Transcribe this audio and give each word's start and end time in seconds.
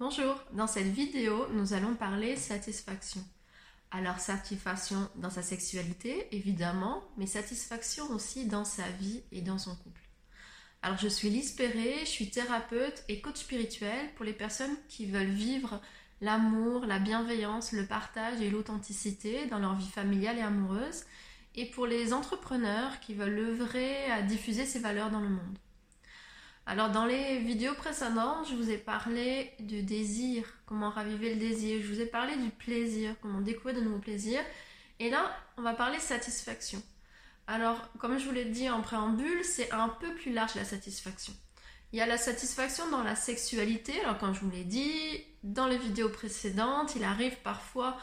Bonjour, 0.00 0.42
dans 0.52 0.66
cette 0.66 0.88
vidéo, 0.88 1.46
nous 1.52 1.72
allons 1.72 1.94
parler 1.94 2.34
satisfaction. 2.34 3.20
Alors 3.92 4.18
satisfaction 4.18 5.08
dans 5.14 5.30
sa 5.30 5.40
sexualité, 5.40 6.26
évidemment, 6.32 7.04
mais 7.16 7.28
satisfaction 7.28 8.10
aussi 8.10 8.46
dans 8.46 8.64
sa 8.64 8.88
vie 8.98 9.22
et 9.30 9.40
dans 9.40 9.56
son 9.56 9.76
couple. 9.76 10.00
Alors 10.82 10.98
je 10.98 11.06
suis 11.06 11.30
Lise 11.30 11.52
Perret, 11.52 12.00
je 12.00 12.10
suis 12.10 12.28
thérapeute 12.28 13.04
et 13.08 13.20
coach 13.20 13.36
spirituel 13.36 14.12
pour 14.16 14.24
les 14.24 14.32
personnes 14.32 14.76
qui 14.88 15.06
veulent 15.06 15.26
vivre 15.26 15.80
l'amour, 16.20 16.86
la 16.86 16.98
bienveillance, 16.98 17.70
le 17.70 17.86
partage 17.86 18.40
et 18.40 18.50
l'authenticité 18.50 19.46
dans 19.46 19.60
leur 19.60 19.76
vie 19.76 19.90
familiale 19.90 20.38
et 20.38 20.42
amoureuse, 20.42 21.04
et 21.54 21.66
pour 21.66 21.86
les 21.86 22.12
entrepreneurs 22.12 22.98
qui 22.98 23.14
veulent 23.14 23.38
œuvrer 23.38 24.10
à 24.10 24.22
diffuser 24.22 24.66
ces 24.66 24.80
valeurs 24.80 25.12
dans 25.12 25.20
le 25.20 25.28
monde. 25.28 25.58
Alors 26.66 26.90
dans 26.90 27.04
les 27.04 27.38
vidéos 27.40 27.74
précédentes, 27.74 28.48
je 28.48 28.54
vous 28.54 28.70
ai 28.70 28.78
parlé 28.78 29.52
du 29.60 29.82
désir, 29.82 30.46
comment 30.64 30.88
raviver 30.88 31.34
le 31.34 31.40
désir, 31.40 31.80
je 31.82 31.92
vous 31.92 32.00
ai 32.00 32.06
parlé 32.06 32.36
du 32.36 32.48
plaisir, 32.48 33.14
comment 33.20 33.42
découvrir 33.42 33.76
de 33.76 33.82
nouveaux 33.82 33.98
plaisirs, 33.98 34.42
et 34.98 35.10
là, 35.10 35.36
on 35.58 35.62
va 35.62 35.74
parler 35.74 35.98
satisfaction. 35.98 36.82
Alors, 37.46 37.76
comme 37.98 38.18
je 38.18 38.24
vous 38.24 38.32
l'ai 38.32 38.46
dit 38.46 38.70
en 38.70 38.80
préambule, 38.80 39.44
c'est 39.44 39.70
un 39.72 39.90
peu 39.90 40.14
plus 40.14 40.32
large 40.32 40.54
la 40.54 40.64
satisfaction. 40.64 41.34
Il 41.92 41.98
y 41.98 42.00
a 42.00 42.06
la 42.06 42.16
satisfaction 42.16 42.88
dans 42.90 43.02
la 43.02 43.14
sexualité, 43.14 44.00
alors 44.00 44.16
comme 44.16 44.34
je 44.34 44.40
vous 44.40 44.50
l'ai 44.50 44.64
dit, 44.64 45.22
dans 45.42 45.66
les 45.66 45.76
vidéos 45.76 46.08
précédentes, 46.08 46.96
il 46.96 47.04
arrive 47.04 47.36
parfois 47.42 47.98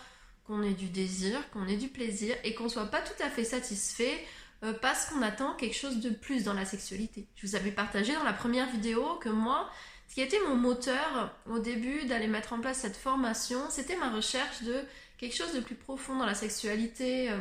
qu'on 0.46 0.62
ait 0.62 0.74
du 0.74 0.88
désir, 0.88 1.50
qu'on 1.50 1.68
ait 1.68 1.78
du 1.78 1.88
plaisir, 1.88 2.36
et 2.44 2.54
qu'on 2.54 2.66
ne 2.66 2.70
soit 2.70 2.92
pas 2.92 3.02
tout 3.02 3.24
à 3.24 3.30
fait 3.30 3.44
satisfait 3.44 4.24
euh, 4.64 4.74
parce 4.74 5.06
qu'on 5.06 5.22
attend 5.22 5.54
quelque 5.56 5.76
chose 5.76 6.00
de 6.02 6.10
plus 6.10 6.44
dans 6.44 6.54
la 6.54 6.66
sexualité. 6.66 7.28
Je 7.36 7.48
vous 7.48 7.56
avais 7.56 7.72
partagé 7.72 8.14
dans 8.14 8.24
la 8.24 8.34
première 8.34 8.70
vidéo 8.70 9.16
que 9.16 9.30
moi, 9.30 9.70
ce 10.08 10.16
qui 10.16 10.22
était 10.22 10.40
mon 10.48 10.56
moteur 10.56 11.36
au 11.50 11.60
début 11.60 12.06
d'aller 12.06 12.28
mettre 12.28 12.54
en 12.54 12.60
place 12.60 12.78
cette 12.80 12.98
formation, 12.98 13.60
c'était 13.70 13.96
ma 13.96 14.12
recherche 14.12 14.62
de 14.64 14.84
quelque 15.18 15.36
chose 15.36 15.54
de 15.54 15.62
plus 15.62 15.76
profond 15.76 16.16
dans 16.16 16.26
la 16.26 16.36
sexualité. 16.36 17.32
Euh, 17.32 17.38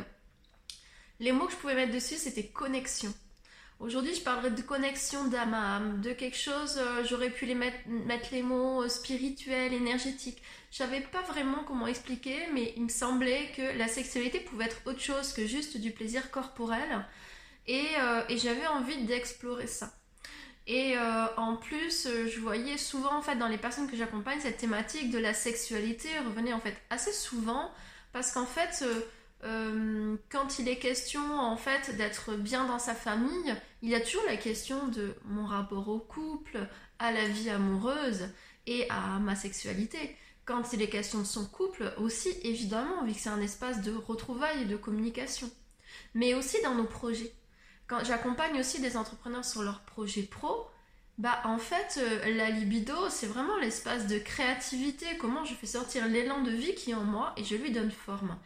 les 1.19 1.31
mots 1.31 1.45
que 1.45 1.51
je 1.51 1.57
pouvais 1.57 1.75
mettre 1.75 1.93
dessus, 1.93 2.15
c'était 2.15 2.47
connexion. 2.47 3.13
Aujourd'hui, 3.81 4.13
je 4.13 4.21
parlerai 4.21 4.51
de 4.51 4.61
connexion 4.61 5.25
d'âme 5.25 5.55
à 5.55 5.77
âme, 5.77 6.01
de 6.01 6.13
quelque 6.13 6.37
chose, 6.37 6.77
euh, 6.77 7.03
j'aurais 7.03 7.31
pu 7.31 7.51
mettre, 7.55 7.79
les 8.31 8.43
mots 8.43 8.87
spirituels, 8.87 9.73
énergétiques. 9.73 10.39
Je 10.69 10.77
savais 10.77 11.01
pas 11.01 11.23
vraiment 11.23 11.63
comment 11.65 11.87
expliquer, 11.87 12.37
mais 12.53 12.73
il 12.77 12.83
me 12.83 12.89
semblait 12.89 13.51
que 13.57 13.75
la 13.79 13.87
sexualité 13.87 14.39
pouvait 14.39 14.65
être 14.65 14.77
autre 14.85 14.99
chose 14.99 15.33
que 15.33 15.47
juste 15.47 15.77
du 15.77 15.89
plaisir 15.89 16.29
corporel. 16.29 17.03
Et, 17.65 17.87
euh, 17.99 18.21
j'avais 18.29 18.67
envie 18.67 19.03
d'explorer 19.05 19.65
ça. 19.65 19.91
Et 20.67 20.95
euh, 20.95 21.25
en 21.37 21.55
plus, 21.55 22.07
je 22.07 22.39
voyais 22.39 22.77
souvent 22.77 23.15
en 23.15 23.23
fait 23.23 23.35
dans 23.35 23.47
les 23.47 23.57
personnes 23.57 23.89
que 23.89 23.97
j'accompagne 23.97 24.39
cette 24.41 24.57
thématique 24.57 25.09
de 25.09 25.17
la 25.17 25.33
sexualité 25.33 26.07
revenait 26.19 26.53
en 26.53 26.59
fait 26.59 26.77
assez 26.91 27.11
souvent 27.11 27.71
parce 28.13 28.31
qu'en 28.31 28.45
fait 28.45 28.85
euh, 29.43 30.17
quand 30.29 30.59
il 30.59 30.69
est 30.69 30.77
question 30.77 31.39
en 31.39 31.57
fait 31.57 31.95
d'être 31.97 32.35
bien 32.35 32.65
dans 32.65 32.79
sa 32.79 32.93
famille, 32.93 33.55
il 33.81 33.89
y 33.89 33.95
a 33.95 34.01
toujours 34.01 34.23
la 34.27 34.37
question 34.37 34.87
de 34.87 35.15
mon 35.25 35.45
rapport 35.45 35.87
au 35.89 35.99
couple, 35.99 36.67
à 36.99 37.11
la 37.11 37.27
vie 37.27 37.49
amoureuse 37.49 38.29
et 38.67 38.87
à 38.89 39.19
ma 39.19 39.35
sexualité 39.35 40.15
quand 40.45 40.73
il 40.73 40.81
est 40.81 40.89
question 40.89 41.19
de 41.19 41.25
son 41.25 41.45
couple 41.45 41.93
aussi, 41.97 42.29
évidemment, 42.43 43.03
vu 43.05 43.13
que 43.13 43.19
c'est 43.19 43.29
un 43.29 43.41
espace 43.41 43.81
de 43.81 43.93
retrouvailles 43.93 44.63
et 44.63 44.65
de 44.65 44.75
communication. 44.75 45.49
Mais 46.13 46.33
aussi 46.33 46.57
dans 46.63 46.75
nos 46.75 46.85
projets. 46.85 47.33
Quand 47.87 48.03
j'accompagne 48.03 48.59
aussi 48.59 48.81
des 48.81 48.97
entrepreneurs 48.97 49.45
sur 49.45 49.63
leurs 49.63 49.81
projets 49.81 50.23
pro, 50.23 50.67
bah 51.17 51.41
en 51.43 51.57
fait, 51.57 51.99
euh, 51.99 52.35
la 52.35 52.49
libido, 52.49 52.95
c'est 53.09 53.27
vraiment 53.27 53.57
l'espace 53.57 54.07
de 54.07 54.17
créativité, 54.17 55.05
comment 55.19 55.45
je 55.45 55.53
fais 55.53 55.67
sortir 55.67 56.07
l'élan 56.07 56.41
de 56.41 56.51
vie 56.51 56.73
qui 56.73 56.91
est 56.91 56.95
en 56.95 57.03
moi 57.03 57.33
et 57.37 57.43
je 57.43 57.55
lui 57.55 57.71
donne 57.71 57.91
forme. 57.91 58.37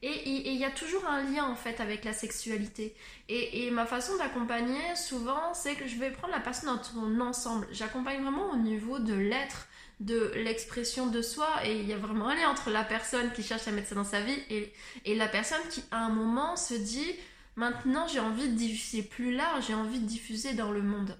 Et 0.00 0.52
il 0.52 0.56
y 0.56 0.64
a 0.64 0.70
toujours 0.70 1.04
un 1.06 1.24
lien 1.24 1.44
en 1.44 1.56
fait 1.56 1.80
avec 1.80 2.04
la 2.04 2.12
sexualité. 2.12 2.94
Et, 3.28 3.68
ma 3.72 3.84
façon 3.84 4.16
d'accompagner 4.16 4.94
souvent, 4.94 5.52
c'est 5.54 5.74
que 5.74 5.88
je 5.88 5.96
vais 5.96 6.10
prendre 6.10 6.32
la 6.32 6.40
personne 6.40 6.76
dans 6.76 6.82
son 6.82 7.20
ensemble. 7.20 7.66
J'accompagne 7.72 8.22
vraiment 8.22 8.50
au 8.52 8.56
niveau 8.56 9.00
de 9.00 9.14
l'être, 9.14 9.66
de 9.98 10.32
l'expression 10.36 11.08
de 11.08 11.20
soi 11.20 11.48
et 11.64 11.80
il 11.80 11.88
y 11.88 11.92
a 11.92 11.96
vraiment 11.96 12.28
un 12.28 12.36
lien 12.36 12.48
entre 12.48 12.70
la 12.70 12.84
personne 12.84 13.32
qui 13.32 13.42
cherche 13.42 13.66
à 13.66 13.72
mettre 13.72 13.88
ça 13.88 13.96
dans 13.96 14.04
sa 14.04 14.20
vie 14.20 14.38
et, 14.48 14.72
et 15.04 15.16
la 15.16 15.26
personne 15.26 15.60
qui 15.70 15.82
à 15.90 16.04
un 16.04 16.10
moment 16.10 16.54
se 16.56 16.74
dit 16.74 17.16
maintenant 17.56 18.06
j'ai 18.06 18.20
envie 18.20 18.48
de 18.48 18.54
diffuser 18.54 19.02
plus 19.02 19.34
large, 19.34 19.66
j'ai 19.66 19.74
envie 19.74 19.98
de 19.98 20.06
diffuser 20.06 20.54
dans 20.54 20.70
le 20.70 20.82
monde. 20.82 21.18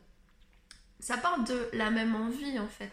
Ça 1.00 1.16
part 1.16 1.42
de 1.42 1.68
la 1.72 1.90
même 1.90 2.14
envie 2.14 2.60
en 2.60 2.68
fait, 2.68 2.90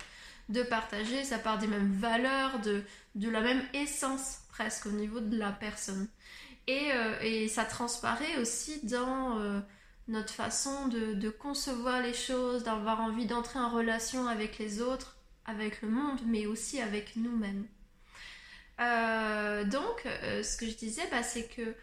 de 0.50 0.64
partager, 0.64 1.24
ça 1.24 1.40
part 1.40 1.58
des 1.58 1.68
mêmes 1.68 1.94
valeurs, 1.94 2.60
de, 2.60 2.84
de 3.16 3.30
la 3.30 3.42
même 3.42 3.64
essence 3.74 4.40
presque 4.50 4.86
au 4.86 4.92
niveau 4.92 5.20
de 5.20 5.38
la 5.38 5.52
personne. 5.52 6.08
Et, 6.68 6.92
euh, 6.94 7.20
et 7.22 7.48
ça 7.48 7.66
transparaît 7.66 8.38
aussi 8.38 8.86
dans 8.86 9.40
euh, 9.40 9.60
notre 10.08 10.34
façon 10.34 10.88
de, 10.88 11.14
de 11.14 11.30
concevoir 11.30 12.02
les 12.02 12.14
choses, 12.14 12.64
d'avoir 12.64 13.02
envie 13.02 13.26
d'entrer 13.26 13.60
en 13.60 13.70
relation 13.70 14.28
avec 14.28 14.58
les 14.58 14.82
autres 14.82 15.18
avec 15.48 15.84
le 15.84 15.90
monde, 15.90 16.20
mais 16.26 16.48
aussi 16.48 16.82
avec 16.82 17.16
nous-mêmes. 17.16 17.68
Euh, 18.82 19.64
donc, 19.64 20.08
ce 20.22 20.58
que 20.58 20.66
je 20.66 20.74
disais, 20.74 21.04
bah, 21.12 21.22
c'est 21.22 21.48
que 21.48 21.76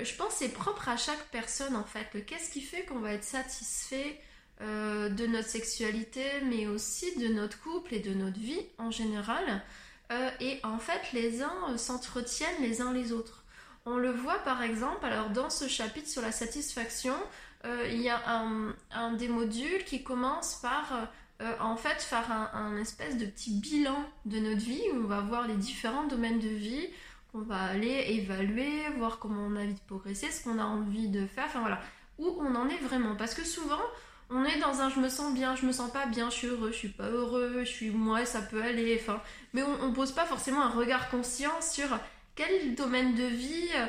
je 0.00 0.14
pense 0.14 0.34
que 0.34 0.38
c'est 0.38 0.52
propre 0.52 0.88
à 0.88 0.96
chaque 0.96 1.24
personne 1.32 1.74
en 1.74 1.82
fait. 1.82 2.24
Qu'est-ce 2.26 2.50
qui 2.50 2.60
fait 2.60 2.84
qu'on 2.84 3.00
va 3.00 3.14
être 3.14 3.24
satisfait 3.24 4.20
de 4.60 5.26
notre 5.26 5.48
sexualité, 5.48 6.24
mais 6.44 6.66
aussi 6.66 7.16
de 7.18 7.28
notre 7.28 7.60
couple 7.60 7.94
et 7.94 8.00
de 8.00 8.12
notre 8.12 8.38
vie 8.38 8.60
en 8.78 8.90
général. 8.90 9.62
et 10.40 10.58
en 10.64 10.78
fait, 10.78 11.12
les 11.12 11.42
uns 11.42 11.76
s'entretiennent 11.76 12.60
les 12.60 12.80
uns 12.80 12.92
les 12.92 13.12
autres. 13.12 13.44
On 13.86 13.96
le 13.96 14.10
voit 14.10 14.38
par 14.38 14.62
exemple, 14.62 15.04
alors 15.04 15.30
dans 15.30 15.48
ce 15.48 15.68
chapitre 15.68 16.08
sur 16.08 16.22
la 16.22 16.32
satisfaction, 16.32 17.14
il 17.64 18.00
y 18.00 18.08
a 18.08 18.20
un, 18.28 18.74
un, 18.90 19.12
des 19.12 19.28
modules 19.28 19.84
qui 19.84 20.02
commence 20.02 20.56
par 20.56 21.08
euh, 21.40 21.52
en 21.60 21.76
fait 21.76 22.02
faire 22.02 22.50
un, 22.52 22.76
espèce 22.78 23.16
de 23.16 23.24
petit 23.24 23.60
bilan 23.60 24.04
de 24.24 24.40
notre 24.40 24.60
vie 24.60 24.82
où 24.92 25.04
on 25.04 25.06
va 25.06 25.20
voir 25.20 25.46
les 25.46 25.54
différents 25.54 26.08
domaines 26.08 26.40
de 26.40 26.48
vie, 26.48 26.88
on 27.32 27.38
va 27.38 27.62
aller 27.62 28.06
évaluer, 28.08 28.88
voir 28.96 29.20
comment 29.20 29.42
on 29.42 29.54
a 29.54 29.60
envie 29.60 29.74
de 29.74 29.80
progresser, 29.86 30.32
ce 30.32 30.42
qu'on 30.42 30.58
a 30.58 30.64
envie 30.64 31.08
de 31.08 31.26
faire, 31.26 31.44
enfin 31.46 31.60
voilà, 31.60 31.80
où 32.18 32.36
on 32.40 32.56
en 32.56 32.68
est 32.68 32.78
vraiment. 32.78 33.14
Parce 33.14 33.34
que 33.34 33.44
souvent, 33.44 33.80
on 34.30 34.44
est 34.44 34.58
dans 34.58 34.80
un 34.80 34.90
je 34.90 35.00
me 35.00 35.08
sens 35.08 35.34
bien, 35.34 35.56
je 35.56 35.66
me 35.66 35.72
sens 35.72 35.90
pas 35.90 36.06
bien, 36.06 36.30
je 36.30 36.34
suis 36.34 36.46
heureux, 36.48 36.70
je 36.72 36.76
suis 36.76 36.88
pas 36.88 37.08
heureux, 37.08 37.60
je 37.60 37.70
suis 37.70 37.90
moi, 37.90 38.24
ça 38.24 38.42
peut 38.42 38.62
aller, 38.62 38.98
enfin, 39.00 39.22
mais 39.52 39.62
on, 39.62 39.82
on 39.82 39.92
pose 39.92 40.12
pas 40.12 40.26
forcément 40.26 40.62
un 40.62 40.70
regard 40.70 41.10
conscient 41.10 41.60
sur 41.60 41.88
quel 42.34 42.74
domaine 42.74 43.14
de 43.14 43.24
vie. 43.24 43.68
Euh, 43.76 43.86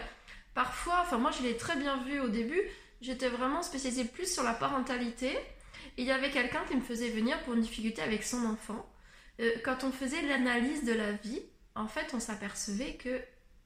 parfois, 0.53 0.99
enfin 1.01 1.17
moi 1.17 1.31
je 1.31 1.43
l'ai 1.43 1.57
très 1.57 1.75
bien 1.75 1.97
vu 2.03 2.19
au 2.19 2.29
début, 2.29 2.61
j'étais 3.01 3.29
vraiment 3.29 3.63
spécialisée 3.63 4.05
plus 4.05 4.31
sur 4.31 4.43
la 4.43 4.53
parentalité 4.53 5.37
il 5.99 6.05
y 6.05 6.11
avait 6.11 6.31
quelqu'un 6.31 6.63
qui 6.67 6.75
me 6.75 6.81
faisait 6.81 7.09
venir 7.09 7.37
pour 7.43 7.53
une 7.53 7.61
difficulté 7.61 8.01
avec 8.01 8.23
son 8.23 8.45
enfant. 8.45 8.85
Euh, 9.41 9.51
quand 9.63 9.83
on 9.83 9.91
faisait 9.91 10.21
l'analyse 10.21 10.85
de 10.85 10.93
la 10.93 11.11
vie, 11.11 11.41
en 11.75 11.87
fait, 11.87 12.13
on 12.13 12.19
s'apercevait 12.19 12.93
que 12.93 13.21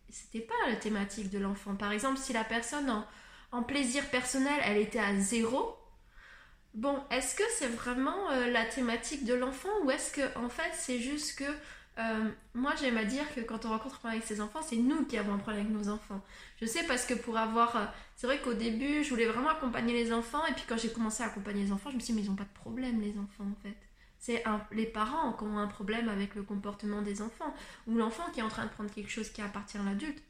c'était 0.09 0.39
pas 0.39 0.53
la 0.67 0.75
thématique 0.75 1.29
de 1.29 1.37
l'enfant. 1.37 1.75
Par 1.75 1.91
exemple, 1.91 2.17
si 2.17 2.33
la 2.33 2.43
personne 2.43 3.05
en, 3.51 3.63
plaisir 3.63 4.09
personnel, 4.09 4.59
elle 4.63 4.77
était 4.77 4.99
à 4.99 5.15
zéro, 5.15 5.75
bon, 6.73 6.99
est-ce 7.11 7.35
que 7.35 7.43
c'est 7.57 7.67
vraiment 7.67 8.31
euh, 8.31 8.47
la 8.47 8.65
thématique 8.65 9.25
de 9.25 9.33
l'enfant 9.33 9.69
ou 9.83 9.91
est-ce 9.91 10.11
que 10.11 10.37
en 10.37 10.49
fait 10.49 10.71
c'est 10.73 10.99
juste 10.99 11.39
que 11.39 11.45
euh, 11.99 12.29
moi, 12.55 12.73
j'aime 12.79 12.97
à 12.97 13.05
dire 13.05 13.23
que 13.35 13.41
quand 13.41 13.65
on 13.65 13.69
rencontre 13.69 13.95
un 13.95 13.99
problème 13.99 14.17
avec 14.19 14.27
ses 14.27 14.41
enfants, 14.41 14.61
c'est 14.63 14.77
nous 14.77 15.05
qui 15.05 15.17
avons 15.17 15.33
un 15.33 15.37
problème 15.37 15.67
avec 15.67 15.77
nos 15.77 15.89
enfants. 15.89 16.21
Je 16.59 16.65
sais 16.65 16.83
parce 16.83 17.05
que 17.05 17.13
pour 17.13 17.37
avoir. 17.37 17.75
Euh, 17.75 17.85
c'est 18.15 18.25
vrai 18.25 18.39
qu'au 18.39 18.53
début, 18.53 19.03
je 19.03 19.09
voulais 19.09 19.25
vraiment 19.25 19.49
accompagner 19.49 19.93
les 19.93 20.11
enfants, 20.11 20.45
et 20.47 20.53
puis 20.53 20.63
quand 20.67 20.77
j'ai 20.77 20.89
commencé 20.89 21.21
à 21.23 21.27
accompagner 21.27 21.65
les 21.65 21.71
enfants, 21.71 21.91
je 21.91 21.95
me 21.95 21.99
suis 21.99 22.13
dit, 22.13 22.19
mais 22.19 22.25
ils 22.25 22.29
n'ont 22.29 22.35
pas 22.35 22.45
de 22.45 22.59
problème, 22.59 23.01
les 23.01 23.11
enfants, 23.19 23.43
en 23.43 23.61
fait. 23.61 23.75
C'est 24.19 24.43
les 24.71 24.85
parents 24.85 25.33
qui 25.33 25.43
ont 25.43 25.57
un 25.57 25.67
problème 25.67 26.07
avec 26.07 26.33
le 26.35 26.43
comportement 26.43 27.01
des 27.01 27.21
enfants, 27.21 27.53
ou 27.87 27.95
l'enfant 27.95 28.23
qui 28.33 28.39
est 28.39 28.43
en 28.43 28.47
train 28.47 28.65
de 28.65 28.69
prendre 28.69 28.89
quelque 28.89 29.11
chose 29.11 29.29
qui 29.29 29.41
appartient 29.41 29.77
à 29.77 29.83
l'adulte. 29.83 30.23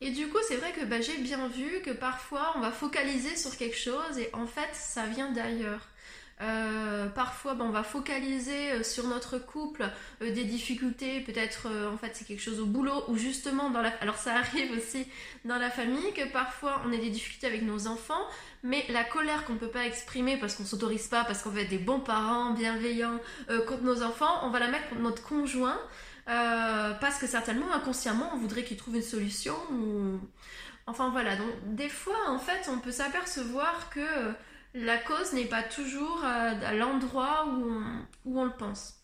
Et 0.00 0.10
du 0.10 0.28
coup, 0.28 0.38
c'est 0.46 0.56
vrai 0.56 0.72
que 0.72 0.84
bah, 0.84 1.00
j'ai 1.00 1.16
bien 1.18 1.48
vu 1.48 1.80
que 1.82 1.90
parfois, 1.90 2.52
on 2.56 2.60
va 2.60 2.70
focaliser 2.70 3.36
sur 3.36 3.56
quelque 3.56 3.78
chose, 3.78 4.18
et 4.18 4.28
en 4.32 4.46
fait, 4.46 4.68
ça 4.72 5.06
vient 5.06 5.30
d'ailleurs. 5.30 5.88
Euh, 6.42 7.06
parfois, 7.08 7.54
ben, 7.54 7.64
on 7.64 7.70
va 7.70 7.82
focaliser 7.82 8.72
euh, 8.72 8.82
sur 8.82 9.06
notre 9.06 9.38
couple 9.38 9.88
euh, 10.20 10.30
des 10.34 10.44
difficultés. 10.44 11.20
Peut-être, 11.20 11.68
en 11.90 11.96
fait, 11.96 12.10
c'est 12.12 12.26
quelque 12.26 12.42
chose 12.42 12.60
au 12.60 12.66
boulot 12.66 13.04
ou 13.08 13.16
justement 13.16 13.70
dans 13.70 13.80
la. 13.80 13.88
Alors, 14.02 14.16
ça 14.16 14.34
arrive 14.34 14.70
aussi 14.72 15.06
dans 15.46 15.56
la 15.56 15.70
famille 15.70 16.12
que 16.12 16.30
parfois 16.30 16.82
on 16.86 16.92
ait 16.92 16.98
des 16.98 17.08
difficultés 17.08 17.46
avec 17.46 17.62
nos 17.62 17.86
enfants, 17.86 18.20
mais 18.62 18.84
la 18.90 19.02
colère 19.02 19.46
qu'on 19.46 19.56
peut 19.56 19.70
pas 19.70 19.86
exprimer 19.86 20.36
parce 20.36 20.56
qu'on 20.56 20.66
s'autorise 20.66 21.06
pas, 21.06 21.24
parce 21.24 21.42
qu'on 21.42 21.50
veut 21.50 21.62
être 21.62 21.70
des 21.70 21.78
bons 21.78 22.00
parents, 22.00 22.50
bienveillants 22.52 23.18
contre 23.66 23.82
nos 23.82 24.02
enfants, 24.02 24.40
on 24.42 24.50
va 24.50 24.58
la 24.58 24.68
mettre 24.68 24.88
contre 24.90 25.02
notre 25.02 25.22
conjoint. 25.22 25.78
Parce 26.26 27.18
que 27.18 27.26
certainement 27.26 27.72
inconsciemment 27.72 28.30
on 28.34 28.38
voudrait 28.38 28.64
qu'il 28.64 28.76
trouve 28.76 28.96
une 28.96 29.02
solution 29.02 29.54
ou 29.70 30.20
enfin 30.86 31.10
voilà 31.10 31.36
donc 31.36 31.50
des 31.74 31.88
fois 31.88 32.28
en 32.28 32.38
fait 32.38 32.68
on 32.68 32.78
peut 32.80 32.90
s'apercevoir 32.90 33.90
que 33.90 34.34
la 34.76 34.98
cause 34.98 35.32
n'est 35.32 35.46
pas 35.46 35.62
toujours 35.62 36.22
à, 36.24 36.74
l'endroit 36.74 37.46
où 37.46 38.36
on, 38.38 38.44
le 38.44 38.52
pense. 38.52 38.94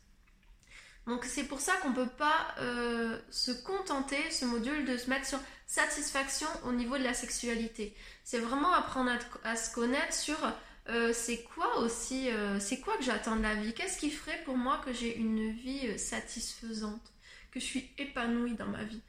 Donc 1.06 1.24
c'est 1.24 1.44
pour 1.44 1.60
ça 1.60 1.72
qu'on 1.82 1.90
ne 1.90 1.94
peut 1.94 2.10
pas 2.18 2.54
euh, 2.60 3.18
se 3.30 3.50
contenter, 3.50 4.30
ce 4.30 4.44
module, 4.44 4.84
de 4.84 4.96
se 4.96 5.08
mettre 5.10 5.26
sur 5.26 5.38
satisfaction 5.66 6.46
au 6.64 6.72
niveau 6.72 6.98
de 6.98 7.02
la 7.02 7.14
sexualité. 7.14 7.96
C'est 8.22 8.38
vraiment 8.38 8.72
apprendre 8.72 9.10
à, 9.44 9.56
se 9.56 9.74
connaître 9.74 10.14
sur 10.14 10.36
euh, 10.88 11.12
c'est 11.12 11.42
quoi 11.42 11.78
aussi, 11.78 12.30
euh, 12.30 12.58
c'est 12.58 12.80
quoi 12.80 12.96
que 12.96 13.04
j'attends 13.04 13.36
de 13.36 13.42
la 13.42 13.54
vie, 13.54 13.72
qu'est-ce 13.72 13.98
qui 13.98 14.10
ferait 14.10 14.42
pour 14.44 14.56
moi 14.56 14.80
que 14.84 14.92
j'ai 14.92 15.16
une 15.16 15.50
vie 15.52 15.98
satisfaisante, 15.98 17.12
que 17.50 17.60
je 17.60 17.64
suis 17.64 17.90
épanouie 17.98 18.54
dans 18.54 18.66
ma 18.66 18.84
vie? 18.84 19.02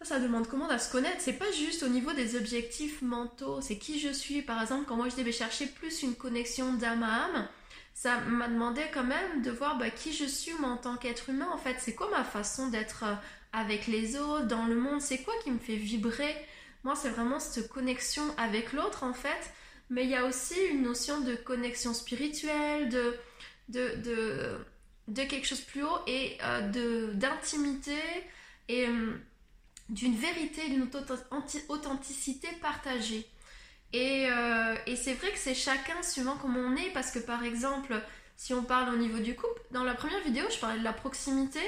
Ça, 0.00 0.04
ça 0.04 0.20
demande 0.20 0.48
comment 0.48 0.68
à 0.68 0.78
se 0.78 0.90
connaître. 0.90 1.20
C'est 1.20 1.34
pas 1.34 1.50
juste 1.52 1.84
au 1.84 1.88
niveau 1.88 2.12
des 2.12 2.36
objectifs 2.36 3.00
mentaux, 3.02 3.60
c'est 3.60 3.78
qui 3.78 4.00
je 4.00 4.12
suis. 4.12 4.42
Par 4.42 4.60
exemple, 4.60 4.86
quand 4.88 4.96
moi 4.96 5.08
je 5.08 5.16
devais 5.16 5.32
chercher 5.32 5.66
plus 5.66 6.02
une 6.02 6.16
connexion 6.16 6.74
d'âme 6.74 7.04
à 7.04 7.24
âme, 7.26 7.48
ça 7.94 8.18
m'a 8.20 8.48
demandé 8.48 8.82
quand 8.92 9.04
même 9.04 9.42
de 9.42 9.52
voir 9.52 9.78
bah, 9.78 9.90
qui 9.90 10.12
je 10.12 10.24
suis 10.24 10.52
moi 10.54 10.70
en 10.70 10.76
tant 10.76 10.96
qu'être 10.96 11.30
humain 11.30 11.48
en 11.52 11.58
fait. 11.58 11.76
C'est 11.78 11.94
quoi 11.94 12.10
ma 12.10 12.24
façon 12.24 12.68
d'être 12.68 13.04
euh, 13.04 13.14
avec 13.52 13.86
les 13.86 14.16
autres, 14.16 14.46
dans 14.48 14.66
le 14.66 14.74
monde? 14.74 15.00
C'est 15.00 15.22
quoi 15.22 15.34
qui 15.44 15.52
me 15.52 15.58
fait 15.58 15.76
vibrer? 15.76 16.34
Moi 16.82 16.96
c'est 16.96 17.10
vraiment 17.10 17.38
cette 17.38 17.68
connexion 17.68 18.24
avec 18.36 18.72
l'autre 18.72 19.04
en 19.04 19.14
fait. 19.14 19.52
Mais 19.90 20.04
il 20.04 20.10
y 20.10 20.16
a 20.16 20.24
aussi 20.24 20.54
une 20.70 20.82
notion 20.82 21.20
de 21.20 21.34
connexion 21.34 21.92
spirituelle, 21.92 22.88
de, 22.88 23.16
de, 23.68 24.58
de, 25.08 25.24
quelque 25.24 25.46
chose 25.46 25.60
plus 25.60 25.82
haut 25.82 25.98
et 26.06 26.38
euh, 26.42 27.12
d'intimité 27.12 27.98
et 28.68 28.86
hum, 28.86 29.20
d'une 29.88 30.16
vérité, 30.16 30.68
d'une 30.68 30.88
authenticité 31.68 32.48
partagée. 32.62 33.26
Euh, 33.94 34.76
et, 34.86 34.96
c'est 34.96 35.14
vrai 35.14 35.30
que 35.30 35.38
c'est 35.38 35.54
chacun 35.54 36.02
suivant 36.02 36.36
comment 36.40 36.60
on 36.60 36.76
est, 36.76 36.90
parce 36.92 37.10
que 37.10 37.20
par 37.20 37.44
exemple, 37.44 37.94
si 38.36 38.52
on 38.52 38.64
parle 38.64 38.92
au 38.92 38.96
niveau 38.96 39.18
du 39.18 39.36
couple, 39.36 39.60
dans 39.70 39.84
la 39.84 39.94
première 39.94 40.20
vidéo, 40.20 40.44
je 40.50 40.58
parlais 40.58 40.78
de 40.78 40.84
la 40.84 40.92
proximité, 40.92 41.60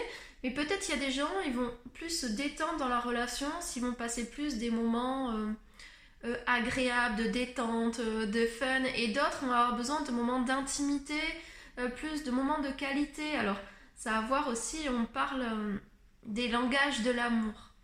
mais 0.42 0.50
peut-être 0.50 0.88
il 0.88 0.90
y 0.90 0.98
a 0.98 1.06
des 1.06 1.12
gens, 1.12 1.28
ils 1.46 1.52
vont 1.52 1.72
plus 1.94 2.10
se 2.10 2.26
détendre 2.26 2.78
dans 2.78 2.88
la 2.88 2.98
relation, 2.98 3.46
s'ils 3.60 3.82
vont 3.82 3.92
passer 3.92 4.28
plus 4.28 4.56
des 4.56 4.70
moments 4.70 5.36
euh, 6.24 6.34
euh, 6.34 6.36
agréables, 6.46 7.16
de 7.16 7.28
détente, 7.28 8.00
de 8.00 8.46
fun, 8.46 8.84
et 8.96 9.08
d'autres 9.08 9.44
vont 9.44 9.52
avoir 9.52 9.76
besoin 9.76 10.02
de 10.02 10.10
moments 10.10 10.40
d'intimité, 10.40 11.20
plus 11.96 12.24
de 12.24 12.30
moments 12.30 12.60
de 12.60 12.70
qualité. 12.70 13.36
Alors, 13.36 13.58
ça 13.94 14.16
a 14.16 14.18
à 14.18 14.20
voir 14.22 14.48
aussi, 14.48 14.88
on 14.88 15.04
parle 15.04 15.44
des 16.24 16.48
langages 16.48 17.02
de 17.02 17.10
l'amour. 17.10 17.74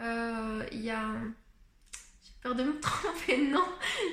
Il 0.00 0.80
y 0.80 0.90
a 0.90 1.04
de 2.54 2.64
me 2.64 2.78
tromper 2.80 3.38
de 3.38 3.50
nom. 3.52 3.64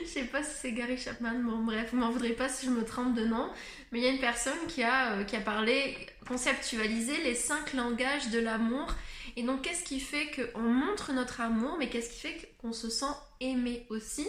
Je 0.03 0.09
sais 0.09 0.23
pas 0.23 0.43
si 0.43 0.51
c'est 0.61 0.71
Gary 0.71 0.97
Chapman. 0.97 1.39
Bon, 1.43 1.63
bref, 1.63 1.89
vous 1.91 1.99
m'en 1.99 2.09
voudrez 2.09 2.33
pas 2.33 2.49
si 2.49 2.65
je 2.65 2.71
me 2.71 2.83
trompe 2.83 3.13
de 3.15 3.25
nom. 3.25 3.49
Mais 3.91 3.99
il 3.99 4.05
y 4.05 4.07
a 4.07 4.11
une 4.11 4.19
personne 4.19 4.57
qui 4.67 4.83
a, 4.83 5.13
euh, 5.13 5.23
qui 5.23 5.35
a 5.35 5.41
parlé, 5.41 5.95
conceptualisé 6.27 7.15
les 7.23 7.35
cinq 7.35 7.73
langages 7.73 8.29
de 8.29 8.39
l'amour. 8.39 8.87
Et 9.35 9.43
donc, 9.43 9.61
qu'est-ce 9.61 9.83
qui 9.83 9.99
fait 9.99 10.31
qu'on 10.31 10.61
montre 10.61 11.11
notre 11.13 11.41
amour, 11.41 11.75
mais 11.77 11.89
qu'est-ce 11.89 12.11
qui 12.13 12.19
fait 12.19 12.55
qu'on 12.59 12.73
se 12.73 12.89
sent 12.89 13.13
aimé 13.39 13.85
aussi? 13.89 14.27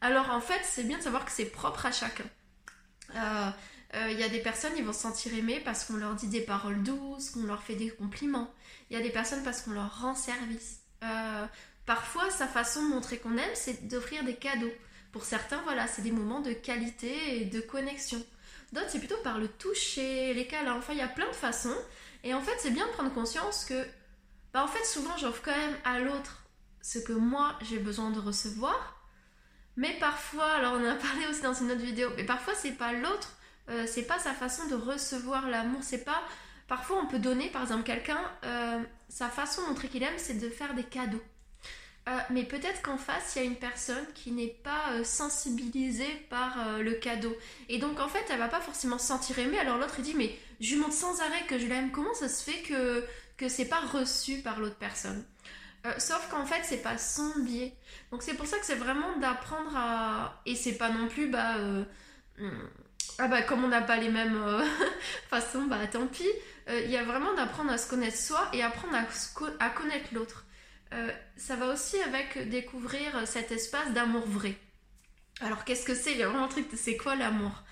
Alors, 0.00 0.30
en 0.30 0.40
fait, 0.40 0.60
c'est 0.64 0.84
bien 0.84 0.98
de 0.98 1.02
savoir 1.02 1.24
que 1.24 1.32
c'est 1.32 1.46
propre 1.46 1.86
à 1.86 1.92
chacun. 1.92 2.24
Euh, 3.14 3.50
euh, 3.94 4.08
il 4.10 4.18
y 4.18 4.24
a 4.24 4.28
des 4.28 4.40
personnes, 4.40 4.72
ils 4.76 4.84
vont 4.84 4.92
se 4.92 5.00
sentir 5.00 5.32
aimés 5.34 5.60
parce 5.64 5.84
qu'on 5.84 5.96
leur 5.96 6.14
dit 6.14 6.28
des 6.28 6.40
paroles 6.40 6.82
douces, 6.82 7.30
qu'on 7.30 7.44
leur 7.44 7.62
fait 7.62 7.76
des 7.76 7.90
compliments. 7.90 8.52
Il 8.90 8.96
y 8.96 9.00
a 9.00 9.02
des 9.02 9.10
personnes 9.10 9.42
parce 9.44 9.62
qu'on 9.62 9.72
leur 9.72 10.00
rend 10.00 10.14
service. 10.14 10.80
Parfois, 11.86 12.30
sa 12.30 12.46
façon 12.46 12.82
de 12.82 12.88
montrer 12.88 13.18
qu'on 13.18 13.36
aime, 13.36 13.54
c'est 13.54 13.88
d'offrir 13.88 14.24
des 14.24 14.36
cadeaux. 14.36 14.72
Pour 15.12 15.24
certains, 15.24 15.60
voilà, 15.62 15.86
c'est 15.86 16.02
des 16.02 16.10
moments 16.10 16.40
de 16.40 16.52
qualité 16.52 17.40
et 17.40 17.44
de 17.44 17.60
connexion. 17.60 18.24
D'autres, 18.72 18.90
c'est 18.90 18.98
plutôt 18.98 19.18
par 19.22 19.38
le 19.38 19.48
toucher, 19.48 20.34
les 20.34 20.46
câlins. 20.46 20.76
Enfin, 20.76 20.94
il 20.94 20.98
y 20.98 21.02
a 21.02 21.08
plein 21.08 21.28
de 21.28 21.34
façons. 21.34 21.76
Et 22.24 22.34
en 22.34 22.40
fait, 22.40 22.56
c'est 22.58 22.70
bien 22.70 22.86
de 22.86 22.92
prendre 22.92 23.12
conscience 23.12 23.64
que, 23.64 23.86
bah, 24.52 24.64
en 24.64 24.68
fait, 24.68 24.84
souvent, 24.84 25.16
j'offre 25.16 25.42
quand 25.44 25.56
même 25.56 25.76
à 25.84 26.00
l'autre 26.00 26.44
ce 26.80 26.98
que 26.98 27.12
moi, 27.12 27.56
j'ai 27.62 27.78
besoin 27.78 28.10
de 28.10 28.18
recevoir. 28.18 29.00
Mais 29.76 29.96
parfois, 29.98 30.50
alors 30.52 30.74
on 30.74 30.84
en 30.86 30.90
a 30.90 30.94
parlé 30.94 31.26
aussi 31.28 31.42
dans 31.42 31.54
une 31.54 31.70
autre 31.72 31.80
vidéo, 31.80 32.10
mais 32.16 32.24
parfois, 32.24 32.54
c'est 32.54 32.72
pas 32.72 32.92
l'autre, 32.92 33.36
euh, 33.70 33.86
c'est 33.88 34.04
pas 34.04 34.18
sa 34.18 34.32
façon 34.32 34.66
de 34.68 34.74
recevoir 34.74 35.48
l'amour, 35.48 35.80
c'est 35.82 36.04
pas. 36.04 36.22
Parfois, 36.68 37.00
on 37.02 37.06
peut 37.06 37.18
donner, 37.18 37.50
par 37.50 37.62
exemple, 37.62 37.82
quelqu'un, 37.82 38.20
euh, 38.44 38.82
sa 39.08 39.28
façon 39.28 39.62
de 39.62 39.68
montrer 39.68 39.88
qu'il 39.88 40.02
aime, 40.02 40.18
c'est 40.18 40.38
de 40.38 40.48
faire 40.48 40.74
des 40.74 40.84
cadeaux. 40.84 41.22
Euh, 42.06 42.18
mais 42.30 42.44
peut-être 42.44 42.82
qu'en 42.82 42.98
face, 42.98 43.34
il 43.34 43.42
y 43.42 43.46
a 43.46 43.48
une 43.48 43.56
personne 43.56 44.04
qui 44.14 44.30
n'est 44.30 44.54
pas 44.62 44.92
euh, 44.92 45.04
sensibilisée 45.04 46.26
par 46.28 46.68
euh, 46.68 46.78
le 46.82 46.92
cadeau. 46.92 47.34
Et 47.70 47.78
donc, 47.78 47.98
en 47.98 48.08
fait, 48.08 48.24
elle 48.30 48.38
va 48.38 48.48
pas 48.48 48.60
forcément 48.60 48.98
se 48.98 49.06
sentir 49.06 49.38
aimée. 49.38 49.58
Alors 49.58 49.78
l'autre, 49.78 49.94
il 49.98 50.04
dit, 50.04 50.14
mais 50.14 50.38
je 50.60 50.74
lui 50.74 50.80
montre 50.80 50.92
sans 50.92 51.20
arrêt 51.22 51.46
que 51.48 51.58
je 51.58 51.66
l'aime. 51.66 51.90
Comment 51.92 52.12
ça 52.12 52.28
se 52.28 52.44
fait 52.44 52.60
que, 52.62 53.04
que 53.38 53.48
c'est 53.48 53.64
pas 53.64 53.80
reçu 53.80 54.42
par 54.42 54.60
l'autre 54.60 54.76
personne? 54.76 55.24
Sauf 55.98 56.28
qu'en 56.30 56.46
fait, 56.46 56.62
c'est 56.62 56.78
pas 56.78 56.96
son 56.96 57.30
biais. 57.40 57.74
Donc, 58.10 58.22
c'est 58.22 58.32
pour 58.32 58.46
ça 58.46 58.58
que 58.58 58.64
c'est 58.64 58.74
vraiment 58.74 59.18
d'apprendre 59.18 59.76
à. 59.76 60.40
Et 60.46 60.56
c'est 60.56 60.78
pas 60.78 60.88
non 60.88 61.08
plus, 61.08 61.28
bah. 61.28 61.56
Hmm, 62.38 62.48
ah 63.18 63.28
bah, 63.28 63.42
comme 63.42 63.64
on 63.64 63.68
n'a 63.68 63.82
pas 63.82 63.98
les 63.98 64.08
mêmes 64.08 64.40
façons, 65.28 65.64
bah 65.64 65.86
tant 65.86 66.06
pis. 66.06 66.26
Il 66.68 66.90
y 66.90 66.96
a 66.96 67.04
vraiment 67.04 67.34
d'apprendre 67.34 67.70
à 67.70 67.76
se 67.76 67.86
connaître 67.86 68.16
soi 68.16 68.48
et 68.54 68.62
apprendre 68.62 68.94
à 69.60 69.68
connaître 69.68 70.08
l'autre. 70.12 70.43
Euh, 70.94 71.10
ça 71.36 71.56
va 71.56 71.72
aussi 71.72 72.00
avec 72.02 72.48
découvrir 72.48 73.26
cet 73.26 73.50
espace 73.50 73.92
d'amour 73.92 74.26
vrai. 74.26 74.56
Alors 75.40 75.64
qu'est-ce 75.64 75.84
que 75.84 75.94
c'est? 75.94 76.12
Il 76.12 76.18
y 76.18 76.22
a 76.22 76.28
vraiment 76.28 76.44
un 76.44 76.48
truc, 76.48 76.68
c'est 76.76 76.96
quoi 76.96 77.16
l'amour? 77.16 77.64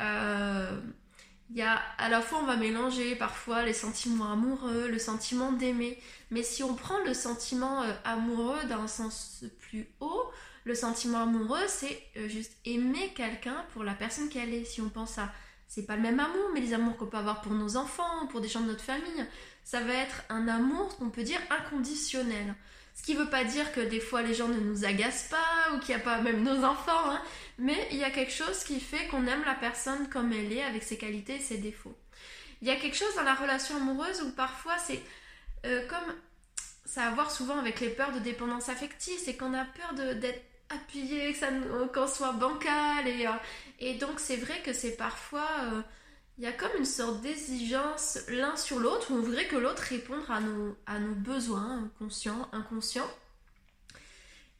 Euh, 0.00 0.78
y 1.54 1.62
a 1.62 1.80
à 1.96 2.10
la 2.10 2.20
fois 2.20 2.40
on 2.40 2.44
va 2.44 2.56
mélanger 2.56 3.16
parfois 3.16 3.64
les 3.64 3.72
sentiments 3.72 4.30
amoureux, 4.30 4.88
le 4.88 4.98
sentiment 4.98 5.52
d'aimer, 5.52 5.98
mais 6.30 6.42
si 6.42 6.62
on 6.62 6.74
prend 6.74 6.98
le 7.04 7.14
sentiment 7.14 7.82
euh, 7.82 7.92
amoureux 8.04 8.62
d'un 8.64 8.86
sens 8.86 9.44
plus 9.60 9.88
haut, 10.00 10.30
le 10.64 10.74
sentiment 10.74 11.22
amoureux 11.22 11.66
c'est 11.68 12.02
juste 12.28 12.52
aimer 12.66 13.14
quelqu'un 13.14 13.64
pour 13.72 13.84
la 13.84 13.94
personne 13.94 14.28
qu'elle 14.28 14.52
est. 14.52 14.64
Si 14.64 14.82
on 14.82 14.90
pense 14.90 15.16
à 15.16 15.32
c'est 15.68 15.86
pas 15.86 15.96
le 15.96 16.02
même 16.02 16.20
amour, 16.20 16.50
mais 16.54 16.60
les 16.60 16.74
amours 16.74 16.96
qu'on 16.96 17.06
peut 17.06 17.16
avoir 17.16 17.40
pour 17.40 17.52
nos 17.52 17.76
enfants, 17.76 18.26
pour 18.30 18.40
des 18.40 18.48
gens 18.48 18.60
de 18.60 18.66
notre 18.66 18.84
famille, 18.84 19.26
ça 19.64 19.80
va 19.80 19.94
être 19.94 20.22
un 20.28 20.48
amour 20.48 20.96
qu'on 20.96 21.10
peut 21.10 21.24
dire 21.24 21.40
inconditionnel. 21.50 22.54
Ce 22.94 23.02
qui 23.02 23.14
veut 23.14 23.28
pas 23.28 23.44
dire 23.44 23.72
que 23.72 23.80
des 23.80 24.00
fois 24.00 24.22
les 24.22 24.32
gens 24.32 24.48
ne 24.48 24.58
nous 24.58 24.84
agacent 24.84 25.28
pas 25.28 25.74
ou 25.74 25.80
qu'il 25.80 25.94
n'y 25.94 26.00
a 26.00 26.04
pas 26.04 26.20
même 26.20 26.42
nos 26.42 26.64
enfants, 26.64 27.10
hein. 27.10 27.20
mais 27.58 27.88
il 27.90 27.98
y 27.98 28.04
a 28.04 28.10
quelque 28.10 28.32
chose 28.32 28.64
qui 28.64 28.80
fait 28.80 29.06
qu'on 29.08 29.26
aime 29.26 29.44
la 29.44 29.54
personne 29.54 30.08
comme 30.08 30.32
elle 30.32 30.52
est, 30.52 30.62
avec 30.62 30.82
ses 30.82 30.96
qualités 30.96 31.36
et 31.36 31.40
ses 31.40 31.58
défauts. 31.58 31.96
Il 32.62 32.68
y 32.68 32.70
a 32.70 32.76
quelque 32.76 32.96
chose 32.96 33.14
dans 33.16 33.22
la 33.22 33.34
relation 33.34 33.76
amoureuse 33.76 34.22
où 34.22 34.30
parfois 34.32 34.78
c'est 34.78 35.02
euh, 35.66 35.86
comme 35.88 36.14
ça 36.86 37.04
à 37.04 37.10
voir 37.10 37.30
souvent 37.30 37.58
avec 37.58 37.80
les 37.80 37.90
peurs 37.90 38.12
de 38.12 38.20
dépendance 38.20 38.68
affective, 38.68 39.18
c'est 39.22 39.36
qu'on 39.36 39.52
a 39.52 39.64
peur 39.64 40.14
d'être 40.14 40.42
appuyé, 40.70 41.34
qu'on 41.94 42.06
soit 42.06 42.32
bancal 42.32 43.06
et, 43.06 43.26
euh, 43.26 43.30
et 43.78 43.94
donc 43.94 44.18
c'est 44.18 44.36
vrai 44.36 44.60
que 44.62 44.72
c'est 44.72 44.96
parfois 44.96 45.48
euh, 45.62 45.82
il 46.38 46.44
y 46.44 46.46
a 46.46 46.52
comme 46.52 46.72
une 46.78 46.84
sorte 46.84 47.22
d'exigence 47.22 48.18
l'un 48.28 48.56
sur 48.56 48.78
l'autre 48.78 49.10
où 49.10 49.14
on 49.14 49.20
voudrait 49.20 49.46
que 49.46 49.56
l'autre 49.56 49.82
réponde 49.82 50.20
à 50.86 50.98
nos, 50.98 51.14
besoins 51.14 51.90
conscients, 51.98 52.48
inconscients. 52.52 53.10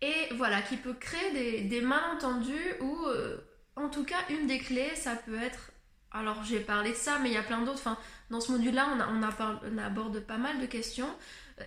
Et 0.00 0.34
voilà, 0.34 0.62
qui 0.62 0.76
peut 0.76 0.94
créer 0.94 1.64
des, 1.64 1.80
malentendus 1.82 2.74
ou 2.80 3.06
euh, 3.06 3.38
en 3.76 3.88
tout 3.88 4.04
cas 4.04 4.16
une 4.30 4.46
des 4.46 4.58
clés, 4.58 4.94
ça 4.94 5.16
peut 5.16 5.40
être... 5.40 5.70
Alors 6.12 6.44
j'ai 6.44 6.60
parlé 6.60 6.92
de 6.92 6.96
ça, 6.96 7.18
mais 7.18 7.28
il 7.28 7.34
y 7.34 7.38
a 7.38 7.42
plein 7.42 7.60
d'autres. 7.60 7.82
Dans 8.30 8.40
ce 8.40 8.52
module-là, 8.52 8.88
on, 9.10 9.78
aborde 9.78 10.20
pas 10.20 10.38
mal 10.38 10.58
de 10.60 10.66
questions. 10.66 11.14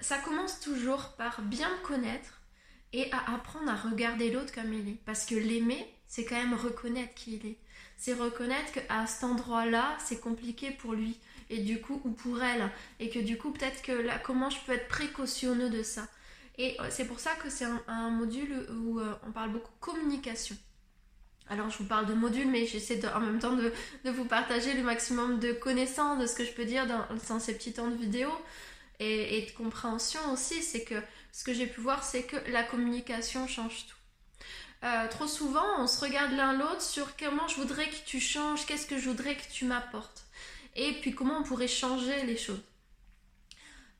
Ça 0.01 0.17
commence 0.17 0.59
toujours 0.59 1.13
par 1.17 1.41
bien 1.41 1.69
connaître 1.83 2.38
et 2.93 3.11
à 3.11 3.35
apprendre 3.35 3.69
à 3.69 3.75
regarder 3.75 4.31
l'autre 4.31 4.53
comme 4.53 4.73
il 4.73 4.89
est. 4.89 4.97
Parce 5.05 5.25
que 5.25 5.35
l'aimer, 5.35 5.85
c'est 6.07 6.25
quand 6.25 6.35
même 6.35 6.53
reconnaître 6.53 7.13
qui 7.13 7.35
il 7.35 7.45
est 7.47 7.57
c'est 7.99 8.13
reconnaître 8.13 8.71
qu'à 8.71 9.05
cet 9.05 9.25
endroit-là, 9.25 9.97
c'est 9.99 10.21
compliqué 10.21 10.71
pour 10.71 10.93
lui 10.93 11.19
et 11.49 11.59
du 11.59 11.81
coup 11.81 12.01
ou 12.05 12.11
pour 12.11 12.41
elle 12.41 12.69
et 12.99 13.09
que 13.09 13.19
du 13.19 13.37
coup 13.37 13.51
peut-être 13.51 13.81
que 13.81 13.91
là 13.91 14.17
comment 14.19 14.49
je 14.49 14.57
peux 14.65 14.71
être 14.71 14.87
précautionneux 14.87 15.69
de 15.69 15.83
ça. 15.83 16.07
Et 16.57 16.79
euh, 16.79 16.85
c'est 16.89 17.05
pour 17.05 17.19
ça 17.19 17.31
que 17.35 17.49
c'est 17.49 17.65
un, 17.87 18.09
module 18.09 18.67
où 18.83 18.99
euh, 18.99 19.13
on 19.27 19.31
parle 19.31 19.51
beaucoup 19.51 19.71
communication. 19.79 20.55
Alors 21.49 21.69
je 21.69 21.77
vous 21.79 21.85
parle 21.85 22.05
de 22.05 22.13
module, 22.13 22.47
mais 22.47 22.65
j'essaie 22.65 23.01
en 23.13 23.19
même 23.19 23.39
temps 23.39 23.55
de, 23.55 23.71
vous 24.09 24.25
partager 24.25 24.73
le 24.75 24.83
maximum 24.83 25.39
de 25.39 25.51
connaissances 25.51 26.19
de 26.19 26.25
ce 26.25 26.35
que 26.35 26.45
je 26.45 26.51
peux 26.53 26.65
dire 26.65 26.85
dans, 26.87 27.39
ces 27.39 27.53
petits 27.53 27.73
temps 27.73 27.89
de 27.89 27.95
vidéo 27.95 28.29
et 28.99 29.47
de 29.49 29.57
compréhension 29.57 30.19
aussi. 30.31 30.61
C'est 30.61 30.83
que 30.83 30.95
ce 31.39 31.45
que 31.45 31.53
j'ai 31.53 31.67
pu 31.67 31.79
voir, 31.79 32.03
c'est 32.03 32.23
que 32.23 32.35
la 32.51 32.63
communication 32.63 33.47
change 33.47 33.85
tout. 33.87 33.95
Euh, 34.83 35.07
trop 35.07 35.25
souvent, 35.25 35.63
on 35.77 35.87
se 35.87 36.01
regarde 36.01 36.33
l'un 36.33 36.51
l'autre 36.51 36.81
sur 36.81 37.15
comment 37.15 37.47
je 37.47 37.55
voudrais 37.55 37.87
que 37.87 37.95
tu 38.05 38.19
changes, 38.19 38.65
qu'est-ce 38.65 38.85
que 38.85 38.99
je 38.99 39.07
voudrais 39.07 39.37
que 39.37 39.49
tu 39.49 39.63
m'apportes, 39.63 40.25
et 40.75 40.91
puis 40.99 41.15
comment 41.15 41.37
on 41.37 41.43
pourrait 41.43 41.69
changer 41.69 42.25
les 42.25 42.35
choses. 42.35 42.61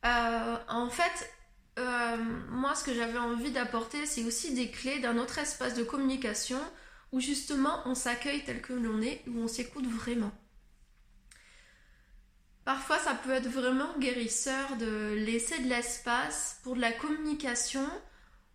Euh, 0.06 0.58
en 0.68 0.90
fait, 0.90 1.32
euh, 1.78 2.18
moi, 2.50 2.76
ce 2.76 2.84
que 2.84 2.94
j'avais 2.94 3.18
envie 3.18 3.52
d'apporter, 3.52 4.06
c'est 4.06 4.26
aussi 4.26 4.54
des 4.54 4.70
clés 4.70 5.00
d'un 5.00 5.18
autre 5.18 5.38
espace 5.38 5.76
de 5.76 5.84
communication 5.84 6.60
où 7.14 7.22
justement 7.22 7.82
on 7.86 7.96
s'accueille 7.96 8.44
tel 8.44 8.62
que 8.62 8.74
l'on 8.74 9.02
est, 9.02 9.24
où 9.28 9.40
on 9.40 9.48
s'écoute 9.48 9.88
vraiment. 9.88 10.34
Parfois, 12.70 13.00
ça 13.00 13.16
peut 13.16 13.32
être 13.32 13.50
vraiment 13.50 13.98
guérisseur 13.98 14.76
de 14.78 15.16
laisser 15.16 15.58
de 15.58 15.68
l'espace 15.68 16.60
pour 16.62 16.76
de 16.76 16.82
la 16.82 16.92
communication 16.92 17.84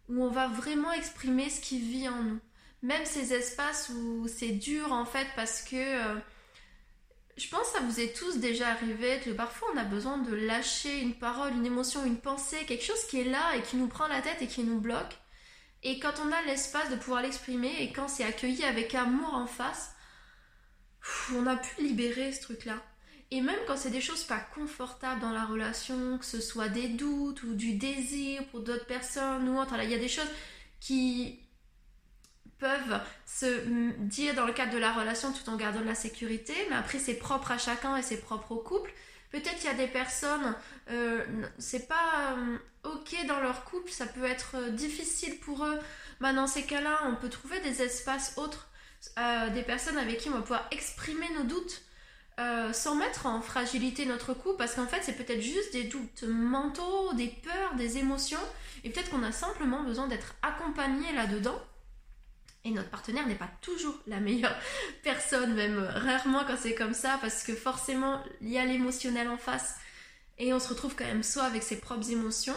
où 0.09 0.23
on 0.23 0.31
va 0.31 0.47
vraiment 0.47 0.93
exprimer 0.93 1.51
ce 1.51 1.61
qui 1.61 1.81
vit 1.81 2.09
en 2.09 2.23
nous. 2.23 2.39
Même 2.83 3.05
ces 3.07 3.35
espaces 3.35 3.89
où 3.89 4.29
c'est 4.29 4.53
dur 4.53 4.93
en 4.93 5.05
fait 5.05 5.27
parce 5.35 5.63
que 5.63 5.75
euh, 5.75 6.15
je 7.37 7.49
pense 7.49 7.67
que 7.67 7.79
ça 7.79 7.81
vous 7.81 7.99
est 7.99 8.17
tous 8.17 8.39
déjà 8.39 8.69
arrivé 8.69 9.19
que 9.19 9.31
parfois 9.31 9.67
on 9.75 9.79
a 9.79 9.85
besoin 9.85 10.19
de 10.19 10.33
lâcher 10.33 11.01
une 11.01 11.15
parole, 11.15 11.53
une 11.53 11.67
émotion, 11.67 12.05
une 12.05 12.21
pensée, 12.21 12.65
quelque 12.67 12.85
chose 12.85 13.05
qui 13.07 13.21
est 13.21 13.25
là 13.25 13.57
et 13.57 13.63
qui 13.63 13.77
nous 13.77 13.89
prend 13.89 14.07
la 14.07 14.23
tête 14.23 14.41
et 14.43 14.47
qui 14.47 14.63
nous 14.63 14.79
bloque. 14.79 15.19
Et 15.83 15.99
quand 15.99 16.15
on 16.25 16.31
a 16.31 16.41
l'espace 16.43 16.89
de 16.89 16.95
pouvoir 16.95 17.23
l'exprimer 17.23 17.83
et 17.83 17.93
quand 17.93 18.07
c'est 18.07 18.23
accueilli 18.23 18.63
avec 18.63 18.95
amour 18.95 19.35
en 19.35 19.49
face, 19.49 19.91
on 21.35 21.49
a 21.49 21.57
pu 21.57 21.83
libérer 21.83 22.31
ce 22.31 22.43
truc-là. 22.43 22.77
Et 23.31 23.41
même 23.41 23.59
quand 23.67 23.77
c'est 23.77 23.91
des 23.91 24.01
choses 24.01 24.25
pas 24.25 24.39
confortables 24.39 25.21
dans 25.21 25.33
la 25.33 25.45
relation, 25.45 26.19
que 26.19 26.25
ce 26.25 26.41
soit 26.41 26.69
des 26.69 26.89
doutes 26.89 27.43
ou 27.43 27.55
du 27.55 27.75
désir 27.75 28.47
pour 28.49 28.61
d'autres 28.61 28.87
personnes 28.87 29.49
ou 29.49 29.59
autre, 29.59 29.75
il 29.83 29.91
y 29.91 29.95
a 29.95 29.99
des 29.99 30.09
choses 30.09 30.31
qui 30.81 31.41
peuvent 32.59 33.01
se 33.27 33.67
dire 33.99 34.35
dans 34.35 34.47
le 34.47 34.53
cadre 34.53 34.73
de 34.73 34.79
la 34.79 34.93
relation 34.93 35.33
tout 35.33 35.49
en 35.51 35.57
gardant 35.57 35.81
la 35.81 35.95
sécurité, 35.95 36.55
mais 36.71 36.77
après 36.77 36.99
c'est 36.99 37.15
propre 37.15 37.51
à 37.51 37.59
chacun 37.59 37.97
et 37.97 38.03
c'est 38.03 38.21
propre 38.21 38.53
au 38.53 38.59
couple. 38.59 38.93
Peut-être 39.31 39.57
qu'il 39.57 39.67
y 39.67 39.69
a 39.69 39.75
des 39.75 39.89
personnes, 39.89 40.55
euh, 40.91 41.25
c'est 41.59 41.89
pas 41.89 42.37
euh, 42.39 42.59
ok 42.85 43.27
dans 43.27 43.41
leur 43.41 43.65
couple, 43.65 43.91
ça 43.91 44.07
peut 44.07 44.25
être 44.25 44.53
euh, 44.55 44.71
difficile 44.71 45.41
pour 45.41 45.65
eux. 45.65 45.79
Bah, 46.21 46.33
dans 46.33 46.47
ces 46.47 46.63
cas-là, 46.63 47.01
on 47.07 47.17
peut 47.17 47.29
trouver 47.29 47.59
des 47.61 47.83
espaces 47.83 48.35
autres, 48.37 48.69
des 49.53 49.63
personnes 49.63 49.99
avec 49.99 50.19
qui 50.19 50.29
on 50.29 50.35
va 50.35 50.41
pouvoir 50.41 50.69
exprimer 50.71 51.29
nos 51.37 51.43
doutes. 51.43 51.83
Sans 52.73 52.97
mettre 52.97 53.27
en 53.27 53.41
fragilité 53.41 54.07
notre 54.07 54.35
couple 54.35 54.57
parce 54.59 54.75
qu'en 54.75 54.87
fait 54.87 55.01
c'est 55.03 55.13
peut-être 55.13 55.41
juste 55.41 55.73
des 55.73 55.85
doutes 55.85 56.25
mentaux, 56.25 57.13
des 57.15 57.29
peurs, 57.29 57.75
des 57.77 57.99
émotions 57.99 58.41
et 58.83 58.91
peut-être 58.91 59.11
qu'on 59.11 59.23
a 59.23 59.33
simplement 59.33 59.83
besoin 59.83 60.09
d'être 60.09 60.35
accompagné 60.43 61.13
là-dedans 61.13 61.61
et 62.65 62.71
notre 62.71 62.89
partenaire 62.89 63.27
n'est 63.27 63.35
pas 63.35 63.51
toujours 63.61 63.95
la 64.07 64.21
meilleure 64.21 64.57
personne, 65.03 65.55
même 65.55 65.79
rarement 65.79 66.45
quand 66.47 66.57
c'est 66.59 66.75
comme 66.75 66.95
ça, 66.95 67.19
parce 67.21 67.43
que 67.43 67.55
forcément, 67.55 68.23
il 68.41 68.49
y 68.49 68.59
a 68.59 68.65
l'émotionnel 68.65 69.29
en 69.29 69.37
face 69.37 69.77
et 70.39 70.53
on 70.53 70.59
se 70.59 70.69
retrouve 70.69 70.95
quand 70.97 71.05
même 71.05 71.23
soit 71.23 71.45
avec 71.45 71.63
ses 71.63 71.79
propres 71.79 72.11
émotions. 72.11 72.57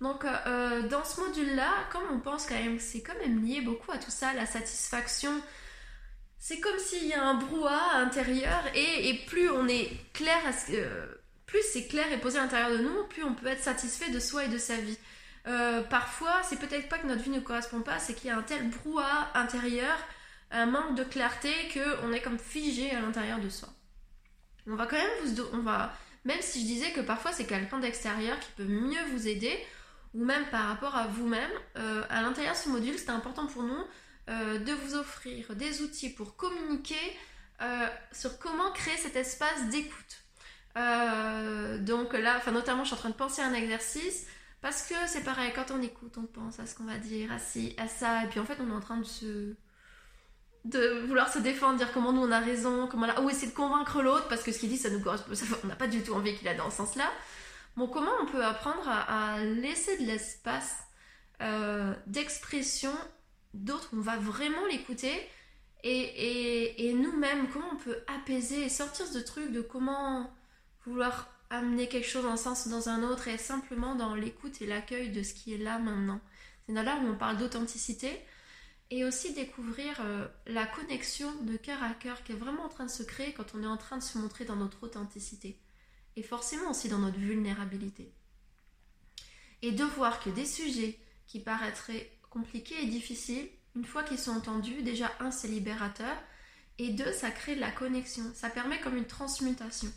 Donc, 0.00 0.24
euh, 0.24 0.88
dans 0.88 1.04
ce 1.04 1.20
module-là, 1.20 1.70
comme 1.90 2.04
on 2.12 2.20
pense 2.20 2.46
quand 2.46 2.54
même 2.54 2.76
que 2.76 2.82
c'est 2.82 3.02
quand 3.02 3.18
même 3.20 3.44
lié 3.44 3.60
beaucoup 3.60 3.90
à 3.92 3.98
tout 3.98 4.10
ça, 4.10 4.32
la 4.32 4.46
satisfaction, 4.46 5.32
c'est 6.42 6.58
comme 6.58 6.78
s'il 6.80 7.06
y 7.06 7.12
a 7.12 7.24
un 7.24 7.34
brouhaha 7.34 7.98
intérieur 7.98 8.64
et, 8.74 9.14
plus 9.28 9.48
on 9.48 9.68
est 9.68 9.92
clair, 10.12 10.40
euh, 10.70 11.06
plus 11.46 11.62
c'est 11.72 11.86
clair 11.86 12.10
et 12.10 12.18
posé 12.18 12.36
à 12.36 12.42
l'intérieur 12.42 12.72
de 12.72 12.78
nous, 12.78 13.04
plus 13.04 13.22
on 13.22 13.32
peut 13.32 13.46
être 13.46 13.62
satisfait 13.62 14.10
de 14.10 14.18
soi 14.18 14.46
et 14.46 14.48
de 14.48 14.58
sa 14.58 14.74
vie. 14.74 14.98
Euh, 15.46 15.82
parfois, 15.82 16.42
c'est 16.42 16.58
peut-être 16.58 16.88
pas 16.88 16.98
que 16.98 17.06
notre 17.06 17.22
vie 17.22 17.30
ne 17.30 17.38
correspond 17.38 17.82
pas, 17.82 18.00
c'est 18.00 18.14
qu'il 18.14 18.26
y 18.26 18.30
a 18.32 18.36
un 18.36 18.42
tel 18.42 18.68
brouhaha 18.70 19.30
intérieur, 19.34 19.96
un 20.50 20.66
manque 20.66 20.96
de 20.96 21.04
clarté, 21.04 21.52
qu'on 21.72 22.12
est 22.12 22.20
comme 22.20 22.40
figé 22.40 22.90
à 22.90 23.00
l'intérieur 23.00 23.38
de 23.38 23.48
soi. 23.48 23.68
On 24.66 24.74
va 24.74 24.86
quand 24.86 24.96
même 24.96 25.24
vous. 25.24 25.44
On 25.52 25.58
va, 25.58 25.94
même 26.24 26.40
si 26.40 26.62
je 26.62 26.66
disais 26.66 26.90
que 26.90 27.02
parfois 27.02 27.30
c'est 27.30 27.46
quelqu'un 27.46 27.78
d'extérieur 27.78 28.36
qui 28.40 28.50
peut 28.56 28.64
mieux 28.64 29.04
vous 29.12 29.28
aider, 29.28 29.56
ou 30.12 30.24
même 30.24 30.44
par 30.46 30.66
rapport 30.66 30.96
à 30.96 31.06
vous-même, 31.06 31.52
euh, 31.76 32.02
à 32.10 32.20
l'intérieur 32.20 32.54
de 32.54 32.58
ce 32.58 32.68
module, 32.68 32.98
c'est 32.98 33.10
important 33.10 33.46
pour 33.46 33.62
nous 33.62 33.84
euh, 34.28 34.58
de 34.58 34.72
vous 34.72 34.94
offrir 34.94 35.54
des 35.54 35.82
outils 35.82 36.10
pour 36.10 36.36
communiquer 36.36 37.16
sur 38.10 38.40
comment 38.40 38.72
créer 38.72 38.96
cet 38.96 39.14
espace 39.14 39.68
d'écoute. 39.68 40.24
donc 41.86 42.12
là, 42.12 42.34
enfin 42.36 42.50
notamment, 42.50 42.82
je 42.82 42.88
suis 42.88 42.96
en 42.96 42.98
train 42.98 43.10
de 43.10 43.14
penser 43.14 43.40
à 43.40 43.46
un 43.46 43.54
exercice 43.54 44.26
parce 44.62 44.86
que 44.88 44.94
c'est 45.06 45.24
pareil, 45.24 45.52
quand 45.54 45.72
on 45.72 45.82
écoute, 45.82 46.14
on 46.16 46.24
pense 46.24 46.60
à 46.60 46.66
ce 46.66 46.76
qu'on 46.76 46.84
va 46.84 46.96
dire, 46.96 47.32
à 47.32 47.40
ci, 47.40 47.74
à 47.78 47.88
ça, 47.88 48.24
et 48.24 48.28
puis 48.28 48.38
en 48.38 48.44
fait, 48.44 48.58
on 48.60 48.70
est 48.70 48.74
en 48.74 48.80
train 48.80 48.96
de 48.96 49.04
se. 49.04 49.54
de 50.64 51.04
vouloir 51.06 51.32
se 51.32 51.40
défendre, 51.40 51.76
dire 51.78 51.92
comment 51.92 52.12
nous 52.12 52.22
on 52.22 52.30
a 52.30 52.38
raison, 52.38 52.86
comment 52.86 53.06
là, 53.06 53.20
ou 53.20 53.28
essayer 53.28 53.48
de 53.48 53.56
convaincre 53.56 54.02
l'autre, 54.02 54.28
parce 54.28 54.44
que 54.44 54.52
ce 54.52 54.60
qu'il 54.60 54.68
dit, 54.68 54.76
ça 54.76 54.88
nous 54.88 55.00
correspond, 55.00 55.32
on 55.64 55.66
n'a 55.66 55.74
pas 55.74 55.88
du 55.88 56.04
tout 56.04 56.14
envie 56.14 56.36
qu'il 56.36 56.46
aille 56.46 56.56
dans 56.56 56.70
ce 56.70 56.76
sens-là. 56.76 57.10
Comment 57.76 58.12
on 58.22 58.26
peut 58.26 58.44
apprendre 58.44 58.88
à, 58.88 59.40
laisser 59.40 59.96
de 59.96 60.04
l'espace 60.04 60.76
euh, 61.40 61.92
d'expression 62.06 62.92
d'autres, 63.54 63.90
on 63.92 64.00
va 64.00 64.16
vraiment 64.16 64.66
l'écouter, 64.66 65.28
et, 65.84 66.92
nous-mêmes, 66.94 67.48
comment 67.52 67.70
on 67.72 67.76
peut 67.76 67.98
apaiser 68.06 68.64
et 68.64 68.68
sortir 68.68 69.06
ce 69.06 69.18
truc 69.18 69.52
de 69.52 69.60
comment 69.60 70.32
vouloir 70.84 71.28
amener 71.50 71.88
quelque 71.88 72.08
chose 72.08 72.22
dans 72.22 72.30
un 72.30 72.36
sens 72.36 72.66
ou 72.66 72.70
dans 72.70 72.88
un 72.88 73.02
autre 73.02 73.28
et 73.28 73.36
simplement 73.36 73.94
dans 73.94 74.14
l'écoute 74.14 74.62
et 74.62 74.66
l'accueil 74.66 75.10
de 75.10 75.22
ce 75.22 75.34
qui 75.34 75.54
est 75.54 75.58
là 75.58 75.78
maintenant. 75.78 76.20
C'est 76.66 76.72
là 76.72 76.98
où 77.02 77.08
on 77.08 77.16
parle 77.16 77.36
d'authenticité 77.36 78.20
et 78.90 79.04
aussi 79.04 79.34
découvrir 79.34 80.00
euh, 80.00 80.28
la 80.46 80.66
connexion 80.66 81.34
de 81.42 81.56
cœur 81.56 81.82
à 81.82 81.90
cœur 81.94 82.22
qui 82.22 82.32
est 82.32 82.36
vraiment 82.36 82.64
en 82.64 82.68
train 82.68 82.86
de 82.86 82.90
se 82.90 83.02
créer 83.02 83.32
quand 83.32 83.54
on 83.54 83.62
est 83.62 83.66
en 83.66 83.76
train 83.76 83.98
de 83.98 84.02
se 84.02 84.16
montrer 84.18 84.44
dans 84.44 84.56
notre 84.56 84.82
authenticité 84.82 85.58
et 86.16 86.22
forcément 86.22 86.70
aussi 86.70 86.88
dans 86.88 86.98
notre 86.98 87.18
vulnérabilité. 87.18 88.12
Et 89.62 89.72
de 89.72 89.84
voir 89.84 90.22
que 90.22 90.30
des 90.30 90.46
sujets 90.46 90.98
qui 91.26 91.40
paraîtraient 91.40 92.10
compliqués 92.32 92.82
et 92.82 92.86
difficiles, 92.86 93.48
une 93.76 93.84
fois 93.84 94.02
qu'ils 94.02 94.18
sont 94.18 94.32
entendus, 94.32 94.82
déjà 94.82 95.10
un 95.20 95.30
c'est 95.30 95.48
libérateur 95.48 96.16
et 96.78 96.90
deux 96.90 97.12
ça 97.12 97.30
crée 97.30 97.54
de 97.54 97.60
la 97.60 97.70
connexion, 97.70 98.24
ça 98.34 98.48
permet 98.48 98.80
comme 98.80 98.96
une 98.96 99.06
transmutation. 99.06 99.92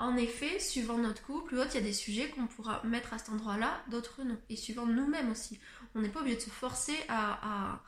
En 0.00 0.16
effet, 0.16 0.58
suivant 0.58 0.98
notre 0.98 1.22
couple, 1.22 1.54
il 1.54 1.74
y 1.74 1.78
a 1.78 1.80
des 1.80 1.92
sujets 1.92 2.28
qu'on 2.28 2.46
pourra 2.46 2.82
mettre 2.84 3.14
à 3.14 3.18
cet 3.18 3.28
endroit-là, 3.30 3.80
d'autres 3.88 4.22
non. 4.24 4.36
Et 4.50 4.56
suivant 4.56 4.86
nous-mêmes 4.86 5.30
aussi. 5.30 5.58
On 5.94 6.00
n'est 6.00 6.08
pas 6.08 6.20
obligé 6.20 6.36
de 6.36 6.42
se 6.42 6.50
forcer 6.50 6.96
à. 7.08 7.80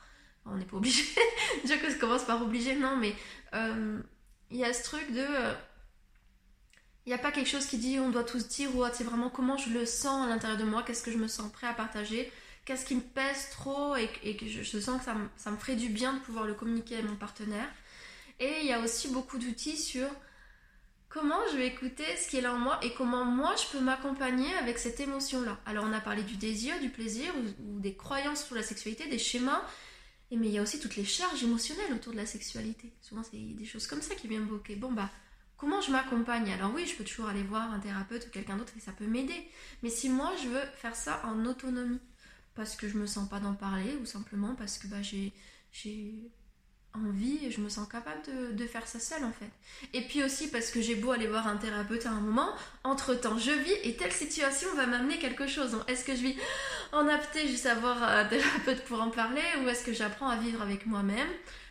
On 0.45 0.55
n'est 0.55 0.65
pas 0.65 0.77
obligé. 0.77 1.03
Déjà 1.63 1.77
que 1.77 1.91
ça 1.91 1.97
commence 1.97 2.23
par 2.23 2.41
obligé, 2.41 2.75
non, 2.75 2.95
mais 2.95 3.13
euh, 3.53 3.99
il 4.51 4.57
y 4.57 4.63
a 4.63 4.71
ce 4.71 4.83
truc 4.83 5.11
de. 5.11 5.19
Euh, 5.19 5.53
il 7.05 7.09
n'y 7.09 7.13
a 7.13 7.17
pas 7.17 7.31
quelque 7.31 7.49
chose 7.49 7.65
qui 7.65 7.77
dit 7.77 7.99
on 7.99 8.09
doit 8.09 8.23
tous 8.23 8.47
dire 8.49 8.75
ou 8.75 8.83
c'est 8.91 9.05
vraiment 9.05 9.29
comment 9.29 9.57
je 9.57 9.69
le 9.69 9.85
sens 9.85 10.25
à 10.25 10.29
l'intérieur 10.29 10.59
de 10.59 10.65
moi, 10.65 10.83
qu'est-ce 10.83 11.03
que 11.03 11.11
je 11.11 11.17
me 11.17 11.27
sens 11.27 11.51
prêt 11.51 11.67
à 11.67 11.73
partager, 11.73 12.31
qu'est-ce 12.67 12.85
qui 12.85 12.95
me 12.95 13.01
pèse 13.01 13.49
trop 13.51 13.95
et, 13.95 14.35
que 14.35 14.45
je, 14.45 14.79
sens 14.79 14.99
que 14.99 15.05
ça 15.05 15.51
me, 15.51 15.57
ferait 15.57 15.77
du 15.77 15.87
bien 15.87 16.13
de 16.13 16.19
pouvoir 16.19 16.45
le 16.45 16.53
communiquer 16.53 16.97
à 16.97 17.01
mon 17.01 17.15
partenaire. 17.15 17.67
Et 18.41 18.59
il 18.61 18.67
y 18.67 18.73
a 18.73 18.81
aussi 18.81 19.07
beaucoup 19.07 19.37
d'outils 19.37 19.77
sur 19.77 20.05
comment 21.07 21.39
je 21.53 21.57
vais 21.57 21.67
écouter 21.67 22.03
ce 22.17 22.27
qui 22.27 22.37
est 22.37 22.41
là 22.41 22.53
en 22.53 22.59
moi 22.59 22.77
et 22.83 22.93
comment 22.93 23.23
moi 23.23 23.55
je 23.55 23.71
peux 23.71 23.81
m'accompagner 23.81 24.53
avec 24.55 24.79
cette 24.79 24.99
émotion-là. 24.99 25.57
Alors 25.65 25.85
on 25.87 25.93
a 25.93 26.01
parlé 26.01 26.23
du 26.23 26.35
désir, 26.35 26.77
du 26.81 26.89
plaisir 26.89 27.33
ou, 27.37 27.79
des 27.79 27.95
croyances 27.95 28.43
sur 28.45 28.55
la 28.55 28.63
sexualité, 28.63 29.07
des 29.07 29.17
schémas, 29.17 29.63
et 30.29 30.35
mais 30.35 30.47
il 30.47 30.53
y 30.53 30.59
a 30.59 30.61
aussi 30.61 30.81
toutes 30.81 30.97
les 30.97 31.05
charges 31.05 31.41
émotionnelles 31.41 31.93
autour 31.93 32.11
de 32.11 32.17
la 32.17 32.25
sexualité. 32.25 32.91
Souvent 33.01 33.23
c'est 33.23 33.37
des 33.37 33.65
choses 33.65 33.87
comme 33.87 34.01
ça 34.01 34.13
qui 34.13 34.27
viennent 34.27 34.45
bloquer. 34.45 34.75
Bon 34.75 34.91
bah 34.91 35.09
comment 35.55 35.79
je 35.79 35.89
m'accompagne? 35.89 36.51
Alors 36.51 36.73
oui, 36.75 36.85
je 36.85 36.95
peux 36.97 37.05
toujours 37.05 37.29
aller 37.29 37.43
voir 37.43 37.71
un 37.71 37.79
thérapeute 37.79 38.27
ou 38.27 38.29
quelqu'un 38.29 38.57
d'autre 38.57 38.73
et 38.75 38.81
ça 38.81 38.91
peut 38.91 39.07
m'aider. 39.07 39.49
Mais 39.83 39.89
si 39.89 40.09
moi 40.09 40.33
je 40.43 40.49
veux 40.49 40.65
faire 40.75 40.97
ça 40.97 41.21
en 41.23 41.45
autonomie, 41.45 42.01
parce 42.57 42.75
que 42.75 42.89
je 42.89 42.97
me 42.97 43.05
sens 43.05 43.29
pas 43.29 43.39
d'en 43.39 43.53
parler 43.53 43.95
ou 44.01 44.05
simplement 44.05 44.55
parce 44.55 44.77
que 44.79 44.87
bah, 44.87 45.01
j'ai 45.01 45.31
envie 46.93 47.45
et 47.45 47.51
je 47.51 47.61
me 47.61 47.69
sens 47.69 47.87
capable 47.87 48.21
de, 48.55 48.65
faire 48.65 48.87
ça 48.87 48.99
seule 48.99 49.23
en 49.23 49.31
fait. 49.31 49.49
Et 49.93 50.01
puis 50.01 50.23
aussi 50.23 50.49
parce 50.49 50.71
que 50.71 50.81
j'ai 50.81 50.95
beau 50.95 51.11
aller 51.11 51.27
voir 51.27 51.47
un 51.47 51.57
thérapeute 51.57 52.05
à 52.07 52.09
un 52.09 52.19
moment, 52.19 52.49
entre 52.83 53.13
temps 53.13 53.37
je 53.37 53.51
vis 53.51 53.75
et 53.83 53.95
telle 53.95 54.11
situation 54.11 54.67
va 54.75 54.87
m'amener 54.87 55.19
quelque 55.19 55.47
chose. 55.47 55.77
Est-ce 55.87 56.03
que 56.03 56.15
je 56.15 56.21
vis 56.21 56.35
en 56.91 57.07
apté 57.07 57.47
juste 57.47 57.67
à 57.67 57.75
voir 57.75 58.01
un 58.03 58.25
thérapeute 58.33 58.83
pour 58.85 59.01
en 59.01 59.11
parler 59.11 59.43
ou 59.63 59.69
est-ce 59.69 59.85
que 59.85 59.93
j'apprends 59.93 60.29
à 60.29 60.37
vivre 60.37 60.61
avec 60.61 60.87
moi-même, 60.87 61.29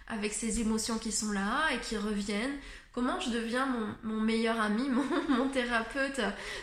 avec 0.08 0.32
ces 0.32 0.60
émotions 0.60 0.98
qui 0.98 1.12
sont 1.12 1.32
là 1.32 1.68
et 1.74 1.78
qui 1.80 1.96
reviennent? 1.96 2.56
Comment 2.92 3.20
je 3.20 3.28
deviens 3.28 3.68
mon, 4.04 4.20
meilleur 4.20 4.58
ami, 4.58 4.88
mon, 5.28 5.48
thérapeute? 5.50 6.20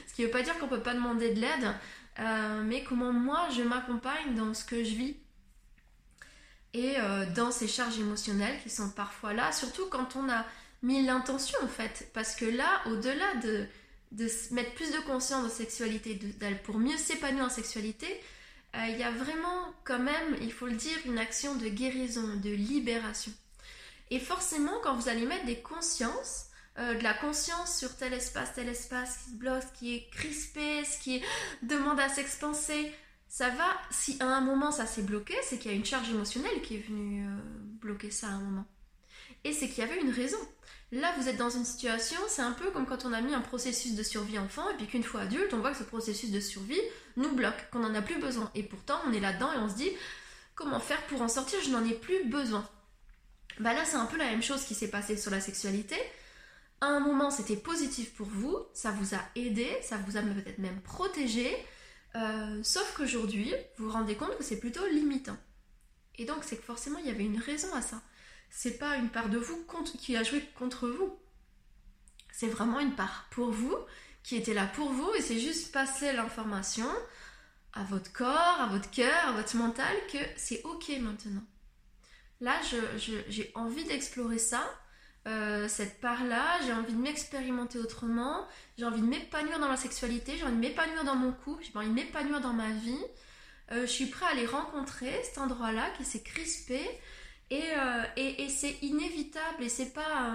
Ce 0.07 0.13
qui 0.15 0.23
veut 0.23 0.31
pas 0.31 0.41
dire 0.41 0.57
qu'on 0.57 0.67
peut 0.67 0.81
pas 0.81 0.95
demander 0.95 1.31
de 1.31 1.39
l'aide, 1.39 1.75
euh, 2.19 2.61
mais 2.63 2.83
comment 2.83 3.11
moi 3.11 3.47
je 3.55 3.63
m'accompagne 3.63 4.35
dans 4.35 4.53
ce 4.53 4.63
que 4.63 4.83
je 4.83 4.95
vis 4.95 5.17
et 6.73 6.95
euh, 6.99 7.25
dans 7.33 7.51
ces 7.51 7.67
charges 7.67 7.99
émotionnelles 7.99 8.59
qui 8.63 8.69
sont 8.69 8.89
parfois 8.89 9.33
là, 9.33 9.51
surtout 9.51 9.85
quand 9.87 10.15
on 10.15 10.29
a 10.29 10.45
mis 10.81 11.05
l'intention 11.05 11.57
en 11.63 11.67
fait, 11.67 12.09
parce 12.13 12.35
que 12.35 12.45
là, 12.45 12.81
au-delà 12.87 13.35
de, 13.35 13.65
de 14.11 14.27
mettre 14.51 14.73
plus 14.73 14.91
de 14.91 14.99
conscience 14.99 15.45
en 15.45 15.49
sexualité, 15.49 16.19
pour 16.63 16.77
mieux 16.77 16.97
s'épanouir 16.97 17.45
en 17.45 17.49
sexualité, 17.49 18.07
euh, 18.75 18.85
il 18.89 18.97
y 18.97 19.03
a 19.03 19.11
vraiment 19.11 19.73
quand 19.83 19.99
même, 19.99 20.35
il 20.41 20.51
faut 20.51 20.67
le 20.67 20.75
dire, 20.75 20.97
une 21.05 21.19
action 21.19 21.55
de 21.55 21.67
guérison, 21.67 22.27
de 22.43 22.49
libération. 22.49 23.31
Et 24.09 24.19
forcément, 24.19 24.73
quand 24.83 24.95
vous 24.95 25.09
allez 25.09 25.25
mettre 25.25 25.45
des 25.45 25.59
consciences, 25.59 26.47
euh, 26.79 26.95
de 26.95 27.03
la 27.03 27.13
conscience 27.13 27.77
sur 27.77 27.95
tel 27.95 28.13
espace, 28.13 28.53
tel 28.53 28.67
espace 28.67 29.17
qui 29.17 29.31
se 29.31 29.35
bloque, 29.35 29.63
qui 29.77 29.95
est 29.95 30.09
crispé, 30.09 30.83
ce 30.83 30.97
qui 30.99 31.21
demande 31.61 31.99
à 31.99 32.09
s'expanser, 32.09 32.91
ça 33.27 33.49
va, 33.49 33.65
si 33.91 34.17
à 34.19 34.25
un 34.25 34.41
moment 34.41 34.71
ça 34.71 34.85
s'est 34.85 35.01
bloqué, 35.01 35.35
c'est 35.43 35.57
qu'il 35.57 35.71
y 35.71 35.73
a 35.73 35.77
une 35.77 35.85
charge 35.85 36.09
émotionnelle 36.09 36.61
qui 36.61 36.75
est 36.75 36.87
venue 36.87 37.27
euh, 37.27 37.39
bloquer 37.81 38.11
ça 38.11 38.27
à 38.27 38.31
un 38.31 38.39
moment. 38.39 38.65
Et 39.43 39.53
c'est 39.53 39.67
qu'il 39.67 39.83
y 39.83 39.87
avait 39.87 39.99
une 39.99 40.11
raison. 40.11 40.37
Là, 40.91 41.11
vous 41.17 41.27
êtes 41.27 41.37
dans 41.37 41.49
une 41.49 41.65
situation, 41.65 42.19
c'est 42.27 42.43
un 42.43 42.51
peu 42.51 42.69
comme 42.69 42.85
quand 42.85 43.05
on 43.05 43.13
a 43.13 43.21
mis 43.21 43.33
un 43.33 43.41
processus 43.41 43.95
de 43.95 44.03
survie 44.03 44.37
enfant, 44.37 44.69
et 44.69 44.75
puis 44.75 44.85
qu'une 44.85 45.03
fois 45.03 45.21
adulte, 45.21 45.53
on 45.53 45.59
voit 45.59 45.71
que 45.71 45.77
ce 45.77 45.83
processus 45.83 46.29
de 46.29 46.39
survie 46.39 46.79
nous 47.17 47.33
bloque, 47.33 47.69
qu'on 47.71 47.79
n'en 47.79 47.95
a 47.95 48.01
plus 48.01 48.19
besoin. 48.19 48.51
Et 48.53 48.63
pourtant, 48.63 48.99
on 49.07 49.13
est 49.13 49.19
là-dedans 49.19 49.51
et 49.53 49.57
on 49.57 49.69
se 49.69 49.75
dit, 49.75 49.89
comment 50.53 50.79
faire 50.79 51.01
pour 51.07 51.21
en 51.21 51.27
sortir? 51.27 51.59
Je 51.63 51.71
n'en 51.71 51.83
ai 51.83 51.93
plus 51.93 52.25
besoin. 52.25 52.67
Bah 53.59 53.73
là, 53.73 53.85
c'est 53.85 53.95
un 53.95 54.05
peu 54.05 54.17
la 54.17 54.25
même 54.25 54.43
chose 54.43 54.63
qui 54.65 54.75
s'est 54.75 54.89
passé 54.89 55.17
sur 55.17 55.31
la 55.31 55.41
sexualité. 55.41 55.97
À 56.83 56.87
un 56.87 56.99
moment, 56.99 57.31
c'était 57.31 57.55
positif 57.55 58.13
pour 58.13 58.27
vous, 58.27 58.57
ça 58.73 58.91
vous 58.91 59.15
a 59.15 59.19
aidé, 59.35 59.69
ça 59.81 59.97
vous 60.05 60.17
a 60.17 60.21
peut-être 60.21 60.57
même 60.57 60.81
protégé, 60.81 61.55
euh, 62.15 62.59
sauf 62.63 62.93
qu'aujourd'hui, 62.97 63.53
vous 63.77 63.85
vous 63.85 63.91
rendez 63.91 64.15
compte 64.15 64.37
que 64.37 64.43
c'est 64.43 64.59
plutôt 64.59 64.85
limitant. 64.87 65.37
Et 66.17 66.25
donc, 66.25 66.39
c'est 66.41 66.57
que 66.57 66.63
forcément, 66.63 66.99
il 66.99 67.07
y 67.07 67.09
avait 67.09 67.25
une 67.25 67.39
raison 67.39 67.73
à 67.73 67.81
ça 67.81 68.01
c'est 68.53 68.77
pas 68.77 68.97
une 68.97 69.09
part 69.09 69.29
de 69.29 69.39
vous 69.39 69.65
qui 69.97 70.15
a 70.15 70.23
joué 70.23 70.41
contre 70.57 70.87
vous. 70.87 71.17
C'est 72.31 72.47
vraiment 72.47 72.79
une 72.79 72.95
part 72.95 73.25
pour 73.31 73.51
vous, 73.51 73.75
qui 74.21 74.35
était 74.35 74.53
là 74.53 74.67
pour 74.67 74.91
vous, 74.91 75.11
et 75.15 75.21
c'est 75.21 75.39
juste 75.39 75.71
passer 75.71 76.13
l'information 76.13 76.87
à 77.73 77.83
votre 77.83 78.13
corps, 78.13 78.61
à 78.61 78.67
votre 78.67 78.89
cœur, 78.91 79.27
à 79.27 79.31
votre 79.31 79.55
mental, 79.55 79.93
que 80.11 80.19
c'est 80.37 80.61
ok 80.63 80.89
maintenant. 81.01 81.43
Là, 82.41 82.59
j'ai 83.27 83.51
envie 83.55 83.85
d'explorer 83.85 84.37
ça, 84.37 84.63
euh, 85.25 85.69
cette 85.69 86.01
part-là, 86.01 86.59
j'ai 86.65 86.73
envie 86.73 86.93
de 86.93 87.01
m'expérimenter 87.01 87.79
autrement, 87.79 88.45
j'ai 88.77 88.85
envie 88.85 89.01
de 89.01 89.07
m'épanouir 89.07 89.57
dans 89.59 89.69
ma 89.69 89.77
sexualité, 89.77 90.35
j'ai 90.37 90.43
envie 90.43 90.55
de 90.55 90.59
m'épanouir 90.59 91.05
dans 91.05 91.15
mon 91.15 91.31
couple, 91.31 91.63
j'ai 91.63 91.77
envie 91.77 91.87
de 91.87 91.93
m'épanouir 91.93 92.41
dans 92.41 92.53
ma 92.53 92.69
vie. 92.71 93.03
Euh, 93.71 93.81
je 93.83 93.91
suis 93.91 94.07
prêt 94.07 94.25
à 94.25 94.29
aller 94.29 94.45
rencontrer, 94.45 95.11
cet 95.23 95.37
endroit-là 95.37 95.89
qui 95.97 96.03
s'est 96.03 96.23
crispé, 96.23 96.81
euh, 97.53 98.03
et, 98.17 98.49
c'est 98.49 98.75
inévitable 98.81 99.63
et 99.63 99.69
c'est 99.69 99.93
pas 99.93 100.33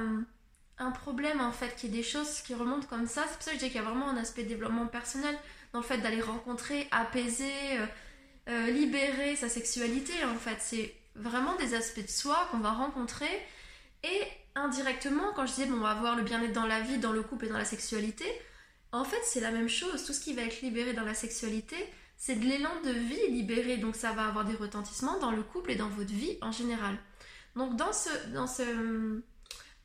un, 0.78 0.90
problème 0.92 1.40
en 1.40 1.50
fait 1.50 1.74
qu'il 1.74 1.90
y 1.90 1.92
ait 1.92 1.96
des 1.96 2.08
choses 2.08 2.40
qui 2.40 2.54
remontent 2.54 2.86
comme 2.86 3.06
ça. 3.06 3.24
C'est 3.26 3.34
pour 3.34 3.42
ça 3.42 3.50
que 3.50 3.56
je 3.58 3.64
dis 3.64 3.70
qu'il 3.70 3.80
y 3.80 3.84
a 3.84 3.88
vraiment 3.88 4.08
un 4.08 4.16
aspect 4.16 4.44
développement 4.44 4.86
personnel 4.86 5.36
dans 5.72 5.80
le 5.80 5.84
fait 5.84 5.98
d'aller 5.98 6.20
rencontrer, 6.20 6.86
apaiser, 6.92 7.52
libérer 8.46 9.34
sa 9.36 9.48
sexualité. 9.48 10.12
En 10.24 10.36
fait, 10.36 10.56
c'est 10.60 10.94
vraiment 11.16 11.56
des 11.56 11.74
aspects 11.74 12.00
de 12.00 12.10
soi 12.10 12.48
qu'on 12.50 12.60
va 12.60 12.70
rencontrer 12.70 13.26
et 14.04 14.22
indirectement, 14.64 15.32
quand 15.34 15.46
je 15.46 15.54
disais 15.54 15.66
bon, 15.66 15.76
on 15.76 15.80
va 15.80 15.90
avoir 15.90 16.16
le 16.16 16.22
bien-être 16.22 16.52
dans 16.52 16.66
la 16.66 16.80
vie, 16.80 16.98
dans 16.98 17.12
le 17.12 17.22
couple 17.22 17.46
et 17.46 17.48
dans 17.48 17.58
la 17.58 17.64
sexualité, 17.64 18.26
en 18.92 19.04
fait, 19.04 19.20
c'est 19.24 19.40
la 19.40 19.50
même 19.50 19.68
chose. 19.68 20.04
Tout 20.04 20.12
ce 20.12 20.20
qui 20.20 20.34
va 20.34 20.42
être 20.42 20.60
libéré 20.62 20.92
dans 20.92 21.04
la 21.04 21.14
sexualité, 21.14 21.76
c'est 22.16 22.36
de 22.36 22.44
l'élan 22.44 22.70
de 22.84 22.90
vie 22.90 23.30
libéré, 23.30 23.76
donc 23.76 23.96
ça 23.96 24.12
va 24.12 24.26
avoir 24.26 24.44
des 24.44 24.56
retentissements 24.56 25.18
dans 25.20 25.30
le 25.30 25.42
couple 25.42 25.70
et 25.70 25.76
dans 25.76 25.88
votre 25.88 26.12
vie 26.12 26.38
en 26.42 26.52
général. 26.52 26.96
Donc 27.54 27.76
dans 27.76 27.92
ce, 27.92 28.08
dans 28.34 28.46
ce 28.46 29.22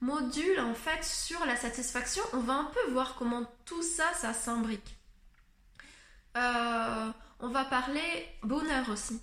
module, 0.01 0.59
en 0.59 0.73
fait, 0.73 1.03
sur 1.03 1.45
la 1.45 1.55
satisfaction, 1.55 2.23
on 2.33 2.39
va 2.39 2.53
un 2.53 2.65
peu 2.65 2.91
voir 2.91 3.15
comment 3.15 3.45
tout 3.65 3.83
ça, 3.83 4.11
ça 4.13 4.33
s'imbrique. 4.33 4.97
Euh, 6.35 7.11
on 7.39 7.49
va 7.49 7.65
parler 7.65 8.27
bonheur 8.41 8.89
aussi. 8.89 9.21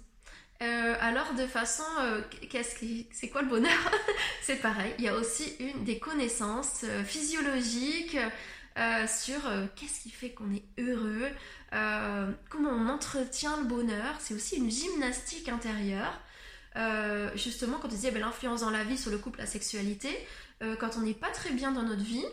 Euh, 0.62 0.94
alors 1.00 1.32
de 1.34 1.46
façon, 1.46 1.84
euh, 2.00 2.20
qu'est-ce 2.50 2.74
qui, 2.74 3.06
c'est 3.12 3.28
quoi 3.28 3.42
le 3.42 3.48
bonheur 3.48 3.90
C'est 4.42 4.56
pareil, 4.56 4.94
il 4.98 5.04
y 5.04 5.08
a 5.08 5.14
aussi 5.14 5.56
une 5.58 5.84
des 5.84 5.98
connaissances 5.98 6.84
physiologiques 7.04 8.18
sur 9.06 9.40
qu'est-ce 9.76 10.00
qui 10.00 10.10
fait 10.10 10.30
qu'on 10.30 10.50
est 10.54 10.64
heureux, 10.78 11.28
euh, 11.72 12.30
comment 12.48 12.70
on 12.70 12.88
entretient 12.88 13.56
le 13.58 13.64
bonheur. 13.64 14.16
C'est 14.18 14.34
aussi 14.34 14.56
une 14.56 14.70
gymnastique 14.70 15.48
intérieure. 15.48 16.20
Euh, 16.76 17.30
justement, 17.36 17.78
quand 17.78 17.88
on 17.88 17.90
disait 17.90 18.10
ben, 18.10 18.20
l'influence 18.20 18.60
dans 18.60 18.70
la 18.70 18.84
vie 18.84 18.98
sur 18.98 19.10
le 19.10 19.18
couple, 19.18 19.38
la 19.38 19.46
sexualité, 19.46 20.08
euh, 20.62 20.76
quand 20.76 20.96
on 20.96 21.00
n'est 21.00 21.14
pas 21.14 21.30
très 21.30 21.50
bien 21.50 21.72
dans 21.72 21.82
notre 21.82 22.02
vie, 22.02 22.24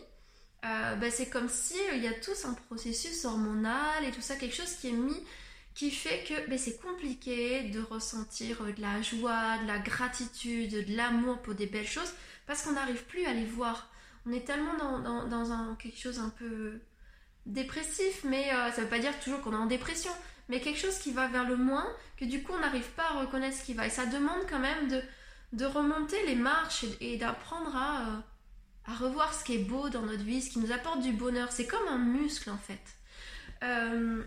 ben, 0.62 1.10
c'est 1.10 1.30
comme 1.30 1.48
si 1.48 1.76
il 1.94 2.02
y 2.02 2.08
a 2.08 2.12
tous 2.12 2.44
un 2.44 2.52
processus 2.52 3.24
hormonal 3.24 4.04
et 4.04 4.10
tout 4.10 4.20
ça, 4.20 4.34
quelque 4.36 4.56
chose 4.56 4.72
qui 4.74 4.88
est 4.88 4.92
mis, 4.92 5.16
qui 5.78 5.92
fait 5.92 6.24
que 6.24 6.50
ben, 6.50 6.58
c'est 6.58 6.82
compliqué 6.82 7.62
de 7.70 7.80
ressentir 7.80 8.64
de 8.64 8.82
la 8.82 9.00
joie, 9.00 9.58
de 9.58 9.68
la 9.68 9.78
gratitude, 9.78 10.72
de 10.72 10.96
l'amour 10.96 11.38
pour 11.38 11.54
des 11.54 11.66
belles 11.66 11.86
choses, 11.86 12.12
parce 12.48 12.62
qu'on 12.62 12.72
n'arrive 12.72 13.04
plus 13.04 13.24
à 13.26 13.32
les 13.32 13.44
voir. 13.44 13.88
On 14.26 14.32
est 14.32 14.44
tellement 14.44 14.76
dans, 14.76 15.76
quelque 15.76 15.96
chose 15.96 16.18
un 16.18 16.30
peu 16.30 16.80
dépressif, 17.46 18.24
mais 18.24 18.52
euh, 18.52 18.72
ça 18.72 18.82
veut 18.82 18.88
pas 18.88 18.98
dire 18.98 19.16
toujours 19.20 19.40
qu'on 19.40 19.52
est 19.52 19.56
en 19.56 19.66
dépression, 19.66 20.10
mais 20.48 20.60
quelque 20.60 20.80
chose 20.80 20.98
qui 20.98 21.12
va 21.12 21.28
vers 21.28 21.48
le 21.48 21.56
moins, 21.56 21.86
que 22.16 22.24
du 22.24 22.42
coup 22.42 22.54
on 22.54 22.58
n'arrive 22.58 22.90
pas 22.96 23.10
à 23.10 23.20
reconnaître 23.20 23.56
ce 23.56 23.62
qui 23.62 23.74
va. 23.74 23.86
Et 23.86 23.90
ça 23.90 24.06
demande 24.06 24.48
quand 24.50 24.58
même 24.58 24.88
de, 24.88 25.64
remonter 25.64 26.26
les 26.26 26.34
marches 26.34 26.86
et, 27.00 27.18
d'apprendre 27.18 27.76
à, 27.76 28.00
euh, 28.00 28.20
à, 28.86 28.94
revoir 28.96 29.32
ce 29.32 29.44
qui 29.44 29.54
est 29.54 29.64
beau 29.64 29.90
dans 29.90 30.02
notre 30.02 30.24
vie, 30.24 30.42
ce 30.42 30.50
qui 30.50 30.58
nous 30.58 30.72
apporte 30.72 31.02
du 31.02 31.12
bonheur. 31.12 31.52
C'est 31.52 31.68
comme 31.68 31.86
un 31.86 31.98
muscle 31.98 32.50
en 32.50 32.58
fait. 32.58 32.82
Euh, 33.62 34.24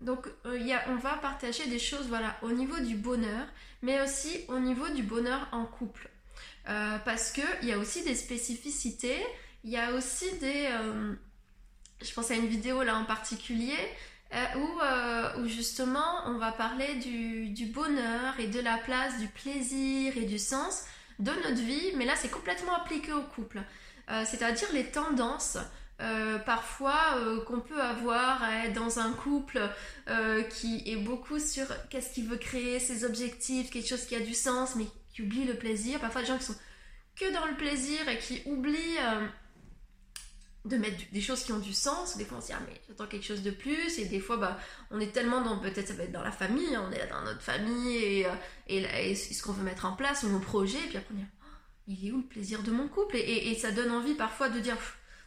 donc 0.00 0.26
a, 0.44 0.90
on 0.90 0.96
va 0.96 1.16
partager 1.16 1.66
des 1.68 1.78
choses 1.78 2.08
voilà, 2.08 2.36
au 2.42 2.52
niveau 2.52 2.78
du 2.80 2.96
bonheur, 2.96 3.46
mais 3.82 4.00
aussi 4.02 4.44
au 4.48 4.58
niveau 4.58 4.88
du 4.88 5.02
bonheur 5.02 5.48
en 5.52 5.64
couple. 5.64 6.08
parce 6.64 7.32
qu'il 7.32 7.68
y 7.68 7.72
a 7.72 7.78
aussi 7.78 8.02
des 8.04 8.14
spécificités, 8.14 9.18
il 9.64 9.70
y 9.70 9.76
a 9.76 9.92
aussi 9.92 10.30
des 10.38 10.68
je 12.02 12.12
pense 12.14 12.30
à 12.30 12.34
une 12.34 12.46
vidéo 12.46 12.82
là 12.82 12.96
en 12.96 13.04
particulier 13.04 13.76
euh, 14.32 14.44
où, 14.58 14.80
euh, 14.80 15.48
justement 15.48 16.22
on 16.26 16.38
va 16.38 16.52
parler 16.52 16.94
du, 16.96 17.66
bonheur 17.66 18.38
et 18.38 18.46
de 18.46 18.60
la 18.60 18.78
place 18.78 19.18
du 19.18 19.26
plaisir 19.26 20.16
et 20.16 20.24
du 20.24 20.38
sens 20.38 20.84
de 21.18 21.32
notre 21.44 21.60
vie, 21.60 21.92
mais 21.96 22.04
là 22.04 22.14
c'est 22.16 22.30
complètement 22.30 22.74
appliqué 22.74 23.12
au 23.12 23.22
couple. 23.22 23.60
Euh, 24.10 24.24
c'est-à-dire 24.24 24.68
les 24.72 24.86
tendances 24.86 25.58
parfois 26.46 27.16
qu'on 27.46 27.60
peut 27.60 27.80
avoir 27.80 28.42
dans 28.74 28.98
un 28.98 29.12
couple 29.12 29.60
qui 30.50 30.82
est 30.86 30.96
beaucoup 30.96 31.38
sur 31.38 31.66
qu'est-ce 31.88 32.14
qu'il 32.14 32.26
veut 32.26 32.36
créer, 32.36 32.80
ses 32.80 33.04
objectifs, 33.04 33.70
quelque 33.70 33.88
chose 33.88 34.04
qui 34.04 34.16
a 34.16 34.20
du 34.20 34.34
sens 34.34 34.76
mais 34.76 34.86
qui 35.12 35.22
oublie 35.22 35.44
le 35.44 35.54
plaisir. 35.54 36.00
Parfois 36.00 36.22
des 36.22 36.28
gens 36.28 36.38
qui 36.38 36.44
sont 36.44 36.56
que 37.16 37.32
dans 37.32 37.46
le 37.46 37.56
plaisir 37.56 38.08
et 38.08 38.18
qui 38.18 38.42
oublient 38.46 38.98
de 40.66 40.76
mettre 40.76 40.98
des 41.12 41.20
choses 41.20 41.42
qui 41.42 41.52
ont 41.52 41.58
du 41.58 41.72
sens. 41.72 42.16
Des 42.16 42.24
fois, 42.24 42.38
on 42.38 42.40
se 42.40 42.48
dit, 42.48 42.52
ah, 42.54 42.60
mais 42.68 42.80
j'attends 42.86 43.06
quelque 43.06 43.24
chose 43.24 43.42
de 43.42 43.50
plus. 43.50 43.98
Et 43.98 44.04
des 44.06 44.20
fois, 44.20 44.36
bah, 44.36 44.58
on 44.90 45.00
est 45.00 45.12
tellement 45.12 45.40
dans, 45.40 45.58
peut-être 45.58 45.88
ça 45.88 45.94
va 45.94 46.04
être 46.04 46.12
dans 46.12 46.22
la 46.22 46.32
famille, 46.32 46.74
hein, 46.74 46.86
on 46.88 46.92
est 46.92 47.06
dans 47.08 47.22
notre 47.22 47.40
famille 47.40 47.96
et, 47.96 48.26
euh, 48.26 48.34
et, 48.68 49.14
ce 49.14 49.42
qu'on 49.42 49.52
veut 49.52 49.64
mettre 49.64 49.86
en 49.86 49.92
place, 49.92 50.22
ou 50.22 50.28
nos 50.28 50.38
projets. 50.38 50.78
Et 50.78 50.88
puis 50.88 50.98
après, 50.98 51.14
on 51.14 51.16
dit, 51.16 51.24
oh, 51.24 51.46
il 51.88 52.06
est 52.06 52.12
où 52.12 52.18
le 52.18 52.26
plaisir 52.26 52.62
de 52.62 52.70
mon 52.70 52.88
couple? 52.88 53.16
Et, 53.16 53.50
et, 53.50 53.54
ça 53.54 53.70
donne 53.70 53.90
envie 53.90 54.14
parfois 54.14 54.50
de 54.50 54.60
dire, 54.60 54.76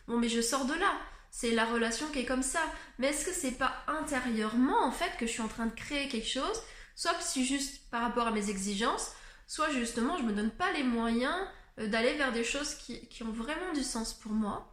bon, 0.07 0.17
mais 0.17 0.29
je 0.29 0.41
sors 0.41 0.65
de 0.65 0.73
là. 0.73 0.93
C'est 1.31 1.51
la 1.51 1.65
relation 1.65 2.07
qui 2.09 2.19
est 2.19 2.25
comme 2.25 2.43
ça. 2.43 2.61
Mais 2.99 3.07
est-ce 3.07 3.25
que 3.25 3.33
c'est 3.33 3.57
pas 3.57 3.73
intérieurement, 3.87 4.85
en 4.85 4.91
fait, 4.91 5.17
que 5.17 5.25
je 5.25 5.31
suis 5.31 5.41
en 5.41 5.47
train 5.47 5.65
de 5.65 5.73
créer 5.73 6.07
quelque 6.07 6.27
chose? 6.27 6.61
Soit 6.95 7.19
si 7.21 7.45
juste 7.45 7.89
par 7.89 8.01
rapport 8.01 8.27
à 8.27 8.31
mes 8.31 8.49
exigences, 8.49 9.11
soit 9.47 9.71
justement, 9.71 10.17
je 10.17 10.23
me 10.23 10.33
donne 10.33 10.51
pas 10.51 10.71
les 10.73 10.83
moyens 10.83 11.35
euh, 11.79 11.87
d'aller 11.87 12.13
vers 12.13 12.31
des 12.31 12.43
choses 12.43 12.75
qui, 12.75 13.07
qui 13.07 13.23
ont 13.23 13.31
vraiment 13.31 13.73
du 13.73 13.83
sens 13.83 14.13
pour 14.13 14.31
moi 14.31 14.69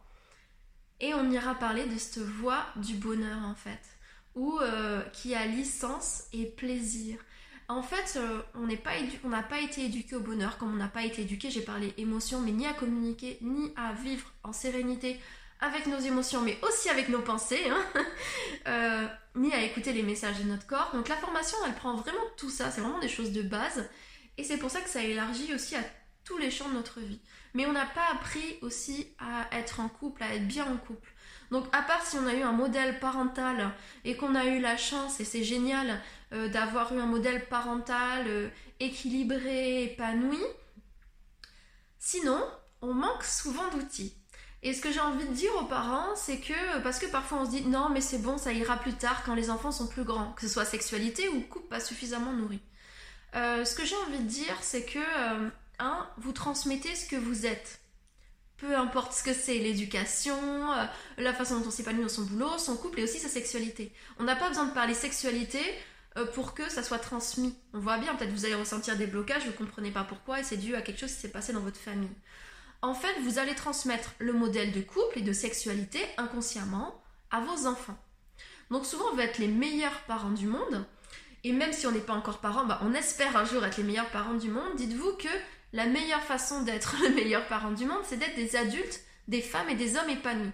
et 1.01 1.13
on 1.15 1.29
ira 1.31 1.55
parler 1.55 1.85
de 1.85 1.97
cette 1.97 2.23
voie 2.23 2.65
du 2.75 2.93
bonheur 2.93 3.39
en 3.43 3.55
fait, 3.55 3.81
où, 4.35 4.59
euh, 4.59 5.01
qui 5.09 5.35
a 5.35 5.45
licence 5.45 6.23
et 6.31 6.45
plaisir. 6.45 7.17
En 7.71 7.83
fait, 7.83 8.17
euh, 8.17 8.41
on 8.53 8.67
n'a 9.29 9.43
pas, 9.43 9.61
été 9.61 9.85
éduqué 9.85 10.17
au 10.17 10.19
bonheur 10.19 10.57
comme 10.57 10.73
on 10.73 10.77
n'a 10.77 10.89
pas 10.89 11.05
été 11.05 11.21
éduqué, 11.21 11.49
j'ai 11.49 11.61
parlé 11.61 11.93
émotions, 11.97 12.41
mais 12.41 12.51
ni 12.51 12.67
à 12.67 12.73
communiquer, 12.73 13.37
ni 13.41 13.71
à 13.77 13.93
vivre 13.93 14.29
en 14.43 14.51
sérénité 14.51 15.17
avec 15.61 15.85
nos 15.85 15.99
émotions, 15.99 16.41
mais 16.41 16.57
aussi 16.63 16.89
avec 16.89 17.07
nos 17.07 17.21
pensées, 17.21 17.69
hein. 17.69 17.81
euh, 18.67 19.07
ni 19.35 19.53
à 19.53 19.61
écouter 19.61 19.93
les 19.93 20.03
messages 20.03 20.39
de 20.39 20.43
notre 20.43 20.67
corps. 20.67 20.91
Donc 20.93 21.07
la 21.07 21.15
formation, 21.15 21.57
elle 21.65 21.73
prend 21.73 21.95
vraiment 21.95 22.19
tout 22.35 22.49
ça, 22.49 22.71
c'est 22.71 22.81
vraiment 22.81 22.99
des 22.99 23.07
choses 23.07 23.31
de 23.31 23.41
base, 23.41 23.89
et 24.37 24.43
c'est 24.43 24.57
pour 24.57 24.69
ça 24.69 24.81
que 24.81 24.89
ça 24.89 25.01
élargit 25.01 25.53
aussi 25.53 25.77
à 25.77 25.83
tous 26.25 26.37
les 26.37 26.51
champs 26.51 26.67
de 26.67 26.73
notre 26.73 26.99
vie. 26.99 27.21
Mais 27.53 27.65
on 27.67 27.71
n'a 27.71 27.85
pas 27.85 28.07
appris 28.11 28.57
aussi 28.61 29.07
à 29.17 29.47
être 29.57 29.79
en 29.79 29.87
couple, 29.87 30.23
à 30.23 30.35
être 30.35 30.47
bien 30.47 30.65
en 30.65 30.75
couple. 30.75 31.13
Donc 31.51 31.65
à 31.71 31.81
part 31.81 32.05
si 32.05 32.17
on 32.17 32.27
a 32.27 32.33
eu 32.33 32.41
un 32.41 32.51
modèle 32.51 32.99
parental 32.99 33.71
et 34.03 34.17
qu'on 34.17 34.35
a 34.35 34.45
eu 34.45 34.59
la 34.59 34.75
chance, 34.75 35.21
et 35.21 35.25
c'est 35.25 35.43
génial, 35.43 36.01
euh, 36.33 36.47
d'avoir 36.47 36.93
eu 36.93 36.99
un 36.99 37.05
modèle 37.05 37.47
parental 37.47 38.25
euh, 38.27 38.49
équilibré, 38.79 39.83
épanoui, 39.83 40.39
sinon 41.99 42.41
on 42.81 42.93
manque 42.93 43.23
souvent 43.23 43.67
d'outils. 43.69 44.15
Et 44.63 44.73
ce 44.73 44.81
que 44.81 44.91
j'ai 44.91 44.99
envie 44.99 45.27
de 45.27 45.33
dire 45.33 45.51
aux 45.59 45.65
parents, 45.65 46.15
c'est 46.15 46.39
que, 46.39 46.79
parce 46.83 46.99
que 46.99 47.07
parfois 47.07 47.39
on 47.41 47.45
se 47.45 47.51
dit 47.51 47.65
non 47.65 47.89
mais 47.89 48.01
c'est 48.01 48.19
bon, 48.19 48.37
ça 48.37 48.53
ira 48.53 48.77
plus 48.77 48.93
tard 48.93 49.23
quand 49.25 49.35
les 49.35 49.49
enfants 49.49 49.71
sont 49.71 49.87
plus 49.87 50.03
grands, 50.03 50.33
que 50.33 50.41
ce 50.41 50.47
soit 50.47 50.65
sexualité 50.65 51.27
ou 51.29 51.41
couple 51.41 51.67
pas 51.67 51.79
suffisamment 51.79 52.33
nourri. 52.33 52.59
Euh, 53.35 53.65
ce 53.65 53.75
que 53.75 53.85
j'ai 53.85 53.95
envie 54.07 54.19
de 54.19 54.27
dire, 54.27 54.57
c'est 54.61 54.85
que 54.85 54.99
vous 56.17 56.31
transmettez 56.31 56.95
ce 56.95 57.07
que 57.07 57.15
vous 57.15 57.45
êtes. 57.45 57.81
Peu 58.61 58.77
importe 58.77 59.13
ce 59.13 59.23
que 59.23 59.33
c'est, 59.33 59.57
l'éducation, 59.57 60.37
euh, 60.37 60.85
la 61.17 61.33
façon 61.33 61.59
dont 61.59 61.67
on 61.67 61.71
s'épanouit 61.71 62.03
dans 62.03 62.09
son 62.09 62.21
boulot, 62.21 62.59
son 62.59 62.77
couple 62.77 62.99
et 62.99 63.03
aussi 63.03 63.17
sa 63.17 63.27
sexualité. 63.27 63.91
On 64.19 64.23
n'a 64.23 64.35
pas 64.35 64.49
besoin 64.49 64.65
de 64.65 64.71
parler 64.71 64.93
sexualité 64.93 65.57
euh, 65.57 65.71
pour 66.33 66.53
que 66.53 66.69
ça 66.69 66.83
soit 66.83 66.99
transmis. 66.99 67.55
On 67.73 67.79
voit 67.79 67.97
bien, 67.97 68.15
peut-être 68.15 68.33
vous 68.33 68.45
allez 68.45 68.55
ressentir 68.55 68.97
des 68.97 69.07
blocages, 69.07 69.43
vous 69.43 69.51
ne 69.51 69.57
comprenez 69.57 69.91
pas 69.91 70.03
pourquoi 70.03 70.39
et 70.39 70.43
c'est 70.43 70.57
dû 70.57 70.75
à 70.75 70.81
quelque 70.81 70.99
chose 70.99 71.13
qui 71.13 71.19
s'est 71.19 71.31
passé 71.31 71.53
dans 71.53 71.61
votre 71.61 71.79
famille. 71.79 72.09
en 72.81 72.93
fait, 72.93 73.19
vous 73.21 73.39
allez 73.39 73.55
transmettre 73.55 74.11
le 74.19 74.33
modèle 74.33 74.71
de 74.71 74.81
couple 74.81 75.19
et 75.19 75.21
de 75.21 75.33
sexualité 75.33 75.99
inconsciemment 76.17 77.01
à 77.29 77.39
vos 77.39 77.67
enfants. 77.67 77.97
Donc 78.71 78.85
souvent, 78.85 79.05
on 79.11 79.15
va 79.15 79.25
être 79.25 79.37
les 79.37 79.47
meilleurs 79.47 80.01
parents 80.07 80.31
du 80.31 80.47
monde. 80.47 80.85
Et 81.43 81.53
même 81.53 81.73
si 81.73 81.87
on 81.87 81.91
n'est 81.91 81.99
pas 81.99 82.13
encore 82.13 82.39
parents, 82.39 82.65
bah, 82.65 82.79
on 82.83 82.93
espère 82.93 83.35
un 83.35 83.45
jour 83.45 83.63
être 83.65 83.77
les 83.77 83.83
meilleurs 83.83 84.09
parents 84.09 84.35
du 84.35 84.49
monde. 84.49 84.75
Dites-vous 84.77 85.13
que 85.13 85.27
la 85.73 85.85
meilleure 85.85 86.23
façon 86.23 86.63
d'être 86.63 86.95
le 87.03 87.09
meilleur 87.13 87.47
parent 87.47 87.71
du 87.71 87.85
monde, 87.85 88.03
c'est 88.05 88.17
d'être 88.17 88.35
des 88.35 88.55
adultes, 88.55 89.01
des 89.27 89.41
femmes 89.41 89.69
et 89.69 89.75
des 89.75 89.97
hommes 89.97 90.09
épanouis. 90.09 90.51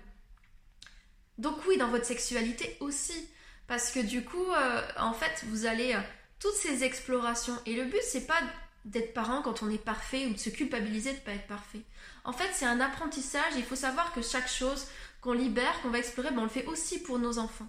Donc 1.37 1.57
oui, 1.67 1.77
dans 1.77 1.89
votre 1.89 2.05
sexualité 2.05 2.77
aussi. 2.79 3.29
Parce 3.67 3.91
que 3.91 3.99
du 3.99 4.23
coup, 4.23 4.51
euh, 4.51 4.81
en 4.97 5.13
fait, 5.13 5.43
vous 5.47 5.65
allez... 5.65 5.93
Euh, 5.93 6.01
toutes 6.39 6.55
ces 6.55 6.83
explorations. 6.83 7.57
Et 7.65 7.75
le 7.75 7.85
but, 7.85 8.01
c'est 8.03 8.27
pas 8.27 8.39
d'être 8.85 9.13
parent 9.13 9.41
quand 9.41 9.63
on 9.63 9.69
est 9.69 9.83
parfait 9.83 10.27
ou 10.27 10.33
de 10.33 10.39
se 10.39 10.49
culpabiliser 10.49 11.11
de 11.11 11.17
ne 11.17 11.21
pas 11.21 11.33
être 11.33 11.47
parfait. 11.47 11.81
En 12.23 12.33
fait, 12.33 12.49
c'est 12.53 12.65
un 12.65 12.79
apprentissage. 12.79 13.53
Il 13.57 13.63
faut 13.63 13.75
savoir 13.75 14.13
que 14.13 14.21
chaque 14.21 14.47
chose 14.47 14.87
qu'on 15.21 15.33
libère, 15.33 15.81
qu'on 15.81 15.89
va 15.89 15.97
explorer, 15.97 16.31
ben, 16.31 16.39
on 16.39 16.43
le 16.43 16.49
fait 16.49 16.65
aussi 16.65 16.99
pour 16.99 17.19
nos 17.19 17.39
enfants. 17.39 17.67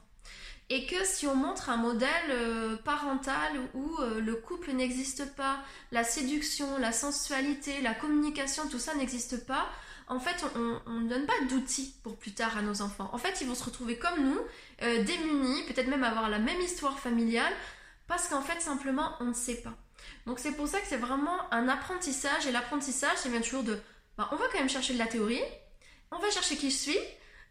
Et 0.70 0.84
que 0.84 1.02
si 1.04 1.26
on 1.26 1.34
montre 1.34 1.70
un 1.70 1.78
modèle 1.78 2.10
euh, 2.30 2.76
parental 2.76 3.52
où 3.72 3.96
le 4.20 4.34
couple 4.34 4.72
n'existe 4.72 5.34
pas, 5.34 5.60
la 5.92 6.04
séduction, 6.04 6.76
la 6.78 6.92
sensualité, 6.92 7.80
la 7.80 7.94
communication, 7.94 8.68
tout 8.68 8.78
ça 8.78 8.94
n'existe 8.94 9.46
pas, 9.46 9.70
en 10.08 10.20
fait, 10.20 10.44
on 10.86 11.00
ne 11.00 11.08
donne 11.08 11.26
pas 11.26 11.38
d'outils 11.48 11.94
pour 12.02 12.16
plus 12.16 12.32
tard 12.32 12.56
à 12.56 12.62
nos 12.62 12.82
enfants. 12.82 13.10
En 13.12 13.18
fait, 13.18 13.40
ils 13.40 13.46
vont 13.46 13.54
se 13.54 13.64
retrouver 13.64 13.98
comme 13.98 14.24
nous, 14.24 14.40
euh, 14.82 15.02
démunis, 15.04 15.62
peut-être 15.64 15.88
même 15.88 16.04
avoir 16.04 16.28
la 16.28 16.38
même 16.38 16.60
histoire 16.60 16.98
familiale, 16.98 17.52
parce 18.06 18.28
qu'en 18.28 18.40
fait, 18.40 18.60
simplement, 18.60 19.12
on 19.20 19.26
ne 19.26 19.34
sait 19.34 19.60
pas. 19.62 19.74
Donc 20.26 20.38
c'est 20.38 20.52
pour 20.52 20.68
ça 20.68 20.80
que 20.80 20.86
c'est 20.86 20.96
vraiment 20.96 21.52
un 21.52 21.68
apprentissage, 21.68 22.46
et 22.46 22.52
l'apprentissage, 22.52 23.16
ça 23.18 23.28
vient 23.28 23.40
toujours 23.40 23.64
de, 23.64 23.78
bah, 24.16 24.28
on 24.32 24.36
va 24.36 24.46
quand 24.50 24.58
même 24.58 24.68
chercher 24.68 24.94
de 24.94 24.98
la 24.98 25.06
théorie, 25.06 25.42
on 26.10 26.18
va 26.18 26.30
chercher 26.30 26.56
qui 26.56 26.70
je 26.70 26.76
suis, 26.76 26.98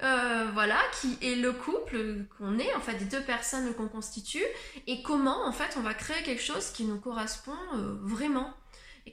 euh, 0.04 0.50
voilà, 0.54 0.78
qui 1.00 1.18
est 1.22 1.36
le 1.36 1.54
couple 1.54 2.26
qu'on 2.38 2.58
est, 2.60 2.74
en 2.76 2.80
fait, 2.80 2.96
des 2.96 3.06
deux 3.06 3.22
personnes 3.22 3.74
qu'on 3.76 3.88
constitue, 3.88 4.46
et 4.88 5.04
comment, 5.04 5.46
en 5.46 5.52
fait, 5.52 5.76
on 5.78 5.82
va 5.82 5.94
créer 5.94 6.24
quelque 6.24 6.42
chose 6.42 6.72
qui 6.72 6.86
nous 6.86 7.00
correspond 7.00 7.58
euh, 7.76 7.96
vraiment, 8.02 8.52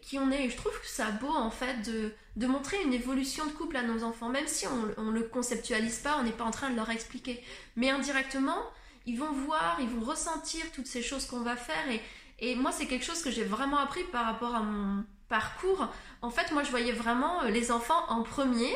qui 0.00 0.18
on 0.18 0.30
est. 0.30 0.44
Et 0.44 0.50
je 0.50 0.56
trouve 0.56 0.78
que 0.80 0.86
ça 0.86 1.10
beau, 1.10 1.28
en 1.28 1.50
fait, 1.50 1.82
de, 1.82 2.46
montrer 2.46 2.82
une 2.82 2.92
évolution 2.92 3.46
de 3.46 3.52
couple 3.52 3.76
à 3.76 3.82
nos 3.82 4.04
enfants, 4.04 4.28
même 4.28 4.46
si 4.46 4.66
on 4.66 5.02
ne 5.02 5.12
le 5.12 5.22
conceptualise 5.22 5.98
pas, 5.98 6.16
on 6.18 6.24
n'est 6.24 6.32
pas 6.32 6.44
en 6.44 6.50
train 6.50 6.70
de 6.70 6.76
leur 6.76 6.90
expliquer. 6.90 7.42
Mais 7.76 7.90
indirectement, 7.90 8.58
ils 9.06 9.18
vont 9.18 9.32
voir, 9.32 9.78
ils 9.80 9.88
vont 9.88 10.04
ressentir 10.04 10.64
toutes 10.74 10.86
ces 10.86 11.02
choses 11.02 11.26
qu'on 11.26 11.40
va 11.40 11.56
faire, 11.56 11.90
et, 11.90 12.00
et 12.40 12.56
moi, 12.56 12.72
c'est 12.72 12.86
quelque 12.86 13.04
chose 13.04 13.22
que 13.22 13.30
j'ai 13.30 13.44
vraiment 13.44 13.78
appris 13.78 14.04
par 14.04 14.24
rapport 14.26 14.54
à 14.54 14.60
mon 14.60 15.04
parcours. 15.28 15.88
En 16.22 16.30
fait, 16.30 16.52
moi, 16.52 16.62
je 16.62 16.70
voyais 16.70 16.92
vraiment 16.92 17.42
euh, 17.42 17.48
les 17.48 17.70
enfants 17.70 18.04
en 18.08 18.22
premier, 18.22 18.74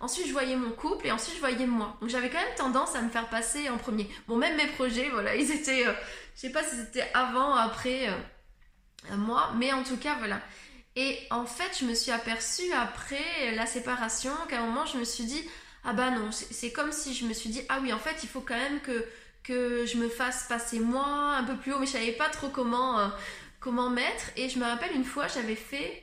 Ensuite, 0.00 0.26
je 0.26 0.32
voyais 0.32 0.56
mon 0.56 0.70
couple 0.70 1.06
et 1.06 1.12
ensuite, 1.12 1.36
je 1.36 1.40
voyais 1.40 1.66
moi. 1.66 1.96
Donc, 2.00 2.10
j'avais 2.10 2.28
quand 2.28 2.38
même 2.38 2.54
tendance 2.56 2.94
à 2.94 3.02
me 3.02 3.08
faire 3.08 3.28
passer 3.28 3.68
en 3.70 3.78
premier. 3.78 4.08
Bon, 4.28 4.36
même 4.36 4.56
mes 4.56 4.66
projets, 4.66 5.08
voilà, 5.10 5.34
ils 5.36 5.50
étaient, 5.50 5.86
euh, 5.86 5.92
je 6.34 6.40
sais 6.40 6.52
pas 6.52 6.62
si 6.62 6.76
c'était 6.76 7.08
avant, 7.14 7.54
après 7.54 8.08
euh, 8.08 8.12
moi, 9.16 9.52
mais 9.56 9.72
en 9.72 9.82
tout 9.82 9.96
cas, 9.96 10.16
voilà. 10.18 10.40
Et 10.96 11.18
en 11.30 11.44
fait, 11.44 11.78
je 11.78 11.84
me 11.84 11.94
suis 11.94 12.10
aperçue 12.10 12.72
après 12.72 13.54
la 13.54 13.66
séparation 13.66 14.32
qu'à 14.48 14.60
un 14.62 14.66
moment, 14.66 14.86
je 14.86 14.98
me 14.98 15.04
suis 15.04 15.24
dit, 15.24 15.42
ah 15.84 15.92
bah 15.92 16.10
non, 16.10 16.30
c'est 16.32 16.72
comme 16.72 16.90
si 16.90 17.14
je 17.14 17.26
me 17.26 17.34
suis 17.34 17.50
dit, 17.50 17.62
ah 17.68 17.78
oui, 17.82 17.92
en 17.92 17.98
fait, 17.98 18.16
il 18.22 18.28
faut 18.28 18.40
quand 18.40 18.56
même 18.56 18.80
que, 18.80 19.04
que 19.44 19.84
je 19.86 19.98
me 19.98 20.08
fasse 20.08 20.46
passer 20.48 20.80
moi 20.80 21.36
un 21.36 21.44
peu 21.44 21.56
plus 21.56 21.72
haut, 21.72 21.78
mais 21.78 21.86
je 21.86 21.92
savais 21.92 22.12
pas 22.12 22.30
trop 22.30 22.48
comment, 22.48 22.98
euh, 22.98 23.08
comment 23.60 23.90
mettre. 23.90 24.30
Et 24.36 24.48
je 24.48 24.58
me 24.58 24.64
rappelle 24.64 24.94
une 24.94 25.04
fois, 25.04 25.28
j'avais 25.28 25.54
fait 25.54 26.02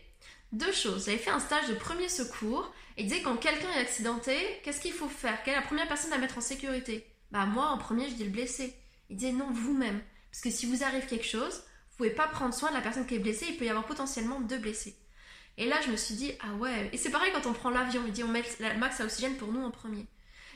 deux 0.51 0.71
choses. 0.71 1.05
J'avais 1.05 1.17
fait 1.17 1.31
un 1.31 1.39
stage 1.39 1.67
de 1.67 1.73
premier 1.73 2.07
secours 2.07 2.71
et 2.95 3.03
disait 3.03 3.21
quand 3.23 3.35
quelqu'un 3.37 3.71
est 3.75 3.81
accidenté, 3.81 4.37
qu'est-ce 4.63 4.79
qu'il 4.79 4.93
faut 4.93 5.09
faire? 5.09 5.41
Quelle 5.43 5.55
est 5.55 5.57
la 5.57 5.63
première 5.63 5.87
personne 5.87 6.13
à 6.13 6.17
mettre 6.19 6.37
en 6.37 6.41
sécurité? 6.41 7.07
Bah 7.31 7.45
moi 7.45 7.69
en 7.69 7.77
premier 7.79 8.07
je 8.09 8.13
dis 8.13 8.23
le 8.23 8.29
blessé. 8.29 8.75
Il 9.09 9.17
disait 9.17 9.31
non 9.31 9.49
vous-même. 9.51 10.01
Parce 10.31 10.41
que 10.41 10.51
si 10.51 10.65
vous 10.67 10.83
arrive 10.83 11.05
quelque 11.07 11.25
chose, 11.25 11.63
vous 11.93 11.97
pouvez 11.97 12.09
pas 12.09 12.27
prendre 12.27 12.53
soin 12.53 12.69
de 12.69 12.75
la 12.75 12.81
personne 12.81 13.05
qui 13.05 13.15
est 13.15 13.19
blessée, 13.19 13.45
il 13.49 13.57
peut 13.57 13.65
y 13.65 13.69
avoir 13.69 13.85
potentiellement 13.85 14.39
deux 14.41 14.57
blessés. 14.57 14.95
Et 15.57 15.67
là 15.67 15.75
je 15.85 15.91
me 15.91 15.95
suis 15.95 16.15
dit 16.15 16.31
ah 16.41 16.53
ouais, 16.55 16.89
et 16.91 16.97
c'est 16.97 17.11
pareil 17.11 17.31
quand 17.33 17.47
on 17.47 17.53
prend 17.53 17.69
l'avion, 17.69 18.01
il 18.05 18.11
dit 18.11 18.23
on 18.23 18.27
met 18.27 18.43
le 18.59 18.79
max 18.79 18.99
à 18.99 19.05
oxygène 19.05 19.35
pour 19.35 19.51
nous 19.51 19.63
en 19.63 19.71
premier. 19.71 20.05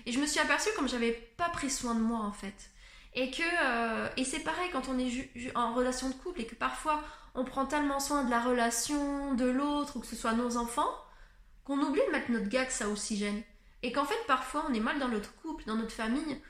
Et 0.06 0.12
je 0.12 0.20
me 0.20 0.26
suis 0.26 0.40
aperçue 0.40 0.70
comme 0.76 0.90
j'avais 0.90 1.12
pas 1.12 1.50
pris 1.50 1.70
soin 1.70 1.94
de 1.94 2.02
moi 2.02 2.20
en 2.20 2.32
fait. 2.32 2.72
Et 3.14 3.32
que 3.32 3.44
euh, 3.64 4.10
et 4.18 4.24
c'est 4.24 4.40
pareil 4.40 4.70
quand 4.72 4.90
on 4.90 4.98
est 4.98 5.30
en 5.56 5.74
relation 5.74 6.10
de 6.10 6.16
couple 6.16 6.42
et 6.42 6.46
que 6.46 6.56
parfois 6.56 7.04
on 7.36 7.46
prend 7.46 7.66
tellement 7.66 8.00
soin 8.00 8.24
de 8.24 8.32
la 8.32 8.42
relation 8.42 9.36
de 9.36 9.46
l'autre 9.46 9.98
ou 9.98 10.00
que 10.00 10.08
ce 10.08 10.16
soit 10.16 10.34
nos 10.34 10.58
enfants 10.58 10.90
qu'on 11.64 11.80
oublie 11.82 12.02
de 12.08 12.12
mettre 12.12 12.32
notre 12.32 12.48
gax 12.48 12.82
à 12.82 12.90
oxygène. 12.90 13.44
Et 13.84 13.92
qu'en 13.92 14.06
fait, 14.06 14.18
parfois, 14.26 14.66
on 14.70 14.74
est 14.74 14.80
mal 14.80 15.00
dans 15.00 15.10
notre 15.10 15.36
couple, 15.36 15.66
dans 15.66 15.76
notre 15.76 15.92
famille, 15.92 16.42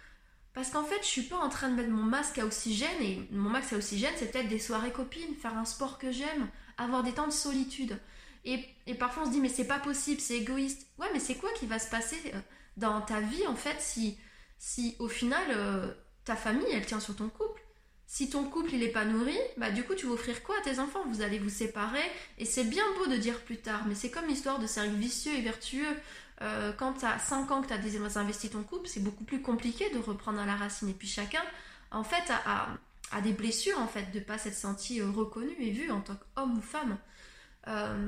parce 0.57 0.71
qu'en 0.71 0.83
fait, 0.83 0.97
je 1.03 1.07
suis 1.07 1.21
pas 1.21 1.37
en 1.37 1.49
train 1.49 1.69
de 1.69 1.75
mettre 1.75 1.91
mon 1.91 2.01
masque 2.01 2.39
à 2.39 2.45
oxygène, 2.45 2.99
et 2.99 3.19
mon 3.29 3.51
masque 3.51 3.73
à 3.73 3.75
oxygène, 3.75 4.13
c'est 4.17 4.31
peut-être 4.31 4.47
des 4.47 4.57
soirées 4.57 4.91
copines, 4.91 5.35
faire 5.35 5.55
un 5.55 5.65
sport 5.65 5.99
que 5.99 6.11
j'aime, 6.11 6.49
avoir 6.79 7.03
des 7.03 7.11
temps 7.11 7.27
de 7.27 7.31
solitude. 7.31 7.95
Et, 8.43 8.65
parfois, 8.95 9.21
on 9.21 9.25
se 9.27 9.31
dit, 9.33 9.39
mais 9.39 9.49
c'est 9.49 9.67
pas 9.67 9.77
possible, 9.77 10.19
c'est 10.19 10.37
égoïste. 10.37 10.87
Ouais, 10.97 11.09
mais 11.13 11.19
c'est 11.19 11.35
quoi 11.35 11.51
qui 11.59 11.67
va 11.67 11.77
se 11.77 11.91
passer 11.91 12.19
euh, 12.33 12.39
dans 12.75 13.01
ta 13.01 13.19
vie, 13.19 13.45
en 13.45 13.53
fait, 13.53 13.75
si, 13.77 14.17
si 14.57 14.95
au 14.97 15.07
final, 15.07 15.45
euh, 15.51 15.93
ta 16.25 16.35
famille, 16.35 16.65
elle 16.73 16.87
tient 16.87 16.99
sur 16.99 17.15
ton 17.15 17.29
couple? 17.29 17.61
Si 18.07 18.27
ton 18.31 18.45
couple 18.45 18.73
il 18.73 18.81
est 18.81 18.91
pas 18.91 19.03
nourri, 19.03 19.37
bah 19.57 19.69
du 19.69 19.83
coup 19.83 19.93
tu 19.93 20.05
vas 20.05 20.13
offrir 20.13 20.41
quoi 20.41 20.55
à 20.57 20.61
tes 20.61 20.79
enfants? 20.79 21.03
Vous 21.09 21.21
allez 21.21 21.39
vous 21.39 21.49
séparer 21.49 22.09
et 22.37 22.45
c'est 22.45 22.63
bien 22.63 22.85
beau 22.97 23.07
de 23.07 23.17
dire 23.17 23.41
plus 23.41 23.57
tard, 23.57 23.83
mais 23.85 23.95
c'est 23.95 24.09
comme 24.09 24.27
l'histoire 24.27 24.59
de 24.59 24.65
cercle 24.65 24.95
vicieux 24.95 25.33
et 25.33 25.41
vertueux. 25.41 25.93
Euh, 26.41 26.71
quand 26.71 26.93
tu 26.93 27.05
as 27.05 27.17
5 27.17 27.49
ans 27.51 27.61
que 27.61 27.67
tu 27.67 27.73
as 27.73 28.19
investi 28.19 28.49
ton 28.49 28.63
couple, 28.63 28.87
c'est 28.87 28.99
beaucoup 28.99 29.23
plus 29.23 29.41
compliqué 29.41 29.89
de 29.89 29.97
reprendre 29.97 30.39
à 30.39 30.45
la 30.45 30.55
racine. 30.55 30.89
Et 30.89 30.93
puis 30.93 31.07
chacun, 31.07 31.41
en 31.91 32.03
fait, 32.03 32.31
a, 32.45 33.21
des 33.21 33.33
blessures 33.33 33.79
en 33.79 33.87
fait 33.87 34.11
de 34.11 34.19
pas 34.19 34.37
s'être 34.37 34.55
senti 34.55 34.99
euh, 35.01 35.09
reconnu 35.09 35.55
et 35.59 35.71
vu 35.71 35.89
en 35.91 36.01
tant 36.01 36.15
qu'homme 36.15 36.57
ou 36.57 36.61
femme. 36.61 36.97
Euh, 37.67 38.07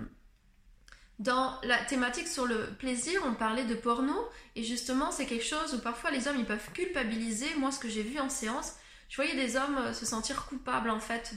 dans 1.18 1.60
la 1.64 1.78
thématique 1.84 2.28
sur 2.28 2.46
le 2.46 2.68
plaisir, 2.78 3.22
on 3.26 3.34
parlait 3.34 3.66
de 3.66 3.76
porno 3.76 4.16
et 4.56 4.64
justement 4.64 5.12
c'est 5.12 5.26
quelque 5.26 5.46
chose 5.46 5.74
où 5.74 5.80
parfois 5.80 6.12
les 6.12 6.28
hommes 6.28 6.38
ils 6.38 6.46
peuvent 6.46 6.72
culpabiliser. 6.74 7.48
Moi, 7.58 7.72
ce 7.72 7.80
que 7.80 7.90
j'ai 7.90 8.04
vu 8.04 8.20
en 8.20 8.30
séance, 8.30 8.76
je 9.10 9.16
voyais 9.16 9.36
des 9.36 9.58
hommes 9.58 9.94
se 9.94 10.06
sentir 10.06 10.46
coupables 10.46 10.90
en 10.90 11.00
fait 11.00 11.34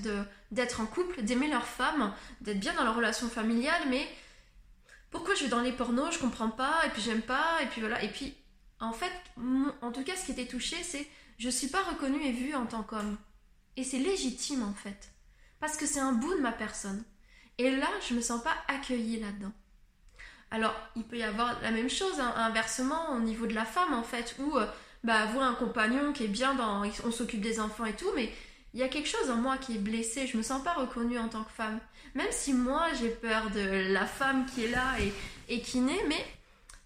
d'être 0.50 0.81
en 0.81 0.87
couple, 0.87 1.22
d'aimer 1.22 1.48
leur 1.48 1.66
femme, 1.66 2.12
d'être 2.42 2.61
bien 2.61 2.74
dans 2.74 2.85
leur 2.85 2.94
relation 2.94 3.28
familiale, 3.28 3.83
mais 3.88 4.07
pourquoi 5.12 5.35
je 5.35 5.44
vais 5.44 5.51
dans 5.51 5.61
les 5.61 5.72
pornos, 5.72 6.14
je 6.14 6.18
comprends 6.18 6.51
pas, 6.51 6.85
et 6.87 6.90
puis 6.90 7.03
j'aime 7.03 7.22
pas, 7.22 7.62
et 7.62 7.66
puis 7.66 7.81
voilà, 7.81 8.03
et 8.03 8.09
puis 8.09 8.35
en 8.81 8.92
fait, 8.92 9.12
en 9.81 9.92
tout 9.92 10.03
cas, 10.03 10.16
ce 10.16 10.27
qui 10.27 10.33
était 10.33 10.46
touché, 10.46 10.77
c'est 10.83 11.07
je 11.38 11.48
suis 11.48 11.68
pas 11.68 11.83
reconnue 11.83 12.25
et 12.25 12.33
vue 12.33 12.55
en 12.55 12.66
tant 12.66 12.83
qu'homme, 12.83 13.16
et 13.77 13.85
c'est 13.85 13.98
légitime 13.98 14.64
en 14.64 14.75
fait, 14.75 15.12
parce 15.61 15.77
que 15.77 15.87
c'est 15.87 16.01
un 16.01 16.12
bout 16.12 16.35
de 16.35 16.40
ma 16.40 16.53
personne, 16.53 17.05
et 17.59 17.70
là, 17.70 17.88
je 18.09 18.14
me 18.14 18.20
sens 18.20 18.42
pas 18.42 18.57
accueillie 18.66 19.20
là-dedans. 19.20 19.53
Alors, 20.51 20.75
il 20.96 21.05
peut 21.05 21.16
y 21.16 21.22
avoir 21.22 21.61
la 21.62 21.70
même 21.70 21.88
chose, 21.88 22.20
hein, 22.20 22.35
inversement, 22.37 23.16
au 23.16 23.20
niveau 23.20 23.46
de 23.46 23.55
la 23.55 23.64
femme 23.64 23.94
en 23.94 24.03
fait, 24.03 24.37
où 24.38 24.59
euh, 24.59 24.66
bah, 25.03 25.16
avoir 25.16 25.48
un 25.48 25.55
compagnon 25.55 26.12
qui 26.12 26.25
est 26.25 26.29
bien 26.29 26.55
dans. 26.55 26.83
On 27.05 27.11
s'occupe 27.11 27.40
des 27.40 27.59
enfants 27.59 27.87
et 27.87 27.96
tout, 27.96 28.11
mais 28.14 28.31
il 28.74 28.80
y 28.80 28.82
a 28.82 28.88
quelque 28.88 29.08
chose 29.08 29.30
en 29.30 29.37
moi 29.37 29.58
qui 29.58 29.76
est 29.76 29.78
blessé. 29.78 30.26
Je 30.26 30.37
me 30.37 30.42
sens 30.42 30.62
pas 30.62 30.72
reconnue 30.74 31.18
en 31.18 31.28
tant 31.28 31.44
que 31.44 31.52
femme. 31.52 31.78
Même 32.14 32.30
si 32.30 32.52
moi, 32.52 32.88
j'ai 32.98 33.11
peur 33.11 33.50
de 33.50 33.92
la 33.92 34.06
femme 34.06 34.46
qui 34.46 34.64
est 34.64 34.70
là 34.70 34.98
et, 35.00 35.12
et 35.48 35.61
qui 35.61 35.80
naît, 35.80 36.04
mais 36.08 36.24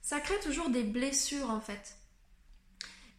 ça 0.02 0.20
crée 0.20 0.38
toujours 0.40 0.68
des 0.68 0.82
blessures 0.82 1.50
en 1.50 1.60
fait. 1.60 1.96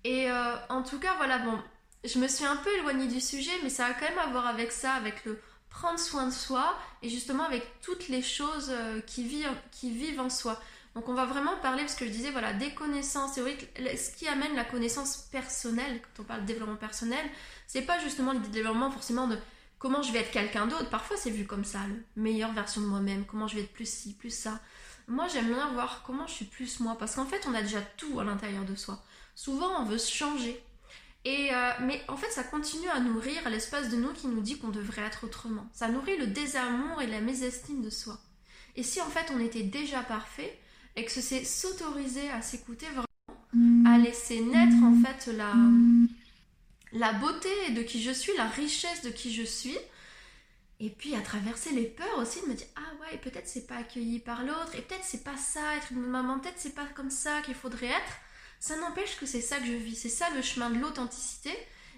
Et 0.04 0.32
euh, 0.32 0.56
en 0.70 0.84
tout 0.84 1.00
cas, 1.00 1.16
voilà, 1.18 1.40
bon, 1.40 1.60
je 2.06 2.20
me 2.20 2.28
suis 2.28 2.46
un 2.46 2.56
peu 2.56 2.74
éloignée 2.78 3.08
du 3.08 3.20
sujet, 3.20 3.52
mais 3.64 3.70
ça 3.70 3.88
a 3.88 3.94
quand 3.94 4.08
même 4.08 4.20
à 4.20 4.28
voir 4.28 4.48
avec 4.48 4.72
ça, 4.72 4.94
avec 4.94 5.26
le 5.26 5.40
prendre 5.70 6.00
soin 6.00 6.28
de 6.28 6.34
soi 6.34 6.78
et 7.04 7.10
justement 7.10 7.44
avec 7.44 7.82
toutes 7.82 8.08
les 8.08 8.22
choses 8.22 8.70
euh, 8.70 9.02
qui, 9.02 9.24
vivent, 9.24 9.50
qui 9.72 9.92
vivent 9.92 10.22
en 10.22 10.30
soi. 10.30 10.60
Donc 10.98 11.10
on 11.10 11.14
va 11.14 11.26
vraiment 11.26 11.56
parler, 11.58 11.84
parce 11.84 11.94
que 11.94 12.08
je 12.08 12.10
disais, 12.10 12.32
voilà, 12.32 12.54
des 12.54 12.74
connaissances 12.74 13.36
théoriques, 13.36 13.70
ce 13.78 14.18
qui 14.18 14.28
amène 14.28 14.56
la 14.56 14.66
connaissance 14.66 15.28
personnelle, 15.32 16.02
quand 16.02 16.24
on 16.24 16.26
parle 16.26 16.42
de 16.42 16.48
développement 16.48 16.76
personnel, 16.76 17.24
c'est 17.68 17.84
pas 17.84 18.00
justement 18.00 18.34
le 18.34 18.40
développement 18.40 18.90
forcément 18.90 19.28
de 19.28 19.38
comment 19.78 20.02
je 20.02 20.12
vais 20.12 20.22
être 20.22 20.32
quelqu'un 20.32 20.66
d'autre. 20.66 20.90
Parfois 20.90 21.16
c'est 21.16 21.30
vu 21.30 21.46
comme 21.46 21.66
ça, 21.66 21.82
la 21.82 21.94
meilleure 22.16 22.52
version 22.52 22.82
de 22.82 22.88
moi-même, 22.88 23.28
comment 23.28 23.48
je 23.48 23.58
vais 23.58 23.62
être 23.62 23.74
plus 23.74 23.88
ci, 23.88 24.16
plus 24.16 24.32
ça. 24.32 24.60
Moi 25.08 25.28
j'aime 25.28 25.54
bien 25.54 25.72
voir 25.72 26.02
comment 26.02 26.26
je 26.26 26.34
suis 26.34 26.46
plus 26.46 26.80
moi, 26.80 26.98
parce 26.98 27.14
qu'en 27.14 27.28
fait 27.28 27.46
on 27.48 27.54
a 27.54 27.62
déjà 27.62 27.82
tout 27.98 28.20
à 28.20 28.24
l'intérieur 28.24 28.66
de 28.66 28.74
soi. 28.74 29.00
Souvent 29.36 29.80
on 29.80 29.86
veut 29.86 30.00
se 30.00 30.12
changer. 30.12 30.60
Et 31.26 31.54
euh, 31.54 31.74
mais 31.82 32.02
en 32.08 32.18
fait 32.18 32.32
ça 32.32 32.44
continue 32.44 32.90
à 32.90 33.00
nourrir 33.00 33.48
l'espace 33.52 33.90
de 33.90 33.98
nous 33.98 34.14
qui 34.14 34.26
nous 34.26 34.42
dit 34.42 34.58
qu'on 34.58 34.70
devrait 34.70 35.04
être 35.04 35.26
autrement. 35.26 35.68
Ça 35.74 35.90
nourrit 35.90 36.18
le 36.18 36.26
désamour 36.26 37.04
et 37.04 37.08
la 37.08 37.22
mésestime 37.22 37.84
de 37.84 37.92
soi. 37.92 38.18
Et 38.76 38.82
si 38.82 39.00
en 39.00 39.10
fait 39.10 39.32
on 39.32 39.40
était 39.40 39.62
déjà 39.62 40.02
parfait, 40.02 40.58
et 40.98 41.06
que 41.06 41.12
c'est 41.12 41.46
s'autoriser 41.46 42.30
à 42.32 42.42
s'écouter 42.42 42.88
vraiment, 42.88 43.88
à 43.90 43.98
laisser 44.00 44.42
naître 44.42 44.76
en 44.84 44.96
fait 45.02 45.32
la, 45.32 45.54
la 46.92 47.14
beauté 47.14 47.72
de 47.72 47.84
qui 47.84 48.02
je 48.02 48.12
suis, 48.12 48.36
la 48.36 48.48
richesse 48.48 49.04
de 49.04 49.10
qui 49.10 49.34
je 49.34 49.44
suis, 49.44 49.78
Et 50.80 50.90
puis 50.90 51.16
à 51.16 51.22
traverser 51.22 51.72
les 51.72 51.86
peurs 51.86 52.18
aussi, 52.20 52.42
de 52.42 52.48
me 52.48 52.54
dire 52.54 52.68
ah 52.76 52.92
ouais, 53.02 53.18
peut-être 53.18 53.48
c'est 53.48 53.66
pas 53.66 53.78
accueilli 53.78 54.20
par 54.20 54.44
l'autre, 54.44 54.76
et 54.76 54.82
peut-être 54.82 55.04
c'est 55.04 55.24
pas 55.24 55.38
ça, 55.38 55.76
être 55.76 55.92
une 55.92 56.02
maman, 56.02 56.40
peut-être 56.40 56.60
c'est 56.60 56.76
pas 56.76 56.86
comme 56.96 57.10
ça 57.10 57.42
qu'il 57.42 57.56
faudrait 57.56 57.88
être. 57.88 58.14
Ça 58.60 58.76
n'empêche 58.78 59.18
que 59.18 59.26
c'est 59.26 59.42
ça 59.42 59.58
que 59.60 59.66
je 59.66 59.74
vis, 59.74 59.96
c'est 59.96 60.10
ça 60.10 60.30
le 60.36 60.42
chemin 60.42 60.70
de 60.70 60.80
l'authenticité, 60.80 61.52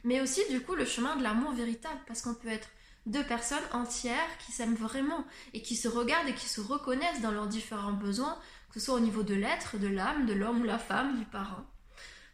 mais 0.03 0.21
aussi 0.21 0.41
du 0.49 0.62
coup 0.62 0.75
le 0.75 0.85
chemin 0.85 1.15
de 1.17 1.23
l'amour 1.23 1.51
véritable, 1.53 1.99
parce 2.07 2.21
qu'on 2.21 2.35
peut 2.35 2.49
être 2.49 2.69
deux 3.05 3.23
personnes 3.23 3.63
entières 3.73 4.38
qui 4.45 4.51
s'aiment 4.51 4.75
vraiment 4.75 5.25
et 5.53 5.62
qui 5.62 5.75
se 5.75 5.88
regardent 5.88 6.29
et 6.29 6.35
qui 6.35 6.47
se 6.47 6.62
reconnaissent 6.62 7.21
dans 7.21 7.31
leurs 7.31 7.47
différents 7.47 7.93
besoins, 7.93 8.38
que 8.69 8.79
ce 8.79 8.86
soit 8.86 8.95
au 8.95 8.99
niveau 8.99 9.23
de 9.23 9.34
l'être, 9.34 9.77
de 9.77 9.88
l'âme, 9.88 10.25
de 10.25 10.34
l'homme 10.34 10.62
ou 10.62 10.63
la 10.63 10.77
femme, 10.77 11.17
du 11.17 11.25
parent. 11.25 11.65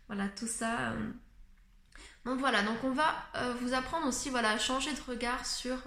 Voilà, 0.07 0.27
tout 0.29 0.47
ça. 0.47 0.91
Euh. 0.91 1.11
Donc 2.25 2.39
voilà, 2.39 2.63
donc 2.63 2.77
on 2.83 2.91
va 2.91 3.15
euh, 3.35 3.53
vous 3.61 3.73
apprendre 3.73 4.07
aussi 4.07 4.29
voilà, 4.29 4.51
à 4.51 4.59
changer 4.59 4.91
de 4.91 5.01
regard 5.07 5.45
sur 5.45 5.77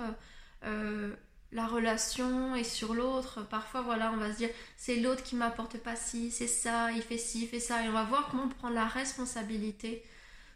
euh, 0.65 1.15
la 1.53 1.67
relation 1.67 2.55
et 2.55 2.65
sur 2.65 2.95
l'autre. 2.95 3.43
Parfois, 3.43 3.83
voilà, 3.83 4.13
on 4.13 4.17
va 4.17 4.33
se 4.33 4.39
dire 4.39 4.51
c'est 4.77 4.97
l'autre 4.97 5.23
qui 5.23 5.37
m'apporte 5.37 5.79
pas 5.79 5.97
ci, 5.97 6.31
c'est 6.31 6.47
ça, 6.47 6.93
il 6.93 7.03
fait 7.03 7.19
ci, 7.19 7.43
il 7.43 7.49
fait 7.49 7.61
ça. 7.61 7.83
Et 7.83 7.89
on 7.89 7.93
va 7.93 8.05
voir 8.05 8.29
comment 8.31 8.49
prendre 8.49 8.75
la 8.75 8.87
responsabilité 8.87 10.05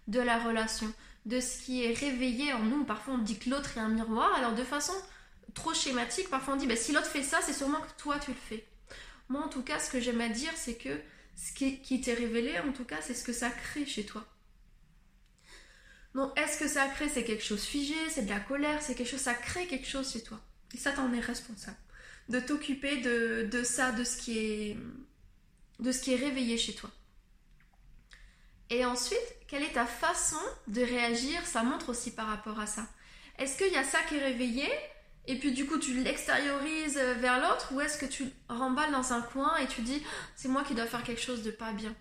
de 0.09 0.20
la 0.20 0.38
relation 0.38 0.92
de 1.26 1.38
ce 1.40 1.62
qui 1.62 1.85
est 1.85 1.94
réveillé 1.94 2.52
en 2.52 2.61
nous. 2.61 2.85
Parfois, 2.85 3.14
on 3.14 3.18
dit 3.18 3.38
que 3.38 3.50
l'autre 3.50 3.76
est 3.76 3.81
un 3.81 3.88
miroir. 3.88 4.33
Alors, 4.35 4.55
de 4.55 4.64
façon 4.64 4.94
trop 5.55 5.74
schématique, 5.74 6.31
parfois 6.31 6.55
on 6.55 6.57
dit 6.57 6.66
bah, 6.66 6.76
si 6.76 6.92
l'autre 6.92 7.07
fait 7.07 7.22
ça, 7.22 7.40
c'est 7.42 7.52
sûrement 7.52 7.81
que 7.81 8.02
toi 8.02 8.18
tu 8.18 8.31
le 8.31 8.37
fais. 8.37 8.66
Moi, 9.33 9.42
en 9.42 9.49
tout 9.49 9.62
cas, 9.62 9.79
ce 9.79 9.88
que 9.88 9.99
j'aime 9.99 10.21
à 10.21 10.29
dire, 10.29 10.53
c'est 10.57 10.75
que 10.75 11.01
ce 11.37 11.55
qui, 11.55 12.01
t'est 12.03 12.12
révélé, 12.12 12.59
en 12.59 12.73
tout 12.75 12.85
cas, 12.85 13.01
c'est 13.01 13.14
ce 13.14 13.25
que 13.25 13.33
ça 13.33 13.49
crée 13.49 13.87
chez 13.87 14.05
toi. 14.05 14.27
Donc, 16.14 16.38
est-ce 16.38 16.59
que 16.59 16.68
ça 16.68 16.87
crée, 16.88 17.09
c'est 17.09 17.25
quelque 17.25 17.42
chose 17.42 17.64
figé, 17.64 17.95
c'est 18.11 18.27
de 18.27 18.29
la 18.29 18.40
colère, 18.40 18.83
c'est 18.83 18.95
quelque 18.95 19.09
chose, 19.09 19.21
ça 19.21 19.33
crée 19.33 19.66
quelque 19.66 19.87
chose 19.87 20.12
chez 20.12 20.23
toi. 20.23 20.38
Et 20.75 20.77
ça, 20.77 20.92
t'en 20.92 21.11
es 21.14 21.21
responsable. 21.21 21.79
De 22.29 22.40
t'occuper 22.40 22.99
de, 22.99 23.49
de, 23.51 23.62
ça, 23.62 23.92
de 23.92 24.05
ce, 24.05 24.18
qui 24.18 24.38
est, 24.38 24.77
de 25.81 25.92
ce 25.92 26.03
qui 26.03 26.12
est 26.12 26.16
réveillé 26.16 26.59
chez 26.59 26.75
toi. 26.75 26.90
Et 28.68 28.85
ensuite, 28.85 29.35
quelle 29.49 29.62
est 29.62 29.73
ta 29.73 29.87
façon 29.87 30.45
de 30.68 30.83
réagir? 30.83 31.47
Ça 31.47 31.62
montre 31.62 31.88
aussi 31.88 32.11
par 32.11 32.27
rapport 32.27 32.61
à 32.61 32.66
ça. 32.66 32.87
Est-ce 33.38 33.57
qu'il 33.57 33.73
y 33.73 33.79
a 33.79 33.85
ça 33.85 34.03
qui 34.11 34.16
est 34.16 34.25
réveillé? 34.25 34.68
Et 35.26 35.38
puis 35.38 35.52
du 35.52 35.66
coup 35.66 35.78
tu 35.78 35.94
l'extériorises 36.02 36.98
vers 36.98 37.40
l'autre 37.40 37.72
ou 37.72 37.80
est-ce 37.80 37.98
que 37.98 38.06
tu 38.06 38.24
remballes 38.48 38.90
dans 38.90 39.12
un 39.12 39.22
coin 39.22 39.56
et 39.56 39.66
tu 39.66 39.82
dis 39.82 40.02
c'est 40.35 40.48
moi 40.48 40.64
qui 40.64 40.74
dois 40.74 40.87
faire 40.87 41.04
quelque 41.04 41.22
chose 41.22 41.42
de 41.42 41.50
pas 41.50 41.72
bien 41.72 41.94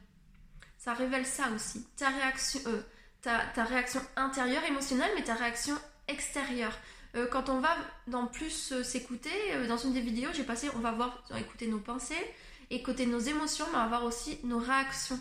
Ça 0.79 0.93
révèle 0.93 1.25
ça 1.25 1.49
aussi. 1.55 1.85
Ta 1.97 2.09
réaction, 2.09 2.59
euh, 2.67 2.81
ta, 3.21 3.63
réaction 3.63 4.01
intérieure 4.15 4.63
émotionnelle 4.63 5.11
mais 5.15 5.23
ta 5.23 5.35
réaction 5.35 5.75
extérieure. 6.07 6.75
Euh, 7.15 7.27
quand 7.27 7.49
on 7.49 7.59
va 7.59 7.75
dans 8.07 8.25
plus 8.25 8.71
euh, 8.71 8.83
s'écouter, 8.83 9.29
dans 9.67 9.77
une 9.77 9.93
des 9.93 10.01
vidéos 10.01 10.31
j'ai 10.33 10.43
passé 10.43 10.69
on 10.75 10.79
va 10.79 10.91
voir, 10.91 11.23
écouter 11.37 11.67
nos 11.67 11.79
pensées, 11.79 12.33
écouter 12.71 13.05
nos 13.05 13.19
émotions 13.19 13.65
mais 13.71 13.77
on 13.77 13.81
va 13.81 13.87
voir 13.87 14.05
aussi 14.05 14.39
nos 14.43 14.59
réactions. 14.59 15.19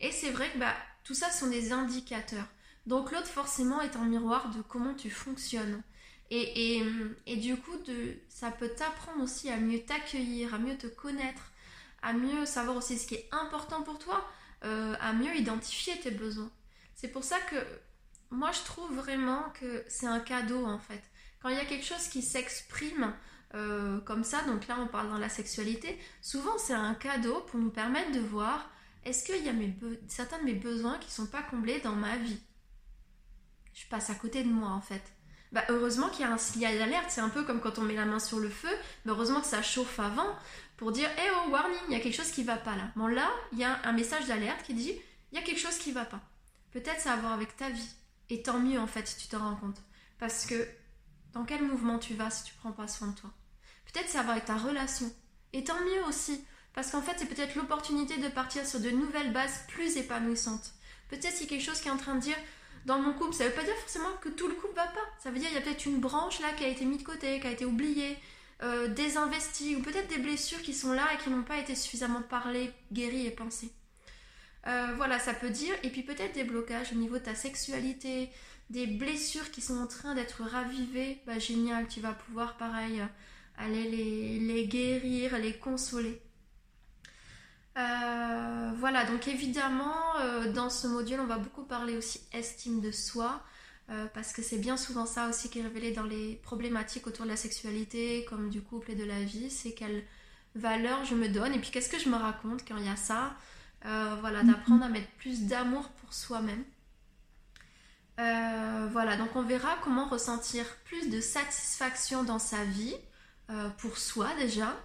Et 0.00 0.12
c'est 0.12 0.30
vrai 0.30 0.50
que 0.52 0.58
bah, 0.58 0.74
tout 1.02 1.14
ça 1.14 1.30
sont 1.30 1.48
des 1.48 1.72
indicateurs. 1.72 2.46
Donc 2.86 3.12
l'autre 3.12 3.26
forcément 3.26 3.80
est 3.80 3.96
un 3.96 4.04
miroir 4.04 4.50
de 4.50 4.60
comment 4.62 4.94
tu 4.94 5.10
fonctionnes. 5.10 5.82
Et, 6.36 7.36
du 7.36 7.56
coup, 7.56 7.78
ça 8.28 8.50
peut 8.50 8.70
t'apprendre 8.70 9.22
aussi 9.22 9.50
à 9.50 9.56
mieux 9.56 9.80
t'accueillir, 9.80 10.54
à 10.54 10.58
mieux 10.58 10.76
te 10.76 10.86
connaître, 10.86 11.52
à 12.02 12.12
mieux 12.12 12.44
savoir 12.44 12.76
aussi 12.76 12.98
ce 12.98 13.06
qui 13.06 13.14
est 13.14 13.28
important 13.30 13.82
pour 13.82 13.98
toi, 13.98 14.26
euh, 14.64 14.94
à 15.00 15.12
mieux 15.12 15.34
identifier 15.36 15.98
tes 16.00 16.10
besoins. 16.10 16.50
C'est 16.94 17.08
pour 17.08 17.24
ça 17.24 17.38
que 17.40 17.56
moi 18.30 18.50
je 18.52 18.62
trouve 18.64 18.94
vraiment 18.94 19.44
que 19.60 19.84
c'est 19.88 20.06
un 20.06 20.20
cadeau 20.20 20.64
en 20.66 20.78
fait. 20.78 21.02
Quand 21.40 21.50
il 21.50 21.56
y 21.56 21.60
a 21.60 21.64
quelque 21.64 21.84
chose 21.84 22.08
qui 22.08 22.22
s'exprime 22.22 23.14
euh, 23.54 24.00
comme 24.00 24.24
ça, 24.24 24.42
donc 24.42 24.66
là 24.66 24.76
on 24.80 24.86
parle 24.86 25.10
dans 25.10 25.18
la 25.18 25.28
sexualité, 25.28 25.98
souvent 26.20 26.58
c'est 26.58 26.74
un 26.74 26.94
cadeau 26.94 27.40
pour 27.42 27.60
nous 27.60 27.70
permettre 27.70 28.12
de 28.12 28.20
voir 28.20 28.70
est-ce 29.04 29.24
qu'il 29.24 29.44
y 29.44 29.48
a 29.48 29.52
certains 30.08 30.38
de 30.38 30.44
mes 30.44 30.54
besoins 30.54 30.98
qui 30.98 31.08
ne 31.08 31.12
sont 31.12 31.26
pas 31.26 31.42
comblés 31.42 31.80
dans 31.80 31.94
ma 31.94 32.16
vie? 32.16 32.40
Je 33.74 33.86
passe 33.88 34.08
à 34.10 34.14
côté 34.14 34.42
de 34.42 34.48
moi 34.48 34.70
en 34.70 34.80
fait. 34.80 35.13
Bah, 35.54 35.64
heureusement 35.68 36.08
qu'il 36.08 36.26
y 36.26 36.28
a 36.28 36.32
un 36.32 36.36
signal 36.36 36.76
d'alerte, 36.76 37.06
c'est 37.10 37.20
un 37.20 37.28
peu 37.28 37.44
comme 37.44 37.60
quand 37.60 37.78
on 37.78 37.82
met 37.82 37.94
la 37.94 38.06
main 38.06 38.18
sur 38.18 38.40
le 38.40 38.48
feu, 38.48 38.76
mais 39.04 39.12
heureusement 39.12 39.40
que 39.40 39.46
ça 39.46 39.62
chauffe 39.62 40.00
avant 40.00 40.26
pour 40.76 40.90
dire 40.90 41.08
Eh 41.16 41.30
oh, 41.30 41.50
warning, 41.50 41.78
il 41.88 41.92
y 41.92 41.96
a 41.96 42.00
quelque 42.00 42.16
chose 42.16 42.32
qui 42.32 42.40
ne 42.40 42.46
va 42.46 42.56
pas 42.56 42.74
là. 42.74 42.90
Bon, 42.96 43.06
là, 43.06 43.30
il 43.52 43.60
y 43.60 43.64
a 43.64 43.78
un 43.84 43.92
message 43.92 44.26
d'alerte 44.26 44.64
qui 44.64 44.74
dit 44.74 44.92
Il 45.30 45.38
y 45.38 45.40
a 45.40 45.44
quelque 45.44 45.60
chose 45.60 45.78
qui 45.78 45.90
ne 45.90 45.94
va 45.94 46.06
pas. 46.06 46.20
Peut-être 46.72 47.00
ça 47.00 47.12
a 47.12 47.14
à 47.14 47.18
voir 47.18 47.32
avec 47.32 47.56
ta 47.56 47.70
vie. 47.70 47.88
Et 48.30 48.42
tant 48.42 48.58
mieux 48.58 48.80
en 48.80 48.88
fait 48.88 49.06
si 49.06 49.16
tu 49.16 49.28
te 49.28 49.36
rends 49.36 49.54
compte. 49.54 49.80
Parce 50.18 50.44
que 50.44 50.66
dans 51.34 51.44
quel 51.44 51.62
mouvement 51.62 52.00
tu 52.00 52.14
vas 52.14 52.30
si 52.30 52.42
tu 52.42 52.54
prends 52.54 52.72
pas 52.72 52.88
soin 52.88 53.06
de 53.08 53.14
toi? 53.14 53.30
Peut-être 53.92 54.08
ça 54.08 54.24
va 54.24 54.32
avec 54.32 54.46
ta 54.46 54.56
relation. 54.56 55.08
Et 55.52 55.62
tant 55.62 55.78
mieux 55.84 56.04
aussi. 56.08 56.44
Parce 56.72 56.90
qu'en 56.90 57.00
fait, 57.00 57.14
c'est 57.16 57.26
peut-être 57.26 57.54
l'opportunité 57.54 58.16
de 58.16 58.26
partir 58.26 58.66
sur 58.66 58.80
de 58.80 58.90
nouvelles 58.90 59.32
bases 59.32 59.60
plus 59.68 59.96
épanouissantes. 59.98 60.72
Peut-être 61.10 61.36
c'est 61.36 61.46
quelque 61.46 61.62
chose 61.62 61.80
qui 61.80 61.86
est 61.86 61.92
en 61.92 61.96
train 61.96 62.16
de 62.16 62.20
dire 62.22 62.36
dans 62.84 62.98
mon 62.98 63.12
couple, 63.14 63.34
ça 63.34 63.46
veut 63.46 63.54
pas 63.54 63.62
dire 63.62 63.74
forcément 63.76 64.12
que 64.20 64.28
tout 64.28 64.46
le 64.46 64.54
couple 64.54 64.74
va 64.76 64.86
pas. 64.86 65.04
Ça 65.18 65.30
veut 65.30 65.38
dire 65.38 65.48
qu'il 65.48 65.58
y 65.58 65.60
a 65.60 65.64
peut-être 65.64 65.86
une 65.86 66.00
branche 66.00 66.40
là 66.40 66.52
qui 66.56 66.64
a 66.64 66.68
été 66.68 66.84
mise 66.84 66.98
de 66.98 67.04
côté, 67.04 67.40
qui 67.40 67.46
a 67.46 67.50
été 67.50 67.64
oubliée, 67.64 68.16
euh, 68.62 68.88
désinvestie, 68.88 69.76
ou 69.76 69.80
peut-être 69.80 70.08
des 70.08 70.18
blessures 70.18 70.60
qui 70.62 70.74
sont 70.74 70.92
là 70.92 71.06
et 71.14 71.22
qui 71.22 71.30
n'ont 71.30 71.42
pas 71.42 71.58
été 71.58 71.74
suffisamment 71.74 72.22
parlées, 72.22 72.70
guéries 72.92 73.26
et 73.26 73.30
pensées. 73.30 73.70
Euh, 74.66 74.88
voilà, 74.96 75.18
ça 75.18 75.34
peut 75.34 75.50
dire. 75.50 75.74
Et 75.82 75.90
puis 75.90 76.02
peut-être 76.02 76.34
des 76.34 76.44
blocages 76.44 76.92
au 76.92 76.96
niveau 76.96 77.18
de 77.18 77.24
ta 77.24 77.34
sexualité, 77.34 78.30
des 78.70 78.86
blessures 78.86 79.50
qui 79.50 79.60
sont 79.60 79.78
en 79.78 79.86
train 79.86 80.14
d'être 80.14 80.42
ravivées. 80.42 81.20
Bah 81.26 81.38
génial, 81.38 81.88
tu 81.88 82.00
vas 82.00 82.12
pouvoir 82.12 82.56
pareil 82.56 83.02
aller 83.56 83.84
les, 83.84 84.38
les 84.40 84.66
guérir, 84.66 85.38
les 85.38 85.56
consoler. 85.56 86.20
Euh, 87.76 88.70
voilà, 88.76 89.04
donc 89.04 89.26
évidemment, 89.26 90.16
euh, 90.20 90.52
dans 90.52 90.70
ce 90.70 90.86
module, 90.86 91.18
on 91.20 91.26
va 91.26 91.38
beaucoup 91.38 91.64
parler 91.64 91.96
aussi 91.96 92.20
estime 92.32 92.80
de 92.80 92.92
soi, 92.92 93.42
euh, 93.90 94.06
parce 94.14 94.32
que 94.32 94.42
c'est 94.42 94.58
bien 94.58 94.76
souvent 94.76 95.06
ça 95.06 95.28
aussi 95.28 95.50
qui 95.50 95.58
est 95.58 95.62
révélé 95.62 95.90
dans 95.90 96.04
les 96.04 96.36
problématiques 96.36 97.06
autour 97.06 97.24
de 97.24 97.30
la 97.30 97.36
sexualité, 97.36 98.24
comme 98.28 98.48
du 98.48 98.62
couple 98.62 98.92
et 98.92 98.94
de 98.94 99.04
la 99.04 99.22
vie, 99.22 99.50
c'est 99.50 99.72
quelle 99.72 100.04
valeur 100.54 101.04
je 101.04 101.16
me 101.16 101.28
donne, 101.28 101.52
et 101.52 101.58
puis 101.58 101.70
qu'est-ce 101.70 101.88
que 101.88 101.98
je 101.98 102.08
me 102.08 102.16
raconte 102.16 102.66
quand 102.66 102.76
il 102.76 102.86
y 102.86 102.88
a 102.88 102.96
ça. 102.96 103.34
voilà, 103.82 104.42
mhm. 104.42 104.52
d'apprendre 104.52 104.84
à 104.84 104.88
mettre 104.88 105.10
plus 105.18 105.42
d'amour 105.42 105.88
pour 106.00 106.12
soi-même. 106.14 106.64
voilà, 108.16 109.16
donc 109.16 109.34
on 109.34 109.42
verra 109.42 109.76
comment 109.82 110.06
ressentir 110.06 110.64
plus 110.84 111.10
de 111.10 111.20
satisfaction 111.20 112.22
dans 112.22 112.38
sa 112.38 112.62
vie, 112.64 112.94
pour 113.78 113.98
soi 113.98 114.28
déjà, 114.38 114.76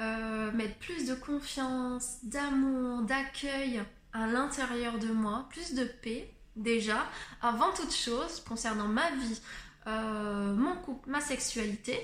euh, 0.00 0.52
mettre 0.52 0.76
plus 0.78 1.06
de 1.06 1.14
confiance, 1.14 2.18
d'amour, 2.22 3.02
d'accueil 3.02 3.82
à 4.12 4.26
l'intérieur 4.26 4.98
de 4.98 5.08
moi, 5.08 5.46
plus 5.50 5.74
de 5.74 5.84
paix 5.84 6.32
déjà, 6.56 7.06
avant 7.42 7.72
toute 7.72 7.92
chose, 7.92 8.40
concernant 8.46 8.88
ma 8.88 9.10
vie, 9.10 9.40
euh, 9.86 10.54
mon 10.54 10.76
couple, 10.76 11.08
ma 11.10 11.20
sexualité. 11.20 11.98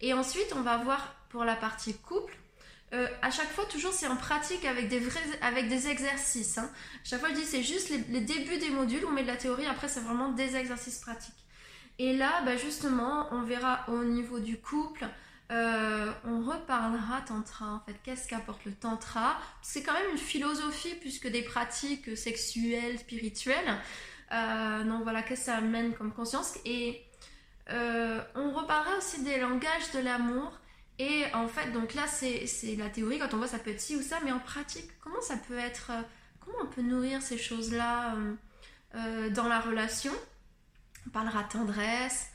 Et 0.00 0.12
ensuite, 0.12 0.52
on 0.54 0.60
va 0.60 0.76
voir 0.78 1.14
pour 1.30 1.44
la 1.44 1.56
partie 1.56 1.94
couple. 1.94 2.36
Euh, 2.92 3.08
à 3.22 3.30
chaque 3.30 3.50
fois, 3.50 3.64
toujours, 3.64 3.92
c'est 3.92 4.06
en 4.06 4.16
pratique 4.16 4.64
avec 4.64 4.88
des, 4.88 5.88
exercices. 5.88 6.58
Hein. 6.58 6.70
Chaque 7.02 7.20
fois, 7.20 7.30
je 7.30 7.34
dis, 7.34 7.44
c'est 7.44 7.62
juste 7.62 7.90
les, 7.90 8.20
débuts 8.20 8.58
des 8.58 8.70
modules, 8.70 9.04
on 9.06 9.12
met 9.12 9.22
de 9.22 9.28
la 9.28 9.36
théorie, 9.36 9.66
après, 9.66 9.88
c'est 9.88 10.00
vraiment 10.00 10.30
des 10.30 10.54
exercices 10.56 10.98
pratiques. 10.98 11.34
Et 11.98 12.16
là, 12.16 12.42
bah, 12.44 12.56
justement, 12.56 13.26
on 13.32 13.42
verra 13.42 13.84
au 13.88 14.04
niveau 14.04 14.38
du 14.38 14.58
couple, 14.58 15.08
euh, 15.52 16.12
on 16.24 16.40
reparlera 16.40 17.20
tantra 17.20 17.66
en 17.66 17.80
fait. 17.80 17.94
Qu'est-ce 18.02 18.28
qu'apporte 18.28 18.64
le 18.64 18.72
tantra? 18.72 19.38
C'est 19.62 19.82
quand 19.82 19.92
même 19.92 20.10
une 20.12 20.18
philosophie 20.18 20.94
plus 20.96 21.18
que 21.18 21.28
des 21.28 21.42
pratiques 21.42 22.16
sexuelles, 22.16 22.98
spirituelles. 22.98 23.76
Euh, 24.32 24.84
donc 24.84 25.04
voilà, 25.04 25.22
qu'est-ce 25.22 25.40
que 25.40 25.46
ça 25.46 25.56
amène 25.56 25.94
comme 25.94 26.12
conscience? 26.12 26.54
Et 26.64 27.02
euh, 27.70 28.20
on 28.34 28.50
reparlera 28.52 28.96
aussi 28.98 29.22
des 29.22 29.38
langages 29.38 29.90
de 29.94 30.00
l'amour. 30.00 30.52
Et 30.98 31.24
en 31.34 31.46
fait, 31.46 31.70
donc 31.72 31.94
là, 31.94 32.06
c'est 32.06 32.48
la 32.76 32.88
théorie, 32.88 33.18
quand 33.18 33.34
on 33.34 33.36
voit 33.36 33.46
ça 33.46 33.58
peut 33.58 33.70
être 33.70 33.80
ci 33.80 33.96
ou 33.96 34.02
ça, 34.02 34.18
mais 34.24 34.32
en 34.32 34.38
pratique, 34.38 34.88
comment 35.00 35.20
ça 35.20 35.36
peut 35.36 35.58
être, 35.58 35.92
comment 36.40 36.56
on 36.62 36.66
peut 36.66 36.80
nourrir 36.80 37.20
ces 37.20 37.36
choses-là 37.36 38.14
dans 38.94 39.46
la 39.46 39.60
relation? 39.60 40.14
On 41.06 41.10
parlera 41.10 41.44
tendresse, 41.44 42.30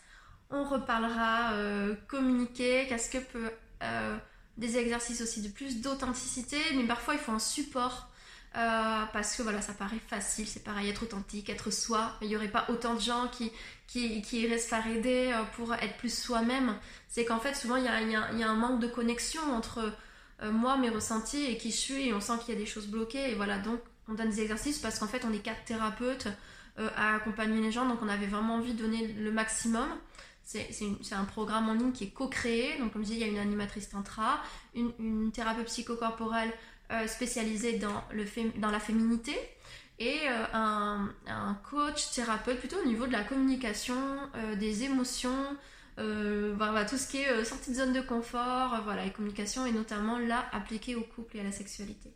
on 0.51 0.63
reparlera 0.63 1.53
euh, 1.53 1.95
communiquer, 2.07 2.85
qu'est-ce 2.87 3.09
que 3.09 3.17
peut 3.17 3.51
euh, 3.83 4.17
des 4.57 4.77
exercices 4.77 5.21
aussi 5.21 5.41
de 5.41 5.47
plus 5.47 5.81
d'authenticité, 5.81 6.57
mais 6.75 6.83
parfois 6.83 7.13
il 7.13 7.19
faut 7.19 7.31
un 7.31 7.39
support 7.39 8.09
euh, 8.57 9.03
parce 9.13 9.37
que 9.37 9.43
voilà, 9.43 9.61
ça 9.61 9.73
paraît 9.73 10.01
facile, 10.07 10.45
c'est 10.45 10.63
pareil, 10.63 10.89
être 10.89 11.03
authentique, 11.03 11.49
être 11.49 11.71
soi. 11.71 12.17
Il 12.21 12.27
n'y 12.27 12.35
aurait 12.35 12.49
pas 12.49 12.65
autant 12.67 12.95
de 12.95 12.99
gens 12.99 13.29
qui, 13.29 13.49
qui, 13.87 14.21
iraient 14.41 14.57
se 14.57 14.67
faire 14.67 14.85
aider 14.87 15.33
pour 15.55 15.73
être 15.73 15.95
plus 15.95 16.13
soi-même. 16.13 16.75
C'est 17.07 17.23
qu'en 17.23 17.39
fait, 17.39 17.55
souvent, 17.55 17.77
il 17.77 17.85
y 17.85 17.87
a, 17.87 18.01
y 18.01 18.43
a, 18.43 18.49
un 18.49 18.55
manque 18.55 18.81
de 18.81 18.87
connexion 18.87 19.41
entre 19.53 19.93
moi, 20.43 20.75
mes 20.75 20.89
ressentis 20.89 21.45
et 21.45 21.55
qui 21.57 21.71
je 21.71 21.77
suis, 21.77 22.09
et 22.09 22.13
on 22.13 22.19
sent 22.19 22.33
qu'il 22.43 22.53
y 22.53 22.57
a 22.57 22.59
des 22.59 22.65
choses 22.65 22.87
bloquées. 22.87 23.31
Et 23.31 23.35
voilà, 23.35 23.57
donc 23.57 23.79
on 24.09 24.15
donne 24.15 24.29
des 24.29 24.41
exercices 24.41 24.79
parce 24.79 24.99
qu'en 24.99 25.07
fait, 25.07 25.23
on 25.23 25.31
est 25.31 25.39
quatre 25.39 25.63
thérapeutes 25.63 26.27
à 26.77 27.15
accompagner 27.15 27.61
les 27.61 27.71
gens, 27.71 27.87
donc 27.87 27.99
on 28.01 28.09
avait 28.09 28.27
vraiment 28.27 28.55
envie 28.55 28.73
de 28.73 28.83
donner 28.83 29.07
le 29.13 29.31
maximum 29.31 29.87
c'est 30.43 31.15
un 31.15 31.23
programme 31.25 31.69
en 31.69 31.73
ligne 31.73 31.91
qui 31.91 32.05
est 32.05 32.09
co-créé. 32.09 32.77
Donc, 32.79 32.93
comme 32.93 33.03
je 33.03 33.09
dis, 33.09 33.13
il 33.13 33.19
y 33.19 33.23
a 33.23 33.27
une 33.27 33.37
animatrice 33.37 33.89
tantra, 33.89 34.41
une, 34.75 35.31
thérapeute 35.31 35.67
psychocorporelle 35.67 36.51
euh, 36.91 37.07
spécialisée 37.07 37.79
dans, 37.79 38.03
la 38.71 38.79
féminité 38.79 39.33
et 39.99 40.17
euh, 40.27 40.45
un, 40.53 41.57
coach 41.69 42.11
thérapeute 42.11 42.59
plutôt 42.59 42.77
au 42.81 42.85
niveau 42.85 43.07
de 43.07 43.11
la 43.11 43.23
communication, 43.23 43.95
euh, 44.35 44.55
des 44.55 44.83
émotions, 44.83 45.55
voilà, 45.97 46.83
tout 46.85 46.97
ce 46.97 47.07
qui 47.07 47.17
est 47.17 47.45
sortie 47.45 47.69
de 47.69 47.75
zone 47.75 47.93
de 47.93 48.01
confort, 48.01 48.81
voilà, 48.83 49.05
et 49.05 49.11
communication 49.11 49.67
et 49.67 49.71
notamment 49.71 50.17
là 50.17 50.45
appliquée 50.51 50.95
au 50.95 51.01
couple 51.01 51.37
et 51.37 51.41
à 51.41 51.43
la 51.43 51.51
sexualité. 51.51 52.11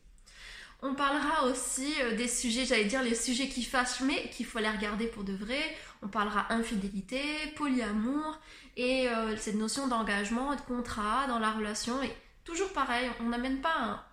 On 0.82 0.96
parlera 0.96 1.46
aussi 1.46 1.94
des 2.18 2.28
sujets, 2.28 2.66
j'allais 2.66 2.86
dire 2.86 3.04
les 3.04 3.14
sujets 3.14 3.48
qui 3.48 3.64
fâchent, 3.64 4.02
mais 4.02 4.30
qu'il 4.30 4.48
faut 4.48 4.58
les 4.60 4.70
regarder 4.70 5.06
pour 5.06 5.24
de 5.24 5.34
vrai. 5.34 5.62
On 6.06 6.08
parlera 6.08 6.54
infidélité, 6.54 7.20
polyamour 7.56 8.40
et 8.78 9.08
cette 9.38 9.56
notion 9.56 9.88
d'engagement 9.88 10.54
et 10.54 10.56
de 10.56 10.62
contrat 10.62 11.26
dans 11.26 11.40
la 11.40 11.50
relation. 11.50 12.00
Et 12.04 12.16
toujours 12.44 12.72
pareil, 12.74 13.10
on 13.22 13.30
n'amène 13.30 13.60
pas 13.60 14.06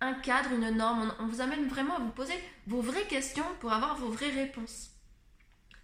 un, 0.00 0.14
cadre, 0.14 0.52
une 0.52 0.70
norme. 0.70 1.12
On, 1.20 1.26
vous 1.26 1.42
amène 1.42 1.68
vraiment 1.68 1.96
à 1.96 1.98
vous 1.98 2.12
poser 2.12 2.32
vos 2.66 2.80
vraies 2.80 3.06
questions 3.06 3.44
pour 3.60 3.74
avoir 3.74 3.98
vos 3.98 4.08
vraies 4.08 4.30
réponses. 4.30 4.92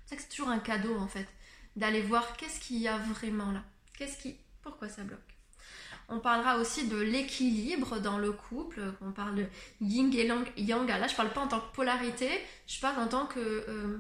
C'est 0.07 0.17
que 0.17 0.23
c'est 0.23 0.31
toujours 0.31 0.49
un 0.49 0.61
cadeau 0.61 0.97
en 0.97 1.09
fait, 1.09 1.29
d'aller 1.77 2.01
voir 2.01 2.39
qu'est-ce 2.39 2.59
qu'il 2.59 2.79
y 2.79 2.89
a 2.89 2.97
vraiment 2.97 3.53
là. 3.53 3.63
Qu'est-ce 3.99 4.17
qui, 4.17 4.39
pourquoi 4.63 4.89
ça 4.89 5.03
bloque. 5.03 5.21
On 6.09 6.21
parlera 6.21 6.57
aussi 6.57 6.89
de 6.89 6.97
l'équilibre 6.97 8.01
dans 8.01 8.17
le 8.17 8.33
couple. 8.33 8.81
On 9.03 9.13
parle 9.13 9.35
de 9.35 9.47
yin 9.83 10.11
et 10.15 10.27
yang. 10.57 10.89
Là, 10.89 11.07
je 11.07 11.15
parle 11.15 11.33
pas 11.35 11.43
en 11.43 11.49
tant 11.49 11.61
que 11.61 11.73
polarité. 11.75 12.31
Je 12.67 12.81
parle 12.81 12.99
en 13.01 13.07
tant 13.07 13.27
que 13.27 13.39
euh, 13.39 13.99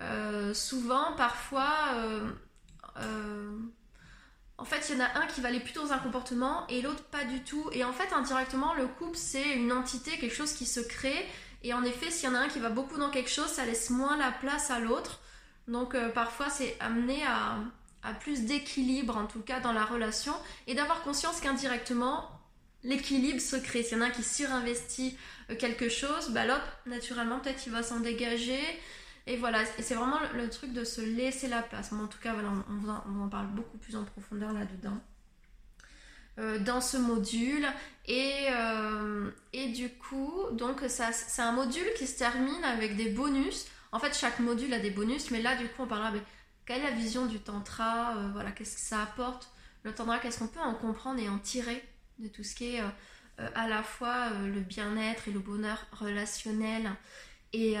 euh, 0.00 0.54
souvent, 0.54 1.12
parfois. 1.16 1.94
Euh, 1.96 3.58
en 4.60 4.64
fait, 4.64 4.90
il 4.90 4.98
y 4.98 5.00
en 5.00 5.04
a 5.04 5.18
un 5.18 5.26
qui 5.26 5.40
va 5.40 5.48
aller 5.48 5.60
plutôt 5.60 5.82
dans 5.82 5.92
un 5.92 5.98
comportement 5.98 6.66
et 6.68 6.82
l'autre 6.82 7.02
pas 7.04 7.24
du 7.24 7.42
tout. 7.42 7.70
Et 7.72 7.82
en 7.82 7.92
fait, 7.92 8.12
indirectement, 8.12 8.74
le 8.74 8.86
couple, 8.86 9.16
c'est 9.16 9.54
une 9.54 9.72
entité, 9.72 10.18
quelque 10.18 10.34
chose 10.34 10.52
qui 10.52 10.66
se 10.66 10.80
crée. 10.80 11.26
Et 11.62 11.72
en 11.72 11.82
effet, 11.82 12.10
s'il 12.10 12.28
y 12.28 12.32
en 12.32 12.34
a 12.34 12.40
un 12.40 12.48
qui 12.48 12.58
va 12.58 12.68
beaucoup 12.68 12.98
dans 12.98 13.10
quelque 13.10 13.30
chose, 13.30 13.46
ça 13.46 13.64
laisse 13.64 13.88
moins 13.88 14.18
la 14.18 14.30
place 14.30 14.70
à 14.70 14.78
l'autre. 14.78 15.20
Donc 15.66 15.94
euh, 15.94 16.10
parfois, 16.10 16.50
c'est 16.50 16.76
amené 16.80 17.22
à, 17.24 17.56
plus 18.20 18.42
d'équilibre, 18.42 19.16
en 19.16 19.26
tout 19.26 19.40
cas 19.40 19.60
dans 19.60 19.72
la 19.72 19.84
relation, 19.84 20.34
et 20.66 20.74
d'avoir 20.74 21.02
conscience 21.02 21.40
qu'indirectement, 21.40 22.30
l'équilibre 22.82 23.40
se 23.40 23.56
crée. 23.56 23.82
S'il 23.82 23.96
y 23.96 24.00
en 24.00 24.04
a 24.04 24.06
un 24.06 24.10
qui 24.10 24.22
surinvestit 24.22 25.16
euh, 25.50 25.56
quelque 25.56 25.88
chose, 25.88 26.30
bah, 26.30 26.44
l'autre, 26.44 26.78
naturellement, 26.86 27.40
peut-être 27.40 27.66
il 27.66 27.72
va 27.72 27.82
s'en 27.82 28.00
dégager. 28.00 28.60
Et 29.30 29.36
voilà, 29.36 29.64
c'est 29.78 29.94
vraiment 29.94 30.18
le, 30.34 30.50
truc 30.50 30.72
de 30.72 30.82
se 30.82 31.00
laisser 31.00 31.46
la 31.46 31.62
place. 31.62 31.92
en 31.92 32.08
tout 32.08 32.18
cas, 32.18 32.32
voilà, 32.32 32.50
on, 32.68 33.20
en, 33.20 33.28
parle 33.28 33.46
beaucoup 33.46 33.78
plus 33.78 33.94
en 33.94 34.02
profondeur 34.02 34.52
là-dedans. 34.52 34.98
Euh, 36.40 36.58
dans 36.58 36.80
ce 36.80 36.96
module 36.96 37.64
et, 38.06 38.48
euh, 38.50 39.30
et 39.52 39.68
du 39.72 39.90
coup 39.90 40.32
donc 40.52 40.80
ça 40.86 41.10
c'est 41.12 41.42
un 41.42 41.50
module 41.50 41.86
qui 41.96 42.06
se 42.06 42.18
termine 42.18 42.64
avec 42.64 42.96
des 42.96 43.10
bonus 43.10 43.66
en 43.90 43.98
fait 43.98 44.16
chaque 44.16 44.38
module 44.38 44.72
a 44.72 44.78
des 44.78 44.92
bonus 44.92 45.32
mais 45.32 45.42
là 45.42 45.56
du 45.56 45.66
coup 45.66 45.82
on 45.82 45.86
parlera 45.88 46.12
de 46.12 46.20
quelle 46.66 46.82
est 46.82 46.84
la 46.84 46.92
vision 46.92 47.26
du 47.26 47.40
tantra 47.40 48.16
euh, 48.16 48.28
voilà 48.32 48.52
qu'est-ce 48.52 48.76
que 48.76 48.80
ça 48.80 49.02
apporte 49.02 49.50
le 49.82 49.92
tantra 49.92 50.20
qu'est-ce 50.20 50.38
qu'on 50.38 50.46
peut 50.46 50.60
en 50.60 50.74
comprendre 50.74 51.20
et 51.20 51.28
en 51.28 51.38
tirer 51.38 51.84
de 52.20 52.28
tout 52.28 52.44
ce 52.44 52.54
qui 52.54 52.76
est 52.76 52.82
à 53.36 53.68
la 53.68 53.82
fois 53.82 54.30
le 54.30 54.60
bien-être 54.60 55.26
et 55.26 55.32
le 55.32 55.40
bonheur 55.40 55.84
relationnel 55.92 56.92
et 57.52 57.76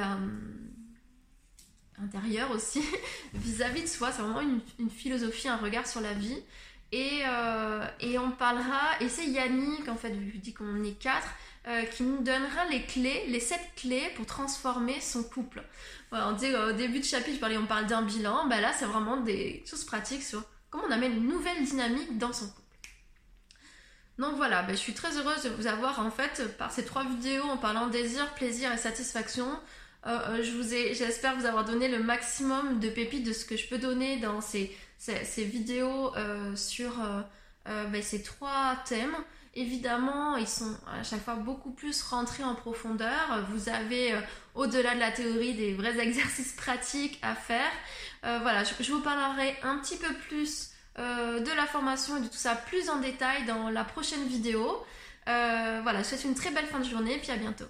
intérieur 2.04 2.50
aussi, 2.50 2.82
vis-à-vis 3.34 3.82
de 3.82 3.88
soi. 3.88 4.12
C'est 4.12 4.22
vraiment 4.22 4.40
une, 4.40 4.90
philosophie, 4.90 5.48
un 5.48 5.56
regard 5.56 5.86
sur 5.86 6.00
la 6.00 6.12
vie. 6.12 6.42
Et, 6.92 7.20
euh, 7.24 7.86
et 8.00 8.18
on 8.18 8.32
parlera, 8.32 9.00
et 9.00 9.08
c'est 9.08 9.26
Yannick, 9.26 9.88
en 9.88 9.94
fait, 9.94 10.12
je 10.12 10.38
dis 10.38 10.52
qu'on 10.52 10.82
est 10.82 10.98
quatre, 10.98 11.28
euh, 11.68 11.82
qui 11.82 12.02
nous 12.02 12.22
donnera 12.22 12.64
les 12.70 12.82
clés, 12.82 13.26
les 13.28 13.38
sept 13.38 13.60
clés 13.76 14.10
pour 14.16 14.24
transformer 14.24 14.98
son 15.00 15.22
couple. 15.22 15.62
on 16.10 16.32
dit 16.32 16.52
au 16.54 16.72
début 16.72 17.00
de 17.00 17.04
chapitre, 17.04 17.46
on 17.60 17.66
parle 17.66 17.86
d'un 17.86 18.00
bilan, 18.00 18.48
ben 18.48 18.62
là 18.62 18.72
c'est 18.72 18.86
vraiment 18.86 19.18
des 19.18 19.62
choses 19.66 19.84
pratiques 19.84 20.22
sur 20.22 20.42
comment 20.70 20.84
on 20.88 20.90
amène 20.90 21.12
une 21.12 21.28
nouvelle 21.28 21.62
dynamique 21.62 22.16
dans 22.16 22.32
son 22.32 22.46
couple. 22.46 22.60
Donc 24.18 24.36
voilà, 24.36 24.62
ben, 24.62 24.72
je 24.72 24.80
suis 24.80 24.94
très 24.94 25.16
heureuse 25.18 25.42
de 25.42 25.50
vous 25.50 25.66
avoir 25.66 26.00
en 26.00 26.10
fait 26.10 26.56
par 26.56 26.70
ces 26.70 26.84
trois 26.84 27.04
vidéos 27.04 27.44
en 27.44 27.58
parlant 27.58 27.88
désir, 27.88 28.34
plaisir 28.34 28.72
et 28.72 28.78
satisfaction. 28.78 29.46
Euh, 30.06 30.18
euh, 30.28 30.42
je 30.42 30.52
vous 30.52 30.72
ai, 30.72 30.94
j'espère 30.94 31.36
vous 31.36 31.46
avoir 31.46 31.64
donné 31.64 31.88
le 31.88 32.02
maximum 32.02 32.80
de 32.80 32.88
pépites 32.88 33.24
de 33.24 33.32
ce 33.32 33.44
que 33.44 33.56
je 33.56 33.68
peux 33.68 33.78
donner 33.78 34.18
dans 34.18 34.40
ces, 34.40 34.74
ces, 34.98 35.44
vidéos 35.44 36.14
euh, 36.16 36.56
sur 36.56 36.92
ben, 37.66 38.02
ces 38.02 38.22
trois 38.22 38.76
thèmes. 38.86 39.14
Évidemment, 39.54 40.36
ils 40.36 40.48
sont 40.48 40.76
à 40.86 41.02
chaque 41.02 41.22
fois 41.22 41.34
beaucoup 41.34 41.72
plus 41.72 42.02
rentrés 42.02 42.44
en 42.44 42.54
profondeur. 42.54 43.44
Vous 43.50 43.68
avez, 43.68 44.14
au-delà 44.54 44.94
de 44.94 45.00
la 45.00 45.10
théorie, 45.10 45.54
des 45.54 45.74
vrais 45.74 45.98
exercices 46.06 46.52
pratiques 46.52 47.18
à 47.22 47.34
faire. 47.34 47.70
voilà, 48.22 48.64
je, 48.64 48.92
vous 48.92 49.00
parlerai 49.00 49.56
un 49.62 49.78
petit 49.78 49.96
peu 49.96 50.12
plus 50.28 50.70
de 50.96 51.56
la 51.56 51.66
formation 51.66 52.16
et 52.16 52.20
de 52.20 52.26
tout 52.26 52.34
ça 52.34 52.54
plus 52.54 52.88
en 52.88 53.00
détail 53.00 53.44
dans 53.44 53.70
la 53.70 53.84
prochaine 53.84 54.26
vidéo. 54.26 54.84
voilà, 55.26 55.98
je 55.98 56.04
souhaite 56.04 56.24
une 56.24 56.34
très 56.34 56.50
belle 56.50 56.66
fin 56.66 56.78
de 56.78 56.88
journée 56.88 57.16
et 57.16 57.18
puis 57.18 57.32
à 57.32 57.36
bientôt. 57.36 57.66